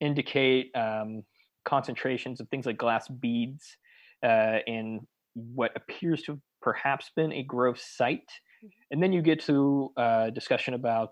indicate 0.00 0.72
um, 0.74 1.22
concentrations 1.64 2.40
of 2.40 2.48
things 2.48 2.66
like 2.66 2.76
glass 2.76 3.08
beads 3.08 3.76
uh, 4.24 4.58
in 4.66 5.06
what 5.34 5.70
appears 5.76 6.22
to 6.22 6.32
have 6.32 6.40
perhaps 6.60 7.10
been 7.14 7.32
a 7.32 7.44
grove 7.44 7.78
site. 7.78 8.28
Mm-hmm. 8.64 8.68
And 8.90 9.02
then 9.02 9.12
you 9.12 9.22
get 9.22 9.40
to 9.44 9.92
a 9.96 10.00
uh, 10.00 10.30
discussion 10.30 10.74
about 10.74 11.10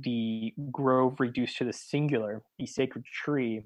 the 0.00 0.54
grove 0.70 1.16
reduced 1.20 1.58
to 1.58 1.64
the 1.64 1.72
singular, 1.72 2.42
the 2.58 2.66
sacred 2.66 3.04
tree, 3.04 3.62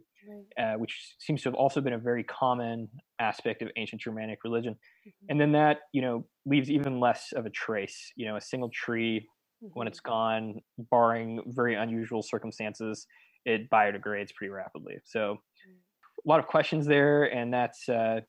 uh, 0.58 0.74
which 0.74 1.14
seems 1.18 1.42
to 1.42 1.48
have 1.48 1.54
also 1.54 1.80
been 1.80 1.92
a 1.92 1.98
very 1.98 2.24
common 2.24 2.88
aspect 3.18 3.62
of 3.62 3.68
ancient 3.76 4.00
Germanic 4.00 4.38
religion. 4.44 4.74
Mm-hmm. 4.74 5.26
And 5.30 5.40
then 5.40 5.52
that, 5.52 5.78
you 5.92 6.02
know, 6.02 6.26
leaves 6.44 6.70
even 6.70 7.00
less 7.00 7.32
of 7.34 7.46
a 7.46 7.50
trace. 7.50 8.12
You 8.16 8.26
know, 8.26 8.36
a 8.36 8.40
single 8.40 8.70
tree 8.70 9.26
Mm-hmm. 9.64 9.78
When 9.78 9.88
it's 9.88 10.00
gone, 10.00 10.60
barring 10.90 11.40
very 11.46 11.76
unusual 11.76 12.22
circumstances, 12.22 13.06
it 13.46 13.70
biodegrades 13.70 14.34
pretty 14.34 14.50
rapidly. 14.50 14.96
So, 15.04 15.38
mm. 15.68 15.74
a 15.74 16.28
lot 16.28 16.40
of 16.40 16.46
questions 16.46 16.86
there, 16.86 17.24
and 17.24 17.52
that's 17.52 17.88
uh, 17.88 18.20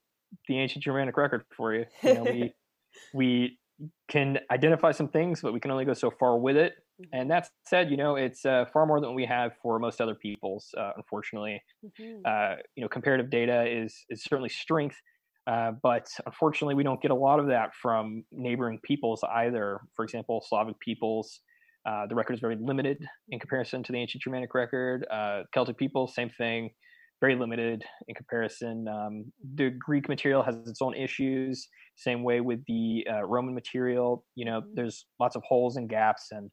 the 0.48 0.58
ancient 0.58 0.86
Germanic 0.86 1.18
record 1.18 1.44
for 1.56 1.74
you. 1.74 1.86
you 2.02 2.14
know, 2.14 2.24
we 2.24 2.54
we 3.14 3.60
can 4.08 4.40
identify 4.52 4.92
some 4.92 5.10
things, 5.10 5.42
but 5.42 5.54
we 5.54 5.60
can 5.60 5.70
only 5.70 5.84
go 5.84 5.94
so 5.94 6.12
far 6.12 6.38
with 6.38 6.56
it. 6.56 6.76
And 7.14 7.30
that 7.30 7.50
said, 7.66 7.92
you 7.92 7.98
know, 7.98 8.16
it's 8.16 8.46
uh, 8.46 8.66
far 8.74 8.86
more 8.86 9.00
than 9.00 9.14
we 9.14 9.26
have 9.26 9.52
for 9.62 9.80
most 9.80 10.02
other 10.02 10.16
peoples. 10.16 10.68
Uh, 10.78 10.92
unfortunately, 10.98 11.62
mm-hmm. 11.86 12.22
uh, 12.26 12.56
you 12.76 12.82
know, 12.82 12.88
comparative 12.88 13.30
data 13.30 13.66
is 13.68 14.06
is 14.10 14.24
certainly 14.24 14.50
strength, 14.50 14.98
uh, 15.48 15.72
but 15.82 16.08
unfortunately, 16.26 16.76
we 16.76 16.84
don't 16.84 17.02
get 17.02 17.12
a 17.12 17.16
lot 17.16 17.40
of 17.40 17.48
that 17.48 17.74
from 17.82 18.24
neighboring 18.32 18.80
peoples 18.84 19.24
either. 19.24 19.80
For 19.96 20.04
example, 20.04 20.44
Slavic 20.48 20.80
peoples, 20.80 21.40
uh, 21.88 22.06
the 22.08 22.16
record 22.16 22.34
is 22.34 22.40
very 22.40 22.58
limited 22.60 22.98
in 23.30 23.40
comparison 23.40 23.82
to 23.84 23.92
the 23.92 23.98
ancient 23.98 24.24
Germanic 24.24 24.54
record. 24.54 25.08
Uh, 25.10 25.44
Celtic 25.54 25.78
peoples, 25.78 26.14
same 26.14 26.30
thing, 26.30 26.72
very 27.22 27.36
limited 27.36 27.84
in 28.10 28.16
comparison. 28.16 28.88
Um, 28.88 29.32
the 29.56 29.70
Greek 29.70 30.10
material 30.10 30.44
has 30.44 30.56
its 30.68 30.82
own 30.82 30.96
issues. 30.96 31.68
Same 31.96 32.24
way 32.24 32.42
with 32.42 32.60
the 32.68 33.08
uh, 33.10 33.24
Roman 33.24 33.56
material. 33.56 34.26
You 34.36 34.46
know, 34.46 34.62
mm-hmm. 34.62 34.72
there's 34.76 35.06
lots 35.20 35.36
of 35.36 35.44
holes 35.48 35.78
and 35.78 35.90
gaps, 35.90 36.28
and 36.32 36.52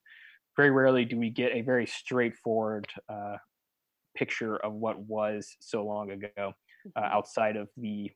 very 0.57 0.71
rarely 0.71 1.05
do 1.05 1.19
we 1.19 1.31
get 1.31 1.53
a 1.53 1.63
very 1.63 1.87
straightforward 1.87 2.87
uh, 3.09 3.37
picture 4.17 4.57
of 4.57 4.73
what 4.75 4.99
was 5.01 5.57
so 5.61 5.85
long 5.85 6.11
ago. 6.11 6.55
Uh, 6.97 7.01
mm-hmm. 7.01 7.17
outside 7.17 7.57
of 7.57 7.69
the 7.79 8.11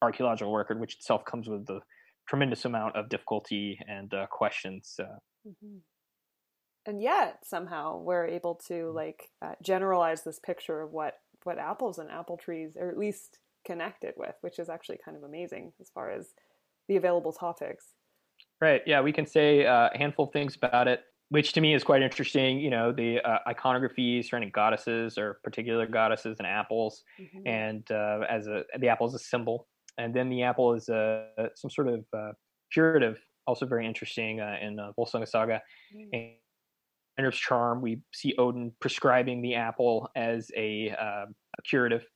archaeological 0.00 0.56
record, 0.56 0.80
which 0.80 0.94
itself 0.94 1.24
comes 1.26 1.46
with 1.46 1.68
a 1.68 1.80
tremendous 2.26 2.64
amount 2.64 2.96
of 2.96 3.08
difficulty 3.10 3.78
and 3.86 4.14
uh, 4.14 4.26
questions. 4.30 4.94
Mm-hmm. 4.98 5.76
And 6.86 7.02
yet 7.02 7.40
somehow 7.44 7.98
we're 7.98 8.26
able 8.26 8.58
to 8.68 8.72
mm. 8.72 8.94
like 8.94 9.28
uh, 9.42 9.52
generalize 9.62 10.24
this 10.24 10.38
picture 10.38 10.80
of 10.80 10.90
what 10.90 11.14
what 11.44 11.58
apples 11.58 11.98
and 11.98 12.10
apple 12.10 12.38
trees 12.38 12.76
are 12.80 12.88
at 12.88 12.96
least 12.96 13.38
connected 13.66 14.14
with, 14.16 14.34
which 14.40 14.58
is 14.58 14.70
actually 14.70 14.98
kind 15.04 15.16
of 15.16 15.22
amazing 15.22 15.72
as 15.80 15.90
far 15.90 16.10
as 16.10 16.28
the 16.88 16.96
available 16.96 17.32
topics. 17.32 17.88
Right. 18.60 18.80
Yeah, 18.86 19.02
we 19.02 19.12
can 19.12 19.26
say 19.26 19.66
uh, 19.66 19.90
a 19.94 19.98
handful 19.98 20.26
of 20.26 20.32
things 20.32 20.56
about 20.56 20.88
it, 20.88 21.02
which 21.30 21.52
to 21.52 21.60
me 21.60 21.74
is 21.74 21.84
quite 21.84 22.02
interesting. 22.02 22.58
You 22.58 22.70
know, 22.70 22.92
the 22.92 23.20
uh, 23.20 23.38
iconography 23.48 24.22
surrounding 24.22 24.50
goddesses 24.50 25.18
or 25.18 25.40
particular 25.44 25.86
goddesses 25.86 26.36
and 26.38 26.46
apples, 26.46 27.02
mm-hmm. 27.20 27.46
and 27.46 27.90
uh, 27.90 28.20
as 28.28 28.46
a 28.46 28.64
the 28.78 28.88
apple 28.88 29.06
is 29.06 29.14
a 29.14 29.18
symbol, 29.18 29.66
and 29.98 30.14
then 30.14 30.28
the 30.28 30.42
apple 30.42 30.74
is 30.74 30.88
a 30.88 31.26
some 31.54 31.70
sort 31.70 31.88
of 31.88 32.04
uh, 32.16 32.32
curative, 32.72 33.18
also 33.46 33.66
very 33.66 33.86
interesting 33.86 34.40
uh, 34.40 34.56
in 34.60 34.78
uh, 34.78 34.92
Volsunga 34.98 35.28
Saga. 35.28 35.60
Mm-hmm. 35.94 36.08
And 36.14 37.32
charm, 37.32 37.82
we 37.82 38.00
see 38.14 38.32
Odin 38.38 38.70
prescribing 38.80 39.42
the 39.42 39.56
apple 39.56 40.08
as 40.14 40.52
a, 40.56 40.90
uh, 40.90 41.26
a 41.26 41.62
curative, 41.68 42.06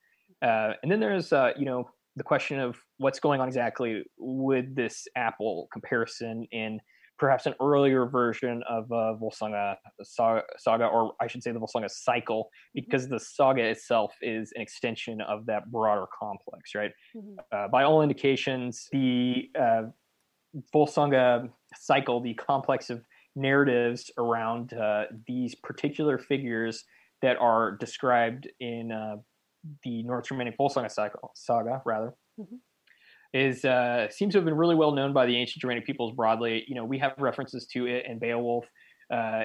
uh, 0.42 0.74
and 0.80 0.92
then 0.92 1.00
there's 1.00 1.32
uh, 1.32 1.50
you 1.58 1.64
know 1.64 1.90
the 2.14 2.22
question 2.22 2.60
of 2.60 2.76
what's 2.98 3.18
going 3.18 3.40
on 3.40 3.48
exactly 3.48 4.04
with 4.18 4.74
this 4.76 5.06
Apple 5.16 5.68
comparison 5.72 6.46
in 6.52 6.78
perhaps 7.22 7.46
an 7.46 7.54
earlier 7.60 8.04
version 8.04 8.64
of 8.68 8.90
uh, 8.90 9.14
Volsunga 9.14 9.76
saga, 10.02 10.86
or 10.86 11.12
I 11.20 11.28
should 11.28 11.40
say 11.40 11.52
the 11.52 11.60
Volsunga 11.60 11.88
cycle, 11.88 12.46
mm-hmm. 12.46 12.80
because 12.80 13.08
the 13.08 13.20
saga 13.20 13.62
itself 13.62 14.12
is 14.22 14.50
an 14.56 14.60
extension 14.60 15.20
of 15.20 15.46
that 15.46 15.70
broader 15.70 16.06
complex, 16.18 16.74
right? 16.74 16.90
Mm-hmm. 17.16 17.34
Uh, 17.52 17.68
by 17.68 17.84
all 17.84 18.02
indications, 18.02 18.88
the 18.90 19.48
uh, 19.56 19.82
Volsunga 20.74 21.48
cycle, 21.76 22.20
the 22.20 22.34
complex 22.34 22.90
of 22.90 23.04
narratives 23.36 24.10
around 24.18 24.72
uh, 24.72 25.04
these 25.28 25.54
particular 25.54 26.18
figures 26.18 26.82
that 27.22 27.36
are 27.36 27.76
described 27.76 28.48
in 28.58 28.90
uh, 28.90 29.14
the 29.84 30.02
North 30.02 30.26
Germanic 30.26 30.58
Volsunga 30.58 30.90
cycle, 30.90 31.30
saga, 31.36 31.82
rather, 31.86 32.14
mm-hmm. 32.40 32.56
Is 33.32 33.64
uh, 33.64 34.08
seems 34.10 34.32
to 34.32 34.38
have 34.38 34.44
been 34.44 34.56
really 34.56 34.74
well 34.74 34.92
known 34.92 35.12
by 35.12 35.26
the 35.26 35.36
ancient 35.36 35.60
Germanic 35.60 35.86
peoples 35.86 36.14
broadly. 36.14 36.64
You 36.68 36.74
know, 36.74 36.84
we 36.84 36.98
have 36.98 37.12
references 37.18 37.66
to 37.72 37.86
it 37.86 38.04
in 38.06 38.18
Beowulf, 38.18 38.66
uh, 39.12 39.44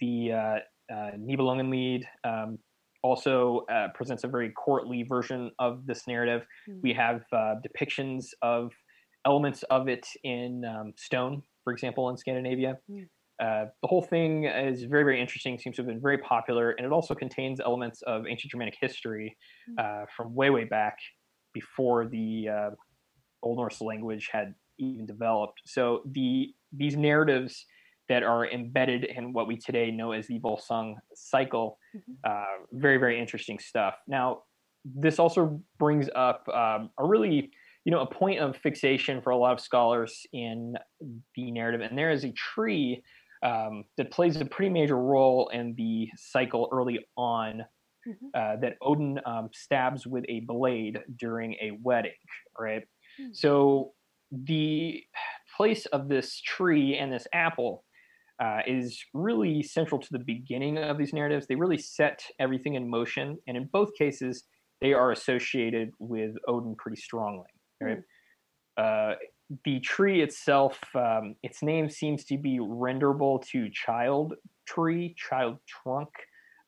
the 0.00 0.32
uh, 0.32 0.92
uh 0.92 1.10
Nibelungenlied. 1.18 2.04
Um, 2.24 2.58
also 3.02 3.64
uh, 3.70 3.88
presents 3.94 4.24
a 4.24 4.28
very 4.28 4.50
courtly 4.50 5.02
version 5.02 5.50
of 5.58 5.86
this 5.86 6.06
narrative. 6.06 6.46
Mm-hmm. 6.68 6.80
We 6.82 6.92
have 6.94 7.22
uh, 7.32 7.56
depictions 7.66 8.26
of 8.42 8.70
elements 9.26 9.64
of 9.70 9.88
it 9.88 10.06
in 10.24 10.64
um, 10.64 10.92
stone, 10.96 11.42
for 11.64 11.72
example, 11.72 12.08
in 12.10 12.16
Scandinavia. 12.16 12.78
Mm. 12.90 13.08
Uh, 13.42 13.66
the 13.82 13.88
whole 13.88 14.02
thing 14.02 14.44
is 14.44 14.84
very, 14.84 15.02
very 15.02 15.20
interesting, 15.20 15.58
seems 15.58 15.76
to 15.76 15.82
have 15.82 15.88
been 15.88 16.00
very 16.00 16.18
popular, 16.18 16.72
and 16.72 16.86
it 16.86 16.92
also 16.92 17.14
contains 17.14 17.58
elements 17.60 18.00
of 18.02 18.24
ancient 18.28 18.52
Germanic 18.52 18.76
history 18.80 19.36
hmm. 19.66 19.74
uh, 19.78 20.04
from 20.16 20.32
way, 20.32 20.50
way 20.50 20.64
back 20.64 20.96
before 21.52 22.06
the 22.06 22.46
uh, 22.48 22.70
Old 23.42 23.58
Norse 23.58 23.80
language 23.80 24.28
had 24.32 24.54
even 24.78 25.06
developed. 25.06 25.62
So 25.66 26.02
the 26.06 26.52
these 26.72 26.96
narratives 26.96 27.64
that 28.08 28.22
are 28.22 28.46
embedded 28.46 29.04
in 29.04 29.32
what 29.32 29.46
we 29.46 29.56
today 29.56 29.90
know 29.90 30.12
as 30.12 30.26
the 30.26 30.38
Volsung 30.40 30.96
cycle, 31.14 31.78
mm-hmm. 31.96 32.12
Uh, 32.24 32.66
very, 32.72 32.98
very 32.98 33.18
interesting 33.18 33.58
stuff. 33.58 33.94
Now, 34.08 34.42
this 34.84 35.18
also 35.18 35.60
brings 35.78 36.08
up 36.14 36.46
um, 36.48 36.90
a 36.98 37.04
really 37.04 37.50
you 37.84 37.90
know 37.90 38.00
a 38.00 38.06
point 38.06 38.38
of 38.38 38.56
fixation 38.56 39.20
for 39.20 39.30
a 39.30 39.36
lot 39.36 39.52
of 39.52 39.60
scholars 39.60 40.26
in 40.32 40.74
the 41.34 41.50
narrative 41.50 41.80
and 41.80 41.98
there 41.98 42.10
is 42.10 42.24
a 42.24 42.32
tree 42.32 43.02
um, 43.42 43.84
that 43.96 44.10
plays 44.10 44.36
a 44.36 44.44
pretty 44.44 44.70
major 44.70 44.96
role 44.96 45.48
in 45.52 45.74
the 45.76 46.08
cycle 46.16 46.68
early 46.72 47.00
on. 47.16 47.64
Mm-hmm. 48.06 48.26
Uh, 48.34 48.56
that 48.56 48.76
Odin 48.82 49.20
um, 49.24 49.48
stabs 49.54 50.08
with 50.08 50.24
a 50.28 50.40
blade 50.40 50.98
during 51.20 51.52
a 51.54 51.78
wedding, 51.82 52.10
right? 52.58 52.82
Mm-hmm. 53.22 53.32
So 53.32 53.92
the 54.30 55.02
place 55.56 55.86
of 55.86 56.08
this 56.08 56.40
tree 56.40 56.96
and 56.96 57.12
this 57.12 57.26
apple 57.32 57.84
uh, 58.42 58.60
is 58.66 59.04
really 59.14 59.62
central 59.62 60.00
to 60.00 60.08
the 60.10 60.18
beginning 60.18 60.78
of 60.78 60.98
these 60.98 61.12
narratives. 61.12 61.46
They 61.46 61.54
really 61.54 61.78
set 61.78 62.24
everything 62.40 62.74
in 62.74 62.88
motion, 62.88 63.38
and 63.46 63.56
in 63.56 63.68
both 63.72 63.90
cases, 63.96 64.44
they 64.80 64.92
are 64.92 65.12
associated 65.12 65.92
with 65.98 66.34
Odin 66.48 66.74
pretty 66.74 67.00
strongly, 67.00 67.46
right? 67.80 67.98
Mm-hmm. 68.78 69.12
Uh, 69.12 69.14
the 69.64 69.80
tree 69.80 70.22
itself, 70.22 70.78
um, 70.94 71.36
its 71.42 71.62
name 71.62 71.88
seems 71.88 72.24
to 72.24 72.38
be 72.38 72.58
renderable 72.58 73.38
to 73.50 73.68
child 73.70 74.34
tree, 74.66 75.14
child 75.16 75.58
trunk, 75.66 76.08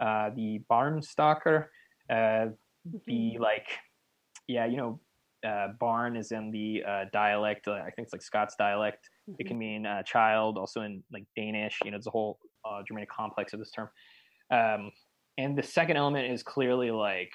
uh, 0.00 0.30
the 0.36 0.60
Barnstokkr, 0.70 1.64
uh, 2.10 2.46
the 3.06 3.12
mm-hmm. 3.12 3.42
like, 3.42 3.68
yeah, 4.46 4.66
you 4.66 4.76
know, 4.76 5.00
uh, 5.44 5.68
barn 5.78 6.16
is 6.16 6.32
in 6.32 6.50
the 6.50 6.82
uh, 6.86 7.04
dialect. 7.12 7.68
I 7.68 7.82
think 7.90 8.06
it's 8.06 8.12
like 8.12 8.22
Scots 8.22 8.54
dialect. 8.56 9.10
Mm-hmm. 9.28 9.36
It 9.38 9.46
can 9.46 9.58
mean 9.58 9.86
uh, 9.86 10.02
child, 10.02 10.58
also 10.58 10.82
in 10.82 11.02
like 11.12 11.24
Danish. 11.36 11.78
You 11.84 11.90
know, 11.90 11.96
it's 11.96 12.06
a 12.06 12.10
whole 12.10 12.38
uh, 12.64 12.82
Germanic 12.86 13.10
complex 13.10 13.52
of 13.52 13.58
this 13.58 13.70
term. 13.70 13.88
Um, 14.50 14.90
and 15.38 15.56
the 15.56 15.62
second 15.62 15.96
element 15.96 16.32
is 16.32 16.42
clearly 16.42 16.90
like 16.90 17.32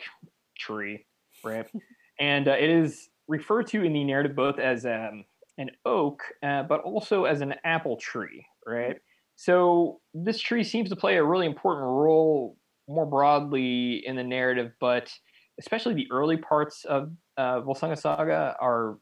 tree, 0.57 1.05
right? 1.43 1.67
and 2.19 2.47
uh, 2.47 2.55
it 2.59 2.69
is 2.69 3.09
referred 3.27 3.67
to 3.67 3.83
in 3.83 3.93
the 3.93 4.03
narrative 4.03 4.35
both 4.35 4.59
as 4.59 4.85
um, 4.85 5.25
an 5.57 5.69
oak, 5.85 6.23
uh, 6.43 6.63
but 6.63 6.81
also 6.81 7.25
as 7.25 7.41
an 7.41 7.53
apple 7.63 7.97
tree, 7.97 8.45
right? 8.65 8.97
So 9.35 9.99
this 10.13 10.39
tree 10.39 10.63
seems 10.63 10.89
to 10.89 10.95
play 10.95 11.17
a 11.17 11.23
really 11.23 11.45
important 11.45 11.85
role 11.85 12.57
more 12.87 13.05
broadly 13.05 14.05
in 14.05 14.15
the 14.15 14.23
narrative, 14.23 14.71
but 14.79 15.11
especially 15.59 15.93
the 15.93 16.07
early 16.11 16.37
parts 16.37 16.85
of 16.85 17.11
uh, 17.37 17.61
Volsunga 17.61 17.97
Saga 17.97 18.55
are 18.59 18.97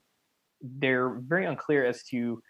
they're 0.62 1.20
very 1.28 1.46
unclear 1.46 1.86
as 1.86 2.04
to 2.04 2.42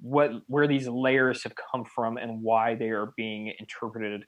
what 0.00 0.30
where 0.46 0.68
these 0.68 0.86
layers 0.86 1.42
have 1.42 1.54
come 1.72 1.84
from 1.84 2.16
and 2.16 2.42
why 2.42 2.74
they 2.74 2.90
are 2.90 3.12
being 3.16 3.52
interpreted 3.58 4.24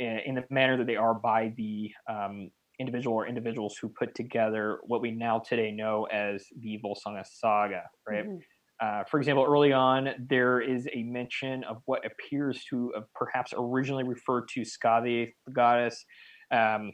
in, 0.00 0.20
in 0.26 0.34
the 0.34 0.44
manner 0.50 0.76
that 0.76 0.86
they 0.86 0.96
are 0.96 1.14
by 1.14 1.52
the 1.56 1.90
um, 2.10 2.50
individual 2.80 3.16
or 3.16 3.28
individuals 3.28 3.76
who 3.80 3.88
put 3.88 4.14
together 4.14 4.80
what 4.86 5.00
we 5.00 5.10
now 5.10 5.38
today 5.38 5.70
know 5.70 6.04
as 6.06 6.46
the 6.60 6.80
Volsunga 6.84 7.24
saga, 7.24 7.82
right? 8.08 8.26
Mm-hmm. 8.26 8.38
Uh, 8.82 9.04
for 9.04 9.18
example, 9.18 9.44
early 9.46 9.74
on, 9.74 10.08
there 10.30 10.58
is 10.58 10.88
a 10.94 11.02
mention 11.02 11.62
of 11.64 11.82
what 11.84 12.00
appears 12.06 12.64
to 12.70 12.90
have 12.94 13.04
perhaps 13.14 13.52
originally 13.56 14.04
referred 14.04 14.48
to 14.48 14.62
Skathi, 14.62 15.34
the 15.46 15.52
goddess, 15.52 16.02
um, 16.50 16.90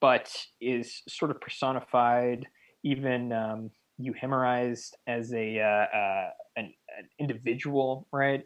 but 0.00 0.34
is 0.60 1.02
sort 1.08 1.30
of 1.30 1.40
personified, 1.40 2.46
even 2.84 3.32
um, 3.32 3.70
euhemerized 4.00 4.92
as 5.06 5.32
a 5.32 5.60
uh, 5.60 5.96
uh, 5.96 6.30
an, 6.56 6.72
an, 6.98 7.08
individual, 7.18 8.06
right? 8.12 8.42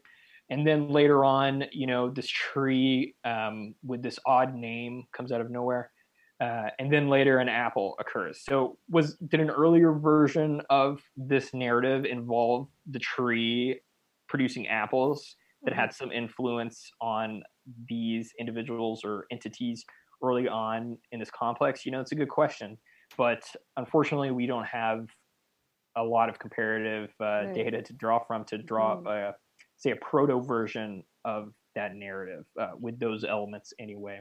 And 0.50 0.66
then 0.66 0.88
later 0.88 1.24
on, 1.24 1.64
you 1.72 1.86
know, 1.86 2.10
this 2.10 2.28
tree 2.28 3.14
um, 3.24 3.74
with 3.82 4.02
this 4.02 4.18
odd 4.26 4.54
name 4.54 5.04
comes 5.12 5.32
out 5.32 5.40
of 5.40 5.50
nowhere 5.50 5.90
uh, 6.40 6.68
and 6.78 6.92
then 6.92 7.08
later 7.08 7.38
an 7.38 7.48
apple 7.48 7.94
occurs. 7.98 8.42
So 8.48 8.76
was 8.90 9.16
did 9.28 9.40
an 9.40 9.50
earlier 9.50 9.92
version 9.92 10.60
of 10.68 11.00
this 11.16 11.54
narrative 11.54 12.04
involve 12.04 12.68
the 12.90 12.98
tree 12.98 13.80
producing 14.28 14.66
apples 14.66 15.36
that 15.62 15.70
mm-hmm. 15.70 15.80
had 15.80 15.94
some 15.94 16.10
influence 16.10 16.90
on 17.00 17.42
these 17.88 18.32
individuals 18.38 19.02
or 19.04 19.26
entities 19.30 19.84
early 20.24 20.48
on 20.48 20.98
in 21.12 21.20
this 21.20 21.30
complex? 21.30 21.84
You 21.84 21.92
know, 21.92 22.00
it's 22.00 22.12
a 22.12 22.16
good 22.16 22.28
question, 22.28 22.78
but 23.16 23.42
unfortunately, 23.76 24.30
we 24.30 24.46
don't 24.46 24.66
have 24.66 25.06
a 25.96 26.02
lot 26.02 26.28
of 26.28 26.38
comparative 26.38 27.10
uh, 27.20 27.24
right. 27.24 27.54
data 27.54 27.82
to 27.82 27.92
draw 27.92 28.18
from 28.18 28.44
to 28.46 28.58
draw, 28.58 28.96
mm-hmm. 28.96 29.30
say, 29.76 29.90
a 29.90 29.96
proto 29.96 30.40
version 30.40 31.04
of 31.24 31.52
that 31.74 31.94
narrative 31.94 32.44
uh, 32.60 32.70
with 32.80 32.98
those 32.98 33.24
elements 33.24 33.72
anyway. 33.78 34.20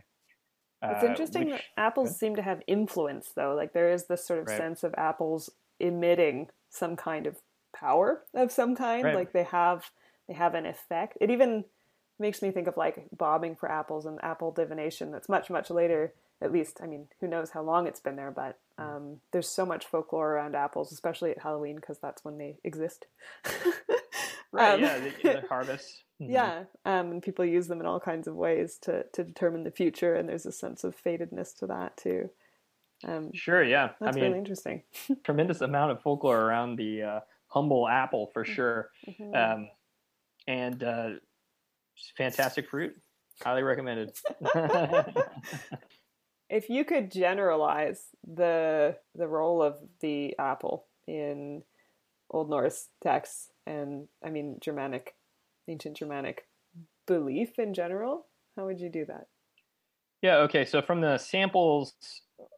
It's 0.84 1.04
uh, 1.04 1.08
interesting 1.08 1.46
which, 1.50 1.56
that 1.56 1.82
apples 1.82 2.18
seem 2.20 2.36
to 2.36 2.42
have 2.42 2.62
influence, 2.68 3.32
though. 3.36 3.56
Like 3.56 3.74
there 3.74 3.92
is 3.92 4.06
this 4.08 4.26
sort 4.26 4.40
of 4.40 4.48
right. 4.48 4.58
sense 4.58 4.84
of 4.84 4.94
apples 4.98 5.50
emitting 5.80 6.48
some 6.70 6.96
kind 6.96 7.26
of 7.26 7.38
power 7.76 8.24
of 8.36 8.52
some 8.52 8.76
kind. 8.76 9.06
Right. 9.06 9.16
Like 9.16 9.34
they 9.34 9.44
have 9.44 9.90
they 10.28 10.34
have 10.34 10.56
an 10.56 10.66
effect. 10.66 11.18
It 11.22 11.32
even 11.32 11.64
makes 12.20 12.42
me 12.42 12.52
think 12.52 12.68
of 12.68 12.78
like 12.78 13.06
bobbing 13.16 13.56
for 13.56 13.70
apples 13.70 14.06
and 14.06 14.20
apple 14.24 14.52
divination. 14.52 15.12
That's 15.12 15.30
much 15.30 15.50
much 15.50 15.70
later. 15.70 16.14
At 16.42 16.52
least, 16.52 16.80
I 16.84 16.88
mean, 16.88 17.08
who 17.22 17.28
knows 17.28 17.52
how 17.52 17.62
long 17.62 17.88
it's 17.88 18.02
been 18.02 18.18
there, 18.18 18.32
but 18.32 18.60
mm. 18.78 18.84
um, 18.84 19.22
there's 19.32 19.48
so 19.48 19.66
much 19.66 19.86
folklore 19.86 20.32
around 20.34 20.56
apples, 20.56 20.92
especially 20.92 21.32
at 21.32 21.40
Halloween, 21.42 21.78
because 21.78 22.00
that's 22.00 22.26
when 22.26 22.38
they 22.38 22.58
exist. 22.66 23.06
right. 24.52 24.74
Um, 24.74 24.82
yeah, 24.82 25.00
the, 25.00 25.12
the 25.42 25.44
harvest. 25.50 26.04
Mm-hmm. 26.22 26.34
Yeah, 26.34 26.64
um, 26.86 27.12
and 27.12 27.24
people 27.24 27.46
use 27.46 27.68
them 27.68 27.80
in 27.80 27.86
all 27.86 28.00
kinds 28.00 28.28
of 28.28 28.36
ways 28.36 28.78
to 28.84 29.04
to 29.14 29.24
determine 29.24 29.64
the 29.64 29.72
future, 29.72 30.16
and 30.16 30.28
there's 30.28 30.46
a 30.46 30.52
sense 30.52 30.84
of 30.84 30.96
fatedness 31.02 31.58
to 31.60 31.68
that 31.68 31.96
too. 31.98 32.30
Um, 33.06 33.32
sure, 33.34 33.64
yeah, 33.64 33.92
that's 34.00 34.16
I 34.16 34.20
mean, 34.20 34.26
really 34.30 34.40
interesting. 34.40 34.84
tremendous 35.24 35.62
amount 35.62 35.92
of 35.92 36.02
folklore 36.02 36.40
around 36.40 36.78
the 36.78 37.02
uh, 37.04 37.20
humble 37.48 37.88
apple 37.88 38.28
for 38.34 38.44
Mm. 38.44 38.48
sure. 38.48 38.90
Mhm. 39.08 39.36
Um, 39.36 39.70
and 40.48 40.84
uh, 40.84 41.10
fantastic 42.18 42.70
fruit. 42.70 42.96
Highly 43.42 43.64
recommended. 43.64 44.12
if 46.50 46.70
you 46.70 46.86
could 46.86 47.12
generalize 47.12 48.08
the 48.24 48.96
the 49.16 49.28
role 49.28 49.62
of 49.62 49.76
the 50.02 50.36
apple 50.38 50.86
in 51.08 51.64
Old 52.30 52.50
Norse 52.50 52.90
texts 53.02 53.50
and 53.66 54.08
I 54.24 54.30
mean 54.30 54.58
Germanic, 54.62 55.16
ancient 55.68 55.98
Germanic 55.98 56.48
belief 57.08 57.60
in 57.60 57.74
general, 57.74 58.28
how 58.56 58.66
would 58.66 58.80
you 58.80 58.90
do 58.90 59.06
that? 59.06 59.28
Yeah, 60.22 60.38
okay. 60.38 60.64
So 60.64 60.82
from 60.82 61.02
the 61.02 61.18
samples, 61.18 61.96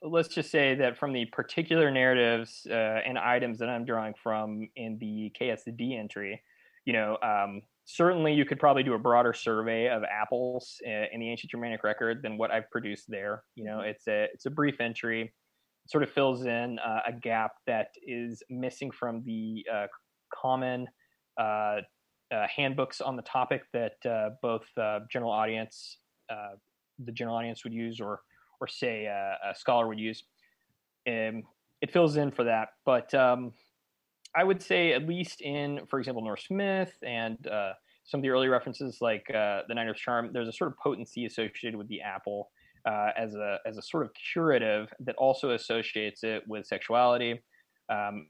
let's 0.03 0.27
just 0.27 0.51
say 0.51 0.75
that 0.75 0.97
from 0.97 1.13
the 1.13 1.25
particular 1.25 1.89
narratives 1.89 2.67
uh, 2.69 2.73
and 2.73 3.17
items 3.17 3.57
that 3.59 3.69
I'm 3.69 3.85
drawing 3.85 4.13
from 4.21 4.69
in 4.75 4.97
the 4.99 5.33
KSD 5.39 5.97
entry, 5.97 6.43
you 6.85 6.93
know, 6.93 7.17
um, 7.23 7.63
certainly 7.85 8.33
you 8.33 8.45
could 8.45 8.59
probably 8.59 8.83
do 8.83 8.93
a 8.93 8.99
broader 8.99 9.33
survey 9.33 9.87
of 9.87 10.03
apples 10.03 10.77
in 10.83 11.19
the 11.19 11.29
ancient 11.29 11.51
Germanic 11.51 11.83
record 11.83 12.21
than 12.21 12.37
what 12.37 12.51
I've 12.51 12.69
produced 12.71 13.05
there. 13.07 13.43
You 13.55 13.63
know, 13.63 13.81
it's 13.81 14.07
a 14.07 14.27
it's 14.33 14.45
a 14.45 14.51
brief 14.51 14.81
entry, 14.81 15.21
it 15.21 15.91
sort 15.91 16.03
of 16.03 16.09
fills 16.09 16.45
in 16.45 16.79
uh, 16.79 17.01
a 17.07 17.13
gap 17.13 17.51
that 17.67 17.89
is 18.05 18.41
missing 18.49 18.91
from 18.91 19.23
the 19.23 19.65
uh, 19.71 19.87
common 20.33 20.87
uh, 21.39 21.81
uh, 22.33 22.47
handbooks 22.53 23.01
on 23.01 23.15
the 23.15 23.21
topic 23.21 23.63
that 23.71 23.93
uh, 24.09 24.31
both 24.41 24.65
uh, 24.77 24.99
general 25.11 25.31
audience 25.31 25.99
uh, 26.29 26.55
the 27.03 27.11
general 27.11 27.35
audience 27.35 27.63
would 27.63 27.73
use 27.73 27.99
or 27.99 28.21
or 28.61 28.67
say 28.67 29.07
uh, 29.07 29.51
a 29.51 29.55
scholar 29.55 29.87
would 29.87 29.99
use. 29.99 30.23
Um, 31.07 31.43
it 31.81 31.91
fills 31.91 32.15
in 32.15 32.31
for 32.31 32.45
that, 32.45 32.69
but 32.85 33.13
um, 33.13 33.51
I 34.35 34.43
would 34.43 34.61
say 34.61 34.93
at 34.93 35.07
least 35.07 35.41
in, 35.41 35.81
for 35.89 35.99
example, 35.99 36.23
Norse 36.23 36.47
myth 36.49 36.93
and 37.05 37.47
uh, 37.47 37.73
some 38.03 38.19
of 38.19 38.21
the 38.21 38.29
early 38.29 38.47
references 38.47 38.99
like 39.01 39.25
uh, 39.29 39.61
the 39.67 39.89
of 39.89 39.95
Charm, 39.95 40.29
there's 40.33 40.47
a 40.47 40.53
sort 40.53 40.71
of 40.71 40.77
potency 40.77 41.25
associated 41.25 41.77
with 41.77 41.87
the 41.87 42.01
apple 42.01 42.49
uh, 42.85 43.09
as 43.17 43.33
a 43.33 43.57
as 43.65 43.77
a 43.77 43.81
sort 43.81 44.05
of 44.05 44.11
curative 44.33 44.93
that 44.99 45.15
also 45.15 45.51
associates 45.51 46.23
it 46.23 46.43
with 46.47 46.65
sexuality. 46.67 47.41
Um, 47.89 48.27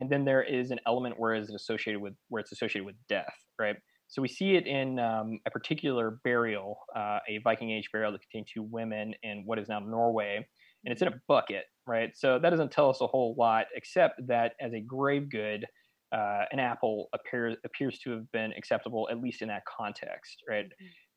and 0.00 0.10
then 0.10 0.24
there 0.24 0.42
is 0.42 0.70
an 0.70 0.78
element 0.86 1.18
where 1.18 1.34
it's 1.34 1.50
associated 1.50 2.00
with 2.00 2.14
where 2.28 2.40
it's 2.40 2.52
associated 2.52 2.84
with 2.84 2.96
death, 3.08 3.34
right? 3.58 3.76
So 4.08 4.22
we 4.22 4.28
see 4.28 4.54
it 4.54 4.66
in 4.66 5.00
um, 5.00 5.40
a 5.46 5.50
particular 5.50 6.20
burial, 6.22 6.78
uh, 6.94 7.18
a 7.28 7.38
Viking 7.42 7.72
Age 7.72 7.88
burial 7.92 8.12
that 8.12 8.20
contained 8.20 8.46
two 8.52 8.62
women 8.62 9.14
in 9.24 9.42
what 9.44 9.58
is 9.58 9.68
now 9.68 9.80
Norway, 9.80 10.46
and 10.86 10.92
it's 10.92 11.02
in 11.02 11.08
a 11.08 11.20
bucket, 11.26 11.64
right? 11.86 12.16
So 12.16 12.38
that 12.38 12.50
doesn't 12.50 12.70
tell 12.70 12.88
us 12.88 13.00
a 13.00 13.06
whole 13.06 13.34
lot, 13.36 13.66
except 13.74 14.26
that 14.28 14.52
as 14.60 14.72
a 14.72 14.80
grave 14.80 15.28
good, 15.28 15.66
uh, 16.12 16.44
an 16.52 16.60
apple 16.60 17.08
appears 17.12 17.56
appears 17.64 17.98
to 17.98 18.12
have 18.12 18.30
been 18.30 18.52
acceptable, 18.56 19.08
at 19.10 19.20
least 19.20 19.42
in 19.42 19.48
that 19.48 19.64
context, 19.66 20.44
right? 20.48 20.66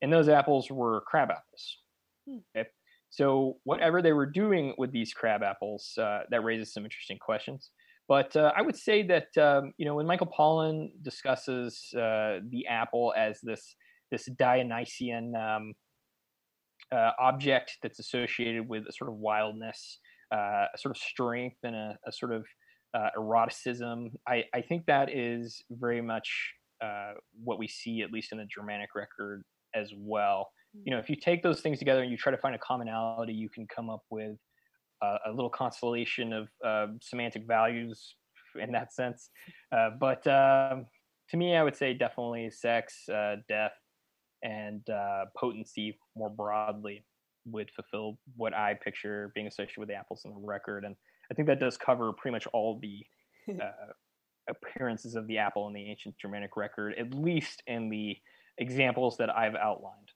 And 0.02 0.12
those 0.12 0.28
apples 0.28 0.72
were 0.72 1.02
crab 1.02 1.30
apples. 1.30 1.78
Hmm. 2.28 2.38
Okay? 2.58 2.68
So 3.12 3.58
whatever 3.64 4.02
they 4.02 4.14
were 4.14 4.26
doing 4.26 4.74
with 4.78 4.92
these 4.92 5.14
crab 5.14 5.44
apples, 5.44 5.94
uh, 6.00 6.22
that 6.32 6.44
raises 6.44 6.74
some 6.74 6.84
interesting 6.84 7.18
questions. 7.20 7.70
But 8.08 8.36
uh, 8.36 8.52
I 8.56 8.64
would 8.64 8.76
say 8.76 9.04
that 9.04 9.38
um, 9.38 9.74
you 9.78 9.86
know 9.86 9.94
when 9.94 10.08
Michael 10.08 10.34
Pollan 10.36 10.90
discusses 11.04 11.94
uh, 11.96 12.40
the 12.50 12.66
apple 12.68 13.14
as 13.16 13.40
this 13.44 13.76
this 14.10 14.26
Dionysian 14.40 15.36
um, 15.36 15.74
uh, 16.92 17.12
object 17.20 17.78
that's 17.82 18.00
associated 18.00 18.68
with 18.68 18.84
a 18.88 18.94
sort 18.94 19.10
of 19.10 19.18
wildness, 19.18 20.00
uh, 20.34 20.66
a 20.74 20.78
sort 20.78 20.96
of 20.96 21.02
strength, 21.02 21.58
and 21.64 21.76
a, 21.76 21.98
a 22.08 22.12
sort 22.12 22.34
of 22.34 22.46
uh, 22.94 23.10
eroticism, 23.18 24.12
I, 24.28 24.46
I 24.54 24.62
think 24.62 24.86
that 24.88 25.16
is 25.16 25.62
very 25.70 26.02
much 26.02 26.30
uh, 26.84 27.14
what 27.44 27.60
we 27.60 27.68
see, 27.68 28.02
at 28.02 28.12
least 28.12 28.32
in 28.32 28.40
the 28.40 28.46
Germanic 28.46 28.90
record 28.96 29.44
as 29.76 29.92
well. 29.96 30.50
You 30.84 30.92
know, 30.92 31.00
if 31.00 31.10
you 31.10 31.16
take 31.16 31.44
those 31.44 31.62
things 31.62 31.80
together 31.80 32.02
and 32.02 32.12
you 32.12 32.18
try 32.18 32.32
to 32.32 32.38
find 32.38 32.56
a 32.56 32.60
commonality, 32.60 33.34
you 33.34 33.50
can 33.50 33.68
come 33.68 33.90
up 33.90 34.04
with 34.10 34.38
a 35.02 35.32
little 35.32 35.50
constellation 35.50 36.34
of 36.34 36.50
uh, 36.66 36.88
semantic 37.02 37.48
values 37.48 38.16
in 38.62 38.72
that 38.72 38.94
sense. 38.94 39.30
Uh, 39.72 39.92
but 40.00 40.26
um, 40.28 40.86
to 41.30 41.38
me, 41.38 41.56
I 41.56 41.64
would 41.64 41.76
say 41.76 41.94
definitely 41.94 42.50
sex, 42.50 43.08
uh, 43.10 43.38
death, 43.48 43.74
and 44.44 44.88
uh, 44.90 45.26
potency 45.38 45.98
more 46.16 46.30
broadly 46.30 47.04
would 47.46 47.70
fulfill 47.72 48.18
what 48.36 48.54
I 48.54 48.76
picture 48.76 49.32
being 49.34 49.48
associated 49.48 49.80
with 49.80 49.90
the 49.90 49.96
apples 49.96 50.22
in 50.26 50.32
the 50.32 50.38
record. 50.40 50.86
And 50.86 50.96
I 51.32 51.34
think 51.34 51.48
that 51.48 51.60
does 51.60 51.78
cover 51.78 52.14
pretty 52.14 52.34
much 52.34 52.48
all 52.54 52.80
the 52.80 53.06
uh, 53.62 53.94
appearances 54.50 55.16
of 55.16 55.28
the 55.28 55.38
apple 55.38 55.68
in 55.68 55.74
the 55.74 55.90
ancient 55.90 56.18
Germanic 56.18 56.56
record, 56.58 56.96
at 57.00 57.14
least 57.14 57.64
in 57.68 57.90
the 57.90 58.18
examples 58.58 59.18
that 59.18 59.30
I've 59.30 59.56
outlined. 59.56 60.12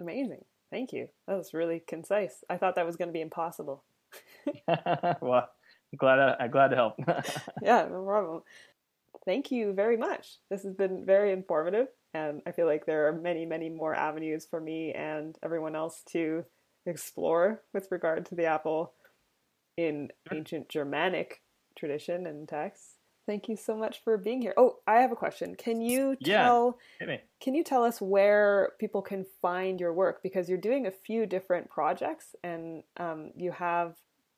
Amazing. 0.00 0.44
Thank 0.70 0.92
you. 0.92 1.08
That 1.28 1.36
was 1.36 1.52
really 1.52 1.82
concise. 1.86 2.44
I 2.48 2.56
thought 2.56 2.76
that 2.76 2.86
was 2.86 2.96
going 2.96 3.08
to 3.08 3.12
be 3.12 3.20
impossible. 3.20 3.84
well, 5.20 5.48
I'm 5.92 5.98
glad 5.98 6.18
I, 6.18 6.36
I'm 6.40 6.50
glad 6.50 6.68
to 6.68 6.76
help. 6.76 6.94
yeah, 7.62 7.86
no 7.90 8.02
problem. 8.04 8.42
Thank 9.24 9.50
you 9.50 9.72
very 9.72 9.96
much. 9.96 10.38
This 10.50 10.62
has 10.62 10.74
been 10.74 11.04
very 11.04 11.32
informative, 11.32 11.88
and 12.14 12.42
I 12.46 12.52
feel 12.52 12.66
like 12.66 12.86
there 12.86 13.08
are 13.08 13.12
many, 13.12 13.46
many 13.46 13.68
more 13.70 13.94
avenues 13.94 14.46
for 14.48 14.60
me 14.60 14.92
and 14.92 15.36
everyone 15.42 15.74
else 15.74 16.02
to 16.10 16.44
explore 16.86 17.62
with 17.72 17.88
regard 17.90 18.26
to 18.26 18.34
the 18.34 18.46
apple 18.46 18.92
in 19.76 20.10
ancient 20.32 20.68
Germanic 20.68 21.42
tradition 21.76 22.26
and 22.26 22.48
texts. 22.48 22.96
Thank 23.24 23.48
you 23.48 23.56
so 23.56 23.76
much 23.76 24.02
for 24.02 24.18
being 24.18 24.42
here. 24.42 24.52
Oh, 24.56 24.78
I 24.86 24.96
have 24.96 25.12
a 25.12 25.16
question. 25.16 25.54
Can 25.54 25.80
you 25.80 26.16
tell 26.42 26.78
me. 27.00 27.20
can 27.40 27.54
you 27.54 27.62
tell 27.62 27.84
us 27.84 28.00
where 28.00 28.72
people 28.80 29.00
can 29.00 29.24
find 29.40 29.80
your 29.80 29.92
work 29.94 30.22
because 30.22 30.48
you're 30.48 30.58
doing 30.58 30.86
a 30.86 30.90
few 30.90 31.24
different 31.24 31.70
projects 31.70 32.34
and 32.42 32.82
um, 32.96 33.30
you 33.36 33.52
have 33.52 33.94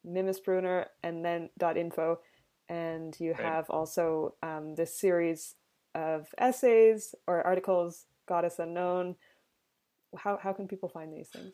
Mimisbrunnr 0.06 0.84
and 1.02 1.24
then 1.24 1.48
dot 1.58 1.76
.info 1.78 2.20
and 2.68 3.18
you 3.18 3.32
Right. 3.32 3.40
have 3.42 3.70
also 3.70 4.34
um, 4.42 4.74
this 4.74 4.98
series 4.98 5.54
of 5.94 6.28
essays 6.38 7.14
or 7.26 7.42
articles 7.46 8.06
Goddess 8.26 8.58
Unknown. 8.58 9.16
How 10.16 10.38
how 10.42 10.52
can 10.52 10.68
people 10.68 10.88
find 10.88 11.12
these 11.12 11.28
things? 11.28 11.52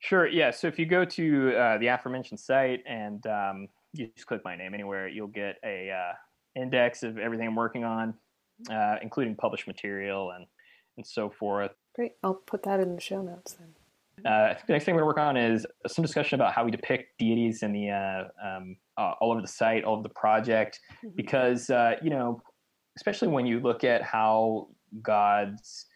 Sure. 0.00 0.26
Yeah. 0.26 0.50
So 0.50 0.66
if 0.66 0.78
you 0.78 0.86
go 0.86 1.04
to 1.04 1.56
uh, 1.56 1.78
the 1.78 1.86
aforementioned 1.86 2.38
site 2.40 2.82
and 2.86 3.26
um, 3.26 3.68
you 3.92 4.08
just 4.14 4.26
click 4.26 4.42
my 4.44 4.54
name 4.56 4.74
anywhere, 4.74 5.08
you'll 5.08 5.28
get 5.28 5.56
a 5.64 5.90
uh, 5.90 6.60
index 6.60 7.02
of 7.02 7.16
everything 7.16 7.46
I'm 7.46 7.54
working 7.54 7.84
on, 7.84 8.14
uh, 8.70 8.96
including 9.02 9.34
published 9.36 9.66
material 9.66 10.32
and 10.32 10.46
and 10.96 11.06
so 11.06 11.30
forth. 11.30 11.72
Great. 11.94 12.12
I'll 12.22 12.34
put 12.34 12.62
that 12.64 12.80
in 12.80 12.94
the 12.94 13.00
show 13.00 13.22
notes 13.22 13.54
then. 13.54 13.74
Uh, 14.24 14.50
I 14.50 14.54
think 14.54 14.66
the 14.66 14.72
next 14.74 14.84
thing 14.84 14.94
we're 14.94 15.02
going 15.02 15.14
to 15.14 15.20
work 15.20 15.26
on 15.26 15.36
is 15.36 15.66
some 15.88 16.02
discussion 16.02 16.36
about 16.40 16.52
how 16.52 16.64
we 16.64 16.70
depict 16.70 17.18
deities 17.18 17.62
in 17.64 17.72
the 17.72 17.90
uh, 17.90 18.24
um, 18.46 18.76
uh, 18.96 19.12
all 19.20 19.32
over 19.32 19.40
the 19.40 19.48
site, 19.48 19.84
all 19.84 19.96
of 19.96 20.02
the 20.02 20.08
project, 20.10 20.80
Mhm. 21.04 21.16
because 21.16 21.68
uh, 21.70 21.96
you 22.02 22.10
know, 22.10 22.42
especially 22.96 23.28
when 23.28 23.46
you 23.46 23.60
look 23.60 23.84
at 23.84 24.02
how 24.02 24.68
gods 25.02 25.86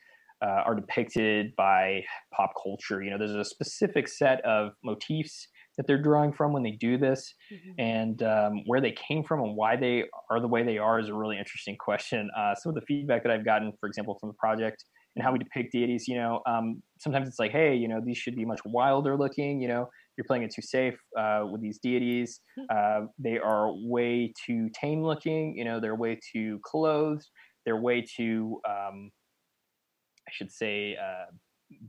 uh, 0.44 0.62
are 0.66 0.74
depicted 0.74 1.54
by 1.56 2.02
pop 2.32 2.52
culture, 2.62 3.02
you 3.02 3.10
know, 3.10 3.18
there's 3.18 3.32
a 3.32 3.44
specific 3.44 4.08
set 4.08 4.44
of 4.44 4.72
motifs 4.84 5.48
that 5.76 5.86
they're 5.86 6.02
drawing 6.02 6.32
from 6.32 6.52
when 6.52 6.64
they 6.64 6.72
do 6.72 6.98
this, 6.98 7.34
and 7.78 8.22
um, 8.24 8.62
where 8.66 8.80
they 8.80 8.92
came 8.92 9.22
from 9.22 9.40
and 9.40 9.56
why 9.56 9.76
they 9.76 10.04
are 10.28 10.40
the 10.40 10.48
way 10.48 10.64
they 10.64 10.76
are 10.76 10.98
is 10.98 11.08
a 11.08 11.14
really 11.14 11.38
interesting 11.38 11.76
question. 11.78 12.28
Uh, 12.36 12.54
some 12.56 12.70
of 12.70 12.74
the 12.74 12.80
feedback 12.80 13.22
that 13.22 13.30
I've 13.30 13.44
gotten, 13.44 13.72
for 13.80 13.88
example, 13.88 14.16
from 14.18 14.30
the 14.30 14.34
project 14.34 14.84
and 15.14 15.24
how 15.24 15.32
we 15.32 15.38
depict 15.38 15.72
deities, 15.72 16.08
you 16.08 16.16
know, 16.16 16.40
um, 16.46 16.82
sometimes 16.98 17.28
it's 17.28 17.38
like, 17.38 17.52
hey, 17.52 17.76
you 17.76 17.86
know, 17.86 18.00
these 18.04 18.18
should 18.18 18.34
be 18.34 18.44
much 18.44 18.60
wilder 18.64 19.16
looking. 19.16 19.60
You 19.60 19.68
know, 19.68 19.88
you're 20.18 20.24
playing 20.24 20.42
it 20.42 20.52
too 20.52 20.62
safe 20.62 20.98
uh, 21.16 21.44
with 21.50 21.62
these 21.62 21.78
deities. 21.78 22.40
Uh, 22.68 23.02
they 23.20 23.38
are 23.38 23.72
way 23.72 24.34
too 24.44 24.68
tame 24.70 25.02
looking. 25.02 25.56
You 25.56 25.64
know, 25.64 25.78
they're 25.78 25.94
way 25.94 26.18
too 26.32 26.60
clothed. 26.64 27.24
They're 27.64 27.80
way 27.80 28.02
too, 28.02 28.60
um, 28.68 29.12
I 30.26 30.32
should 30.32 30.50
say, 30.50 30.96
uh, 30.96 31.26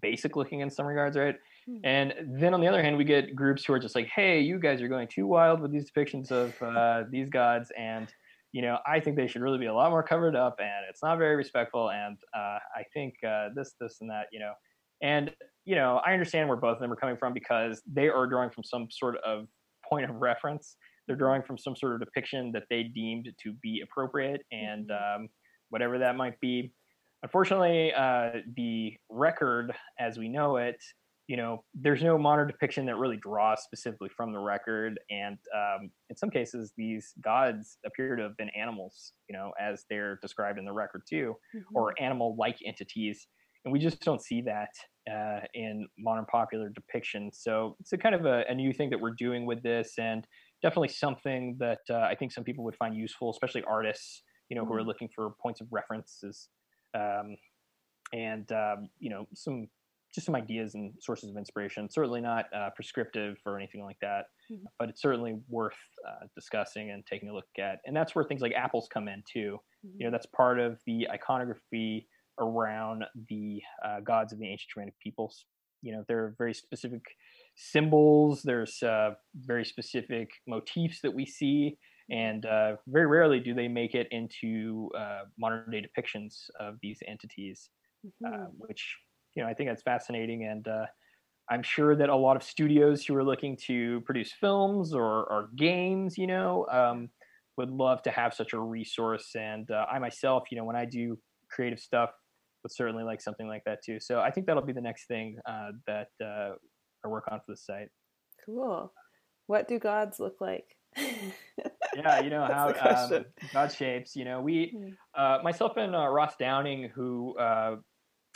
basic 0.02 0.36
looking 0.36 0.60
in 0.60 0.70
some 0.70 0.86
regards, 0.86 1.18
right? 1.18 1.36
Hmm. 1.66 1.78
And 1.84 2.14
then 2.40 2.54
on 2.54 2.62
the 2.62 2.68
other 2.68 2.84
hand, 2.84 2.98
we 2.98 3.04
get 3.04 3.36
groups 3.36 3.66
who 3.66 3.74
are 3.74 3.80
just 3.80 3.96
like, 3.96 4.08
hey, 4.08 4.42
you 4.42 4.60
guys 4.60 4.80
are 4.84 4.88
going 4.88 5.08
too 5.08 5.26
wild 5.26 5.60
with 5.60 5.72
these 5.72 5.90
depictions 5.90 6.32
of 6.32 6.54
uh, 6.62 7.06
these 7.12 7.30
gods, 7.30 7.72
and 7.78 8.14
you 8.52 8.62
know, 8.62 8.78
I 8.86 9.00
think 9.00 9.16
they 9.16 9.28
should 9.28 9.42
really 9.42 9.60
be 9.60 9.68
a 9.68 9.74
lot 9.74 9.92
more 9.92 10.04
covered 10.04 10.36
up, 10.36 10.56
and 10.60 10.86
it's 10.90 11.04
not 11.04 11.18
very 11.18 11.36
respectful, 11.36 11.92
and 11.92 12.18
uh, 12.36 12.58
I 12.76 12.84
think 12.94 13.16
uh, 13.28 13.50
this, 13.56 13.76
this, 13.80 13.98
and 14.02 14.10
that, 14.10 14.26
you 14.32 14.40
know, 14.40 14.54
and 15.02 15.32
you 15.66 15.76
know, 15.76 16.02
I 16.06 16.14
understand 16.14 16.48
where 16.48 16.58
both 16.58 16.76
of 16.76 16.82
them 16.82 16.92
are 16.92 16.96
coming 16.96 17.18
from 17.18 17.34
because 17.34 17.82
they 17.92 18.10
are 18.10 18.28
drawing 18.28 18.50
from 18.50 18.64
some 18.64 18.88
sort 18.90 19.18
of 19.18 19.48
point 19.88 20.10
of 20.10 20.16
reference. 20.16 20.76
They're 21.08 21.16
drawing 21.16 21.42
from 21.44 21.58
some 21.58 21.76
sort 21.76 21.94
of 21.94 22.00
depiction 22.00 22.52
that 22.54 22.64
they 22.70 22.84
deemed 22.84 23.30
to 23.44 23.54
be 23.62 23.82
appropriate, 23.82 24.42
and 24.52 24.92
um, 24.92 25.30
whatever 25.70 25.98
that 25.98 26.16
might 26.16 26.40
be. 26.40 26.72
Unfortunately, 27.24 27.94
uh, 27.94 28.32
the 28.56 28.96
record 29.10 29.74
as 30.00 30.18
we 30.18 30.30
know 30.30 30.58
it 30.58 30.82
you 31.30 31.38
know, 31.38 31.64
there's 31.76 32.02
no 32.02 32.18
modern 32.18 32.48
depiction 32.48 32.88
that 32.88 32.98
really 32.98 33.18
draws 33.18 33.62
specifically 33.62 34.10
from 34.10 34.34
the 34.34 34.40
record, 34.40 35.00
and 35.12 35.38
um, 35.56 35.92
in 36.10 36.18
some 36.18 36.32
cases, 36.32 36.74
these 36.76 37.14
gods 37.22 37.78
appear 37.86 38.16
to 38.16 38.24
have 38.24 38.36
been 38.36 38.50
animals, 38.58 39.14
you 39.30 39.38
know, 39.38 39.52
as 39.62 39.86
they're 39.92 40.18
described 40.24 40.58
in 40.58 40.66
the 40.66 40.74
record 40.74 41.04
too, 41.08 41.36
mm-hmm. 41.56 41.78
or 41.78 41.94
animal-like 42.02 42.58
entities, 42.66 43.28
and 43.66 43.72
we 43.72 43.80
just 43.80 44.02
don't 44.02 44.22
see 44.22 44.42
that 44.42 44.70
uh, 45.12 45.40
in 45.54 45.88
modern 45.98 46.26
popular 46.26 46.70
depiction. 46.70 47.32
So 47.34 47.76
it's 47.80 47.94
a 47.94 47.98
kind 47.98 48.16
of 48.16 48.26
a, 48.26 48.44
a, 48.48 48.54
new 48.54 48.74
thing 48.74 48.90
that 48.92 49.00
we're 49.00 49.16
doing 49.18 49.46
with 49.46 49.62
this, 49.64 49.94
and 49.98 50.26
definitely 50.62 50.90
something 50.90 51.58
that 51.60 51.80
uh, 51.90 52.02
I 52.02 52.16
think 52.16 52.32
some 52.32 52.44
people 52.44 52.64
would 52.66 52.76
find 52.76 52.96
useful, 52.96 53.32
especially 53.32 53.64
artists, 53.64 54.24
you 54.50 54.56
know, 54.56 54.62
mm-hmm. 54.62 54.70
who 54.70 54.76
are 54.76 54.80
mm-hmm. 54.80 54.88
looking 54.88 55.10
for 55.16 55.32
points 55.42 55.62
of 55.62 55.68
references, 55.72 56.50
um, 56.96 57.36
and 58.14 58.52
um, 58.52 58.90
you 59.00 59.10
know, 59.10 59.28
some 59.34 59.68
just 60.14 60.26
some 60.26 60.36
ideas 60.36 60.74
and 60.74 60.94
sources 61.00 61.30
of 61.30 61.38
inspiration. 61.38 61.90
Certainly 61.90 62.22
not 62.22 62.46
uh, 62.56 62.70
prescriptive 62.76 63.38
or 63.46 63.58
anything 63.58 63.84
like 63.84 63.98
that, 64.02 64.26
mm-hmm. 64.52 64.66
but 64.80 64.90
it's 64.90 65.02
certainly 65.02 65.36
worth 65.48 65.78
uh, 66.08 66.26
discussing 66.36 66.92
and 66.92 67.06
taking 67.06 67.30
a 67.30 67.34
look 67.34 67.46
at. 67.60 67.80
And 67.86 67.96
that's 67.96 68.16
where 68.16 68.26
things 68.26 68.42
like 68.42 68.54
apples 68.54 68.88
come 68.92 69.08
in 69.08 69.24
too. 69.32 69.60
Mm-hmm. 69.86 69.96
You 70.00 70.06
know, 70.06 70.12
that's 70.12 70.26
part 70.28 70.60
of 70.60 70.80
the 70.86 71.08
iconography 71.10 72.08
around 72.40 73.06
the 73.30 73.62
uh, 73.86 74.00
gods 74.02 74.34
of 74.34 74.40
the 74.40 74.48
ancient 74.48 74.70
Germanic 74.74 75.00
peoples. 75.00 75.46
You 75.82 75.94
know, 75.94 76.04
there 76.08 76.24
are 76.24 76.36
very 76.38 76.54
specific 76.54 77.02
symbols. 77.56 78.42
There's 78.44 78.82
uh, 78.84 79.12
very 79.36 79.66
specific 79.66 80.30
motifs 80.48 81.02
that 81.02 81.14
we 81.14 81.26
see, 81.26 81.78
and 82.10 82.46
uh, 82.46 82.76
very 82.88 83.06
rarely 83.06 83.40
do 83.40 83.54
they 83.54 83.68
make 83.68 83.96
it 83.96 84.08
into 84.12 84.90
uh, 84.98 85.22
modern 85.38 85.70
day 85.72 85.82
depictions 85.82 86.50
of 86.60 86.76
these 86.82 87.00
entities, 87.08 87.70
mm-hmm. 88.06 88.46
which 88.58 88.98
you 89.36 89.44
know 89.44 89.50
I 89.50 89.54
think 89.54 89.70
that's 89.70 89.84
fascinating 89.84 90.46
and. 90.46 90.68
Uh, 90.68 90.86
I'm 91.52 91.64
sure 91.64 91.96
that 91.96 92.10
a 92.10 92.16
lot 92.16 92.36
of 92.36 92.44
studios 92.44 93.04
who 93.04 93.16
are 93.16 93.24
looking 93.24 93.58
to 93.66 94.02
produce 94.02 94.32
films 94.32 94.94
or, 94.94 95.24
or 95.24 95.50
games, 95.56 96.16
you 96.16 96.28
know, 96.28 96.68
um, 96.72 97.10
would 97.58 97.72
love 97.72 98.04
to 98.04 98.12
have 98.12 98.34
such 98.34 98.54
a 98.54 98.60
resource. 98.60 99.36
And 99.36 99.70
uh, 99.72 99.86
I 99.92 99.98
myself, 99.98 100.44
you 100.52 100.58
know, 100.58 100.64
when 100.64 100.76
I 100.76 100.86
do 100.86 101.18
creative 101.50 101.80
stuff, 101.80 102.12
would 102.64 102.72
certainly 102.72 103.04
like 103.04 103.22
something 103.22 103.48
like 103.48 103.64
that 103.66 103.84
too. 103.84 104.00
So 104.00 104.20
I 104.20 104.32
think 104.32 104.48
that'll 104.48 104.66
be 104.66 104.74
the 104.74 104.82
next 104.82 105.08
thing 105.08 105.38
uh, 105.48 105.72
that 105.88 106.10
uh, 106.24 106.52
I 107.06 107.08
work 107.08 107.26
on 107.32 107.40
for 107.40 107.54
the 107.54 107.58
site. 107.58 107.90
Cool. 108.46 108.92
What 109.48 109.68
do 109.68 109.80
gods 109.80 110.20
look 110.20 110.42
like? 110.42 110.76
yeah, 110.98 112.22
you 112.22 112.30
know 112.30 112.46
how 112.46 112.68
um, 112.70 113.26
God 113.54 113.72
shapes. 113.72 114.16
You 114.16 114.26
know, 114.26 114.42
we, 114.42 114.74
hmm. 114.76 114.90
uh, 115.20 115.40
myself 115.44 115.78
and 115.78 115.96
uh, 115.96 116.08
Ross 116.08 116.36
Downing, 116.40 116.90
who 116.94 117.38
uh, 117.38 117.76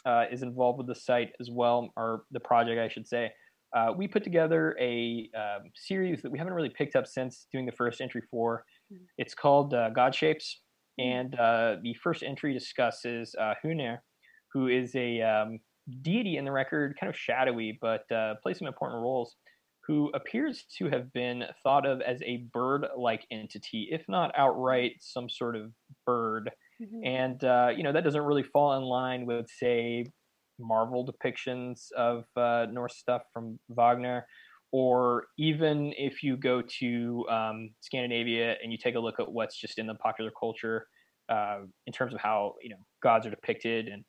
uh, 0.05 0.25
is 0.31 0.43
involved 0.43 0.77
with 0.77 0.87
the 0.87 0.95
site 0.95 1.31
as 1.39 1.49
well, 1.51 1.91
or 1.95 2.23
the 2.31 2.39
project, 2.39 2.79
I 2.79 2.87
should 2.87 3.07
say. 3.07 3.31
we 3.97 4.07
put 4.07 4.23
together 4.23 4.75
a 4.79 5.29
um, 5.35 5.69
series 5.75 6.21
that 6.21 6.31
we 6.31 6.37
haven't 6.37 6.53
really 6.53 6.73
picked 6.75 6.95
up 6.95 7.07
since 7.07 7.47
doing 7.51 7.65
the 7.65 7.71
first 7.71 8.01
entry 8.01 8.21
for. 8.29 8.63
Hmm. 8.91 9.03
It's 9.17 9.33
called 9.33 9.75
God 9.95 10.15
Shapes, 10.15 10.61
hmm. 10.99 11.05
and 11.05 11.31
the 11.83 11.95
first 12.01 12.23
entry 12.23 12.53
discusses 12.53 13.35
uh, 13.39 13.53
Hœnir, 13.63 13.99
who 14.53 14.67
is 14.67 14.95
a 14.95 15.21
um, 15.21 15.59
deity 16.01 16.37
in 16.37 16.45
the 16.45 16.51
record, 16.51 16.95
kind 16.99 17.09
of 17.09 17.17
shadowy, 17.17 17.77
but 17.81 18.09
uh, 18.11 18.35
plays 18.41 18.59
some 18.59 18.67
important 18.67 19.01
roles, 19.01 19.35
who 19.85 20.09
appears 20.13 20.65
to 20.77 20.89
have 20.89 21.11
been 21.11 21.43
thought 21.61 21.85
of 21.85 21.99
as 22.01 22.21
a 22.21 22.45
bird 22.53 22.85
like 22.97 23.25
entity, 23.31 23.89
if 23.91 24.03
not 24.07 24.31
outright 24.37 24.93
some 24.99 25.29
sort 25.29 25.55
of 25.55 25.71
bird. 26.05 26.51
Mm-hmm. 26.81 27.05
And, 27.05 27.43
uh, 27.43 27.69
you 27.75 27.83
know, 27.83 27.91
that 27.91 28.03
doesn't 28.03 28.21
really 28.21 28.43
fall 28.43 28.77
in 28.77 28.83
line 28.83 29.25
with, 29.25 29.47
say, 29.49 30.05
Marvel 30.59 31.05
depictions 31.05 31.91
of 31.97 32.25
uh, 32.37 32.67
Norse 32.71 32.95
stuff 32.95 33.23
from 33.33 33.59
Wagner. 33.69 34.25
Or 34.71 35.25
even 35.37 35.93
if 35.97 36.23
you 36.23 36.37
go 36.37 36.63
to 36.79 37.25
um, 37.29 37.69
Scandinavia 37.81 38.55
and 38.63 38.71
you 38.71 38.77
take 38.77 38.95
a 38.95 38.99
look 38.99 39.19
at 39.19 39.31
what's 39.31 39.55
just 39.59 39.77
in 39.77 39.85
the 39.85 39.95
popular 39.95 40.31
culture 40.31 40.87
uh, 41.29 41.59
in 41.85 41.93
terms 41.93 42.13
of 42.13 42.19
how 42.19 42.55
you 42.61 42.69
know 42.69 42.83
gods 43.01 43.27
are 43.27 43.29
depicted 43.29 43.87
and 43.87 44.03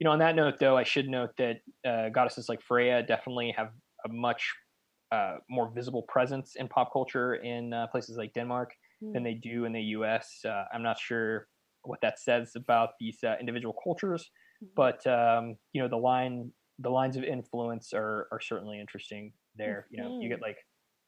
you 0.00 0.06
know, 0.06 0.12
on 0.12 0.18
that 0.20 0.34
note, 0.34 0.54
though, 0.58 0.76
I 0.78 0.82
should 0.82 1.08
note 1.08 1.30
that 1.36 1.58
uh, 1.86 2.08
goddesses 2.08 2.48
like 2.48 2.62
Freya 2.62 3.02
definitely 3.02 3.54
have 3.56 3.68
a 4.04 4.08
much 4.08 4.50
uh, 5.12 5.36
more 5.50 5.70
visible 5.74 6.04
presence 6.08 6.54
in 6.56 6.68
pop 6.68 6.90
culture 6.92 7.34
in 7.34 7.74
uh, 7.74 7.86
places 7.88 8.16
like 8.16 8.32
Denmark 8.32 8.72
mm. 9.04 9.12
than 9.12 9.22
they 9.22 9.34
do 9.34 9.66
in 9.66 9.72
the 9.72 9.82
U.S. 9.82 10.40
Uh, 10.48 10.64
I'm 10.72 10.82
not 10.82 10.98
sure 10.98 11.48
what 11.82 12.00
that 12.00 12.18
says 12.18 12.52
about 12.56 12.90
these 12.98 13.18
uh, 13.22 13.34
individual 13.38 13.74
cultures, 13.84 14.30
mm-hmm. 14.64 14.72
but 14.74 15.06
um, 15.06 15.56
you 15.74 15.82
know, 15.82 15.88
the 15.88 15.96
line, 15.96 16.50
the 16.78 16.90
lines 16.90 17.18
of 17.18 17.24
influence 17.24 17.92
are 17.92 18.26
are 18.32 18.40
certainly 18.40 18.80
interesting 18.80 19.32
there. 19.56 19.86
Mm-hmm. 19.86 19.94
You 19.94 20.02
know, 20.02 20.20
you 20.22 20.28
get 20.30 20.36
mm-hmm. 20.36 20.44
like 20.44 20.58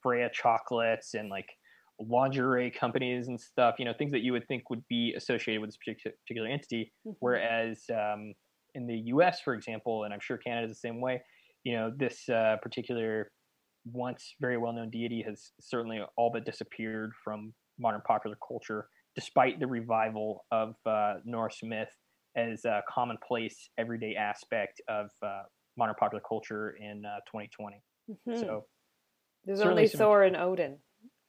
Freya 0.02 0.28
chocolates 0.34 1.14
and 1.14 1.30
like 1.30 1.48
lingerie 1.98 2.70
companies 2.70 3.28
and 3.28 3.40
stuff. 3.40 3.76
You 3.78 3.86
know, 3.86 3.94
things 3.96 4.12
that 4.12 4.20
you 4.20 4.32
would 4.32 4.46
think 4.48 4.68
would 4.68 4.86
be 4.88 5.14
associated 5.16 5.62
with 5.62 5.68
this 5.68 5.78
particular, 5.78 6.14
particular 6.26 6.48
entity, 6.48 6.92
mm-hmm. 7.06 7.16
whereas 7.20 7.84
um, 7.90 8.34
in 8.74 8.86
the 8.86 8.96
U.S., 9.06 9.40
for 9.40 9.54
example, 9.54 10.04
and 10.04 10.12
I'm 10.12 10.20
sure 10.20 10.36
Canada 10.36 10.66
is 10.66 10.72
the 10.72 10.88
same 10.88 11.00
way. 11.00 11.22
You 11.64 11.74
know, 11.76 11.92
this 11.96 12.28
uh, 12.28 12.56
particular 12.62 13.30
once 13.84 14.34
very 14.40 14.58
well-known 14.58 14.90
deity 14.90 15.22
has 15.26 15.52
certainly 15.60 16.00
all 16.16 16.30
but 16.32 16.44
disappeared 16.44 17.12
from 17.24 17.52
modern 17.78 18.00
popular 18.06 18.36
culture, 18.46 18.88
despite 19.14 19.60
the 19.60 19.66
revival 19.66 20.44
of 20.50 20.74
uh, 20.86 21.14
Norse 21.24 21.60
myth 21.62 21.90
as 22.36 22.64
a 22.64 22.82
commonplace, 22.88 23.68
everyday 23.78 24.14
aspect 24.14 24.80
of 24.88 25.10
uh, 25.22 25.42
modern 25.76 25.94
popular 25.98 26.22
culture 26.26 26.76
in 26.80 27.02
2020. 27.02 27.76
Uh, 27.76 28.12
mm-hmm. 28.12 28.40
So 28.40 28.64
there's 29.44 29.60
only 29.60 29.88
Thor 29.88 30.22
and 30.22 30.36
Odin, 30.36 30.78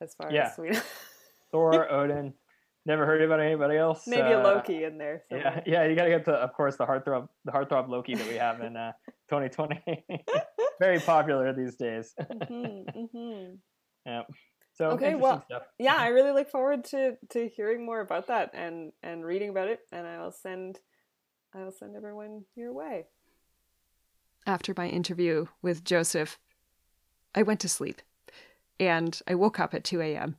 as 0.01 0.13
far 0.15 0.31
yeah. 0.31 0.49
as 0.51 0.57
we 0.57 0.69
know. 0.69 0.81
Thor, 1.51 1.91
Odin, 1.91 2.33
Never 2.85 3.05
heard 3.05 3.21
about 3.21 3.39
anybody 3.39 3.77
else. 3.77 4.05
Maybe 4.07 4.33
uh, 4.33 4.41
a 4.41 4.43
Loki 4.43 4.83
in 4.83 4.97
there. 4.97 5.23
Somewhere. 5.29 5.63
Yeah, 5.65 5.83
yeah. 5.83 5.89
You 5.89 5.95
got 5.95 6.03
to 6.03 6.09
get 6.09 6.25
to, 6.25 6.33
of 6.33 6.53
course, 6.53 6.75
the 6.75 6.85
heartthrob, 6.85 7.29
the 7.45 7.51
heartthrob 7.51 7.87
Loki 7.87 8.15
that 8.15 8.27
we 8.27 8.35
have 8.35 8.59
in 8.59 8.75
uh, 8.75 8.91
2020. 9.29 10.05
Very 10.79 10.99
popular 10.99 11.53
these 11.53 11.75
days. 11.75 12.13
mm-hmm, 12.21 12.99
mm-hmm. 12.99 13.55
Yeah. 14.05 14.23
So 14.73 14.89
okay, 14.91 15.15
well, 15.15 15.43
stuff. 15.45 15.63
yeah, 15.77 15.95
I 15.95 16.07
really 16.07 16.31
look 16.31 16.49
forward 16.49 16.83
to 16.85 17.15
to 17.29 17.47
hearing 17.47 17.85
more 17.85 18.01
about 18.01 18.27
that 18.27 18.51
and 18.53 18.91
and 19.03 19.23
reading 19.23 19.49
about 19.49 19.67
it, 19.67 19.81
and 19.91 20.05
I'll 20.07 20.31
send 20.31 20.79
I'll 21.53 21.71
send 21.71 21.95
everyone 21.95 22.45
your 22.55 22.73
way. 22.73 23.05
After 24.47 24.73
my 24.75 24.87
interview 24.87 25.45
with 25.61 25.85
Joseph, 25.85 26.39
I 27.35 27.43
went 27.43 27.59
to 27.61 27.69
sleep, 27.69 28.01
and 28.79 29.21
I 29.27 29.35
woke 29.35 29.59
up 29.59 29.75
at 29.75 29.83
two 29.83 30.01
a.m. 30.01 30.37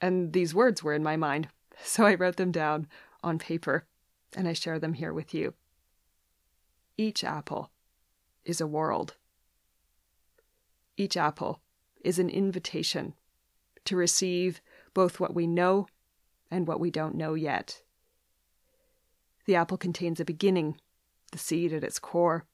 and 0.00 0.32
these 0.32 0.54
words 0.54 0.82
were 0.82 0.94
in 0.94 1.02
my 1.02 1.16
mind 1.16 1.48
so 1.84 2.04
I 2.06 2.14
wrote 2.14 2.36
them 2.36 2.50
down 2.50 2.88
on 3.22 3.38
paper 3.38 3.86
and 4.34 4.48
I 4.48 4.52
share 4.52 4.78
them 4.78 4.94
here 4.94 5.12
with 5.12 5.34
you. 5.34 5.54
Each 6.96 7.22
apple 7.22 7.70
is 8.44 8.60
a 8.60 8.66
world. 8.66 9.16
Each 10.96 11.16
apple 11.16 11.60
is 12.02 12.18
an 12.18 12.30
invitation 12.30 13.14
to 13.84 13.96
receive 13.96 14.60
both 14.92 15.20
what 15.20 15.34
we 15.34 15.46
know 15.46 15.86
and 16.50 16.66
what 16.66 16.80
we 16.80 16.90
don't 16.90 17.16
know 17.16 17.34
yet. 17.34 17.82
The 19.46 19.56
apple 19.56 19.76
contains 19.76 20.20
a 20.20 20.24
beginning, 20.24 20.80
the 21.32 21.38
seed 21.38 21.72
at 21.72 21.84
its 21.84 21.98
core, 21.98 22.46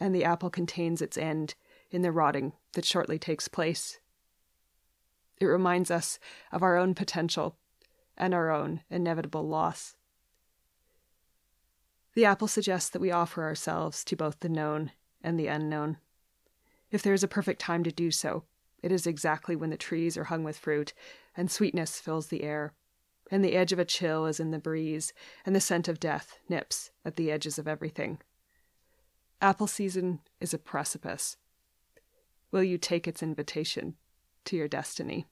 and 0.00 0.14
the 0.14 0.24
apple 0.24 0.50
contains 0.50 1.02
its 1.02 1.18
end 1.18 1.54
in 1.90 2.02
the 2.02 2.12
rotting 2.12 2.52
that 2.72 2.84
shortly 2.84 3.18
takes 3.18 3.48
place. 3.48 3.98
It 5.38 5.46
reminds 5.46 5.90
us 5.90 6.18
of 6.52 6.62
our 6.62 6.76
own 6.76 6.94
potential 6.94 7.56
and 8.20 8.34
our 8.34 8.50
own 8.50 8.82
inevitable 8.90 9.48
loss. 9.48 9.96
The 12.14 12.26
apple 12.26 12.48
suggests 12.48 12.90
that 12.90 13.00
we 13.00 13.10
offer 13.10 13.42
ourselves 13.42 14.04
to 14.04 14.16
both 14.16 14.40
the 14.40 14.48
known 14.48 14.92
and 15.22 15.40
the 15.40 15.46
unknown. 15.46 15.96
If 16.90 17.02
there 17.02 17.14
is 17.14 17.24
a 17.24 17.28
perfect 17.28 17.60
time 17.60 17.82
to 17.84 17.90
do 17.90 18.10
so, 18.10 18.44
it 18.82 18.92
is 18.92 19.06
exactly 19.06 19.56
when 19.56 19.70
the 19.70 19.76
trees 19.76 20.16
are 20.16 20.24
hung 20.24 20.44
with 20.44 20.58
fruit, 20.58 20.92
and 21.36 21.50
sweetness 21.50 21.98
fills 21.98 22.26
the 22.26 22.42
air, 22.42 22.74
and 23.30 23.44
the 23.44 23.54
edge 23.54 23.72
of 23.72 23.78
a 23.78 23.84
chill 23.84 24.26
is 24.26 24.38
in 24.38 24.50
the 24.50 24.58
breeze, 24.58 25.12
and 25.46 25.56
the 25.56 25.60
scent 25.60 25.88
of 25.88 26.00
death 26.00 26.38
nips 26.48 26.90
at 27.04 27.16
the 27.16 27.30
edges 27.30 27.58
of 27.58 27.68
everything. 27.68 28.18
Apple 29.40 29.66
season 29.66 30.20
is 30.40 30.52
a 30.52 30.58
precipice. 30.58 31.36
Will 32.50 32.64
you 32.64 32.76
take 32.76 33.08
its 33.08 33.22
invitation 33.22 33.94
to 34.44 34.56
your 34.56 34.68
destiny? 34.68 35.26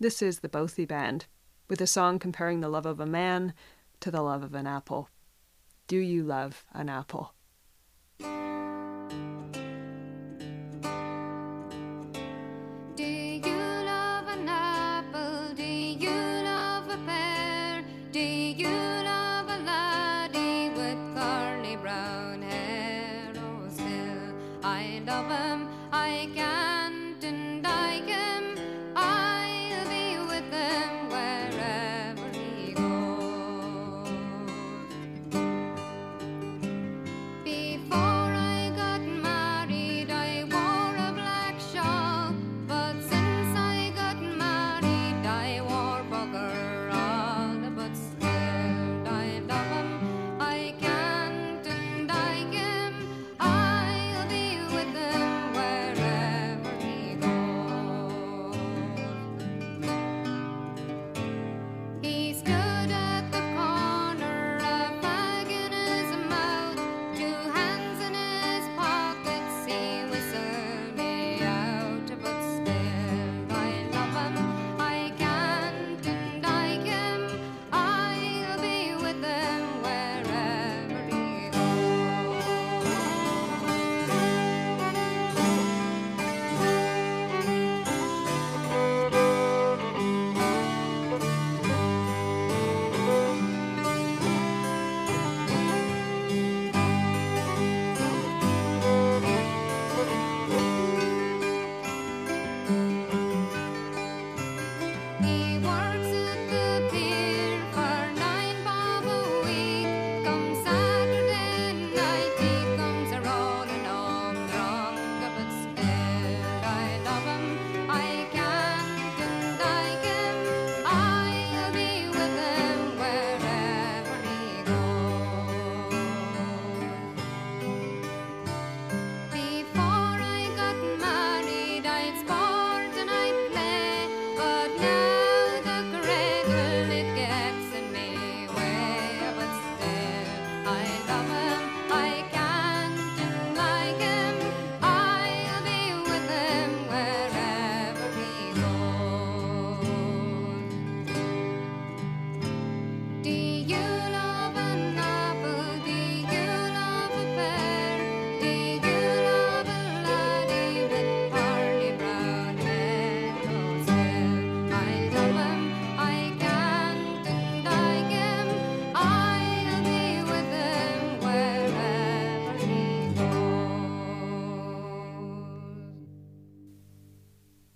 This 0.00 0.22
is 0.22 0.40
the 0.40 0.48
Bothy 0.48 0.86
Band 0.86 1.26
with 1.70 1.80
a 1.80 1.86
song 1.86 2.18
comparing 2.18 2.60
the 2.60 2.68
love 2.68 2.84
of 2.84 2.98
a 2.98 3.06
man 3.06 3.54
to 4.00 4.10
the 4.10 4.20
love 4.20 4.42
of 4.42 4.54
an 4.54 4.66
apple. 4.66 5.08
Do 5.86 5.98
you 5.98 6.24
love 6.24 6.64
an 6.74 6.88
apple? 6.88 7.32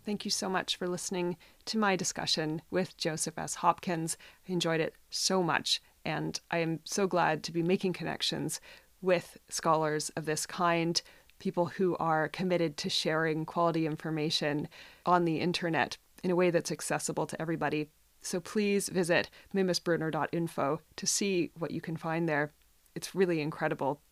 Thank 0.04 0.26
you 0.26 0.30
so 0.30 0.50
much 0.50 0.76
for 0.76 0.86
listening 0.86 1.38
to 1.64 1.78
my 1.78 1.96
discussion 1.96 2.60
with 2.70 2.94
Joseph 2.98 3.38
S. 3.38 3.54
Hopkins. 3.56 4.18
I 4.46 4.52
enjoyed 4.52 4.80
it 4.80 4.94
so 5.08 5.42
much, 5.42 5.80
and 6.04 6.38
I 6.50 6.58
am 6.58 6.80
so 6.84 7.06
glad 7.06 7.42
to 7.44 7.52
be 7.52 7.62
making 7.62 7.94
connections 7.94 8.60
with 9.00 9.38
scholars 9.48 10.10
of 10.10 10.26
this 10.26 10.44
kind, 10.44 11.00
people 11.38 11.66
who 11.66 11.96
are 11.96 12.28
committed 12.28 12.76
to 12.78 12.90
sharing 12.90 13.46
quality 13.46 13.86
information 13.86 14.68
on 15.06 15.24
the 15.24 15.40
internet 15.40 15.96
in 16.22 16.30
a 16.30 16.36
way 16.36 16.50
that's 16.50 16.72
accessible 16.72 17.26
to 17.26 17.40
everybody. 17.40 17.88
So 18.20 18.40
please 18.40 18.90
visit 18.90 19.30
mimisbrunnr.info 19.54 20.80
to 20.96 21.06
see 21.06 21.50
what 21.58 21.70
you 21.70 21.80
can 21.80 21.96
find 21.96 22.28
there. 22.28 22.52
It's 22.94 23.14
really 23.14 23.40
incredible, 23.40 24.02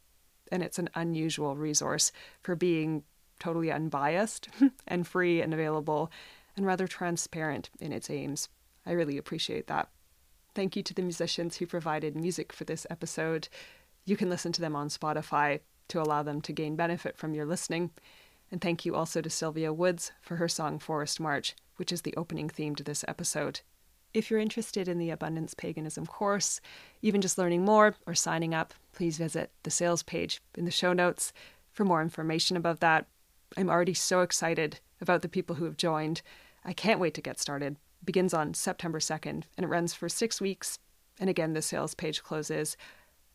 and 0.50 0.62
it's 0.62 0.78
an 0.78 0.88
unusual 0.94 1.54
resource 1.54 2.12
for 2.40 2.56
being 2.56 3.02
totally 3.42 3.72
unbiased 3.72 4.48
and 4.86 5.04
free 5.04 5.42
and 5.42 5.52
available 5.52 6.12
and 6.56 6.64
rather 6.64 6.86
transparent 6.86 7.70
in 7.80 7.92
its 7.92 8.08
aims. 8.08 8.48
I 8.86 8.92
really 8.92 9.18
appreciate 9.18 9.66
that. 9.66 9.88
Thank 10.54 10.76
you 10.76 10.82
to 10.84 10.94
the 10.94 11.02
musicians 11.02 11.56
who 11.56 11.66
provided 11.66 12.14
music 12.14 12.52
for 12.52 12.62
this 12.62 12.86
episode. 12.88 13.48
You 14.04 14.16
can 14.16 14.30
listen 14.30 14.52
to 14.52 14.60
them 14.60 14.76
on 14.76 14.88
Spotify 14.88 15.60
to 15.88 16.00
allow 16.00 16.22
them 16.22 16.40
to 16.42 16.52
gain 16.52 16.76
benefit 16.76 17.16
from 17.16 17.34
your 17.34 17.44
listening. 17.44 17.90
And 18.52 18.60
thank 18.60 18.84
you 18.84 18.94
also 18.94 19.20
to 19.20 19.30
Sylvia 19.30 19.72
Woods 19.72 20.12
for 20.20 20.36
her 20.36 20.48
song 20.48 20.78
Forest 20.78 21.18
March, 21.18 21.56
which 21.76 21.90
is 21.90 22.02
the 22.02 22.14
opening 22.16 22.48
theme 22.48 22.76
to 22.76 22.84
this 22.84 23.04
episode. 23.08 23.60
If 24.14 24.30
you're 24.30 24.38
interested 24.38 24.86
in 24.86 24.98
the 24.98 25.10
Abundance 25.10 25.54
Paganism 25.54 26.06
course, 26.06 26.60
even 27.00 27.22
just 27.22 27.38
learning 27.38 27.64
more 27.64 27.96
or 28.06 28.14
signing 28.14 28.54
up, 28.54 28.74
please 28.92 29.16
visit 29.16 29.50
the 29.64 29.70
sales 29.70 30.04
page 30.04 30.40
in 30.54 30.64
the 30.64 30.70
show 30.70 30.92
notes 30.92 31.32
for 31.72 31.84
more 31.84 32.02
information 32.02 32.56
about 32.56 32.80
that 32.80 33.06
I'm 33.56 33.70
already 33.70 33.94
so 33.94 34.20
excited 34.20 34.80
about 35.00 35.22
the 35.22 35.28
people 35.28 35.56
who 35.56 35.64
have 35.64 35.76
joined. 35.76 36.22
I 36.64 36.72
can't 36.72 37.00
wait 37.00 37.14
to 37.14 37.20
get 37.20 37.40
started. 37.40 37.76
Begins 38.04 38.34
on 38.34 38.54
September 38.54 38.98
2nd 38.98 39.44
and 39.56 39.64
it 39.64 39.68
runs 39.68 39.94
for 39.94 40.08
six 40.08 40.40
weeks. 40.40 40.78
And 41.20 41.28
again, 41.28 41.52
the 41.52 41.62
sales 41.62 41.94
page 41.94 42.22
closes 42.22 42.76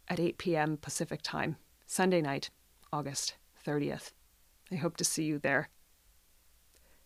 at 0.07 0.19
8 0.19 0.37
p.m. 0.37 0.77
Pacific 0.77 1.21
time, 1.21 1.57
Sunday 1.85 2.21
night, 2.21 2.49
August 2.91 3.35
30th. 3.65 4.11
I 4.71 4.75
hope 4.75 4.97
to 4.97 5.03
see 5.03 5.23
you 5.23 5.39
there. 5.39 5.69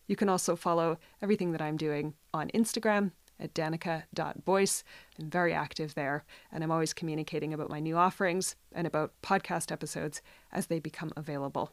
You 0.07 0.15
can 0.15 0.29
also 0.29 0.55
follow 0.55 0.97
everything 1.21 1.51
that 1.51 1.61
I'm 1.61 1.77
doing 1.77 2.13
on 2.33 2.49
Instagram 2.49 3.11
at 3.39 3.53
danica.boyce. 3.53 4.83
I'm 5.19 5.29
very 5.29 5.53
active 5.53 5.95
there, 5.95 6.23
and 6.51 6.63
I'm 6.63 6.71
always 6.71 6.93
communicating 6.93 7.53
about 7.53 7.69
my 7.69 7.79
new 7.79 7.97
offerings 7.97 8.55
and 8.71 8.85
about 8.85 9.13
podcast 9.21 9.71
episodes 9.71 10.21
as 10.51 10.67
they 10.67 10.79
become 10.79 11.11
available. 11.15 11.71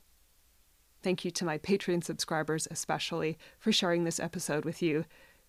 Thank 1.02 1.24
you 1.24 1.30
to 1.32 1.44
my 1.44 1.58
Patreon 1.58 2.02
subscribers, 2.02 2.66
especially, 2.70 3.38
for 3.58 3.72
sharing 3.72 4.04
this 4.04 4.18
episode 4.18 4.64
with 4.64 4.82
you, 4.82 5.04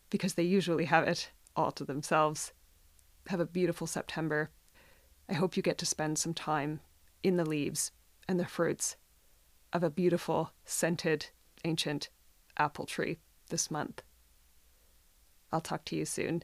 because 0.09 0.35
they 0.35 0.43
usually 0.43 0.85
have 0.85 1.07
it 1.07 1.31
all 1.55 1.71
to 1.71 1.83
themselves. 1.83 2.53
Have 3.27 3.39
a 3.39 3.45
beautiful 3.45 3.87
September. 3.87 4.51
I 5.27 5.33
hope 5.33 5.57
you 5.57 5.63
get 5.63 5.77
to 5.79 5.85
spend 5.85 6.17
some 6.17 6.33
time 6.33 6.81
in 7.23 7.37
the 7.37 7.45
leaves 7.45 7.91
and 8.27 8.39
the 8.39 8.45
fruits 8.45 8.95
of 9.73 9.83
a 9.83 9.89
beautiful, 9.89 10.51
scented, 10.65 11.27
ancient 11.65 12.09
apple 12.57 12.85
tree 12.85 13.19
this 13.49 13.69
month. 13.69 14.01
I'll 15.51 15.61
talk 15.61 15.83
to 15.85 15.95
you 15.95 16.05
soon. 16.05 16.43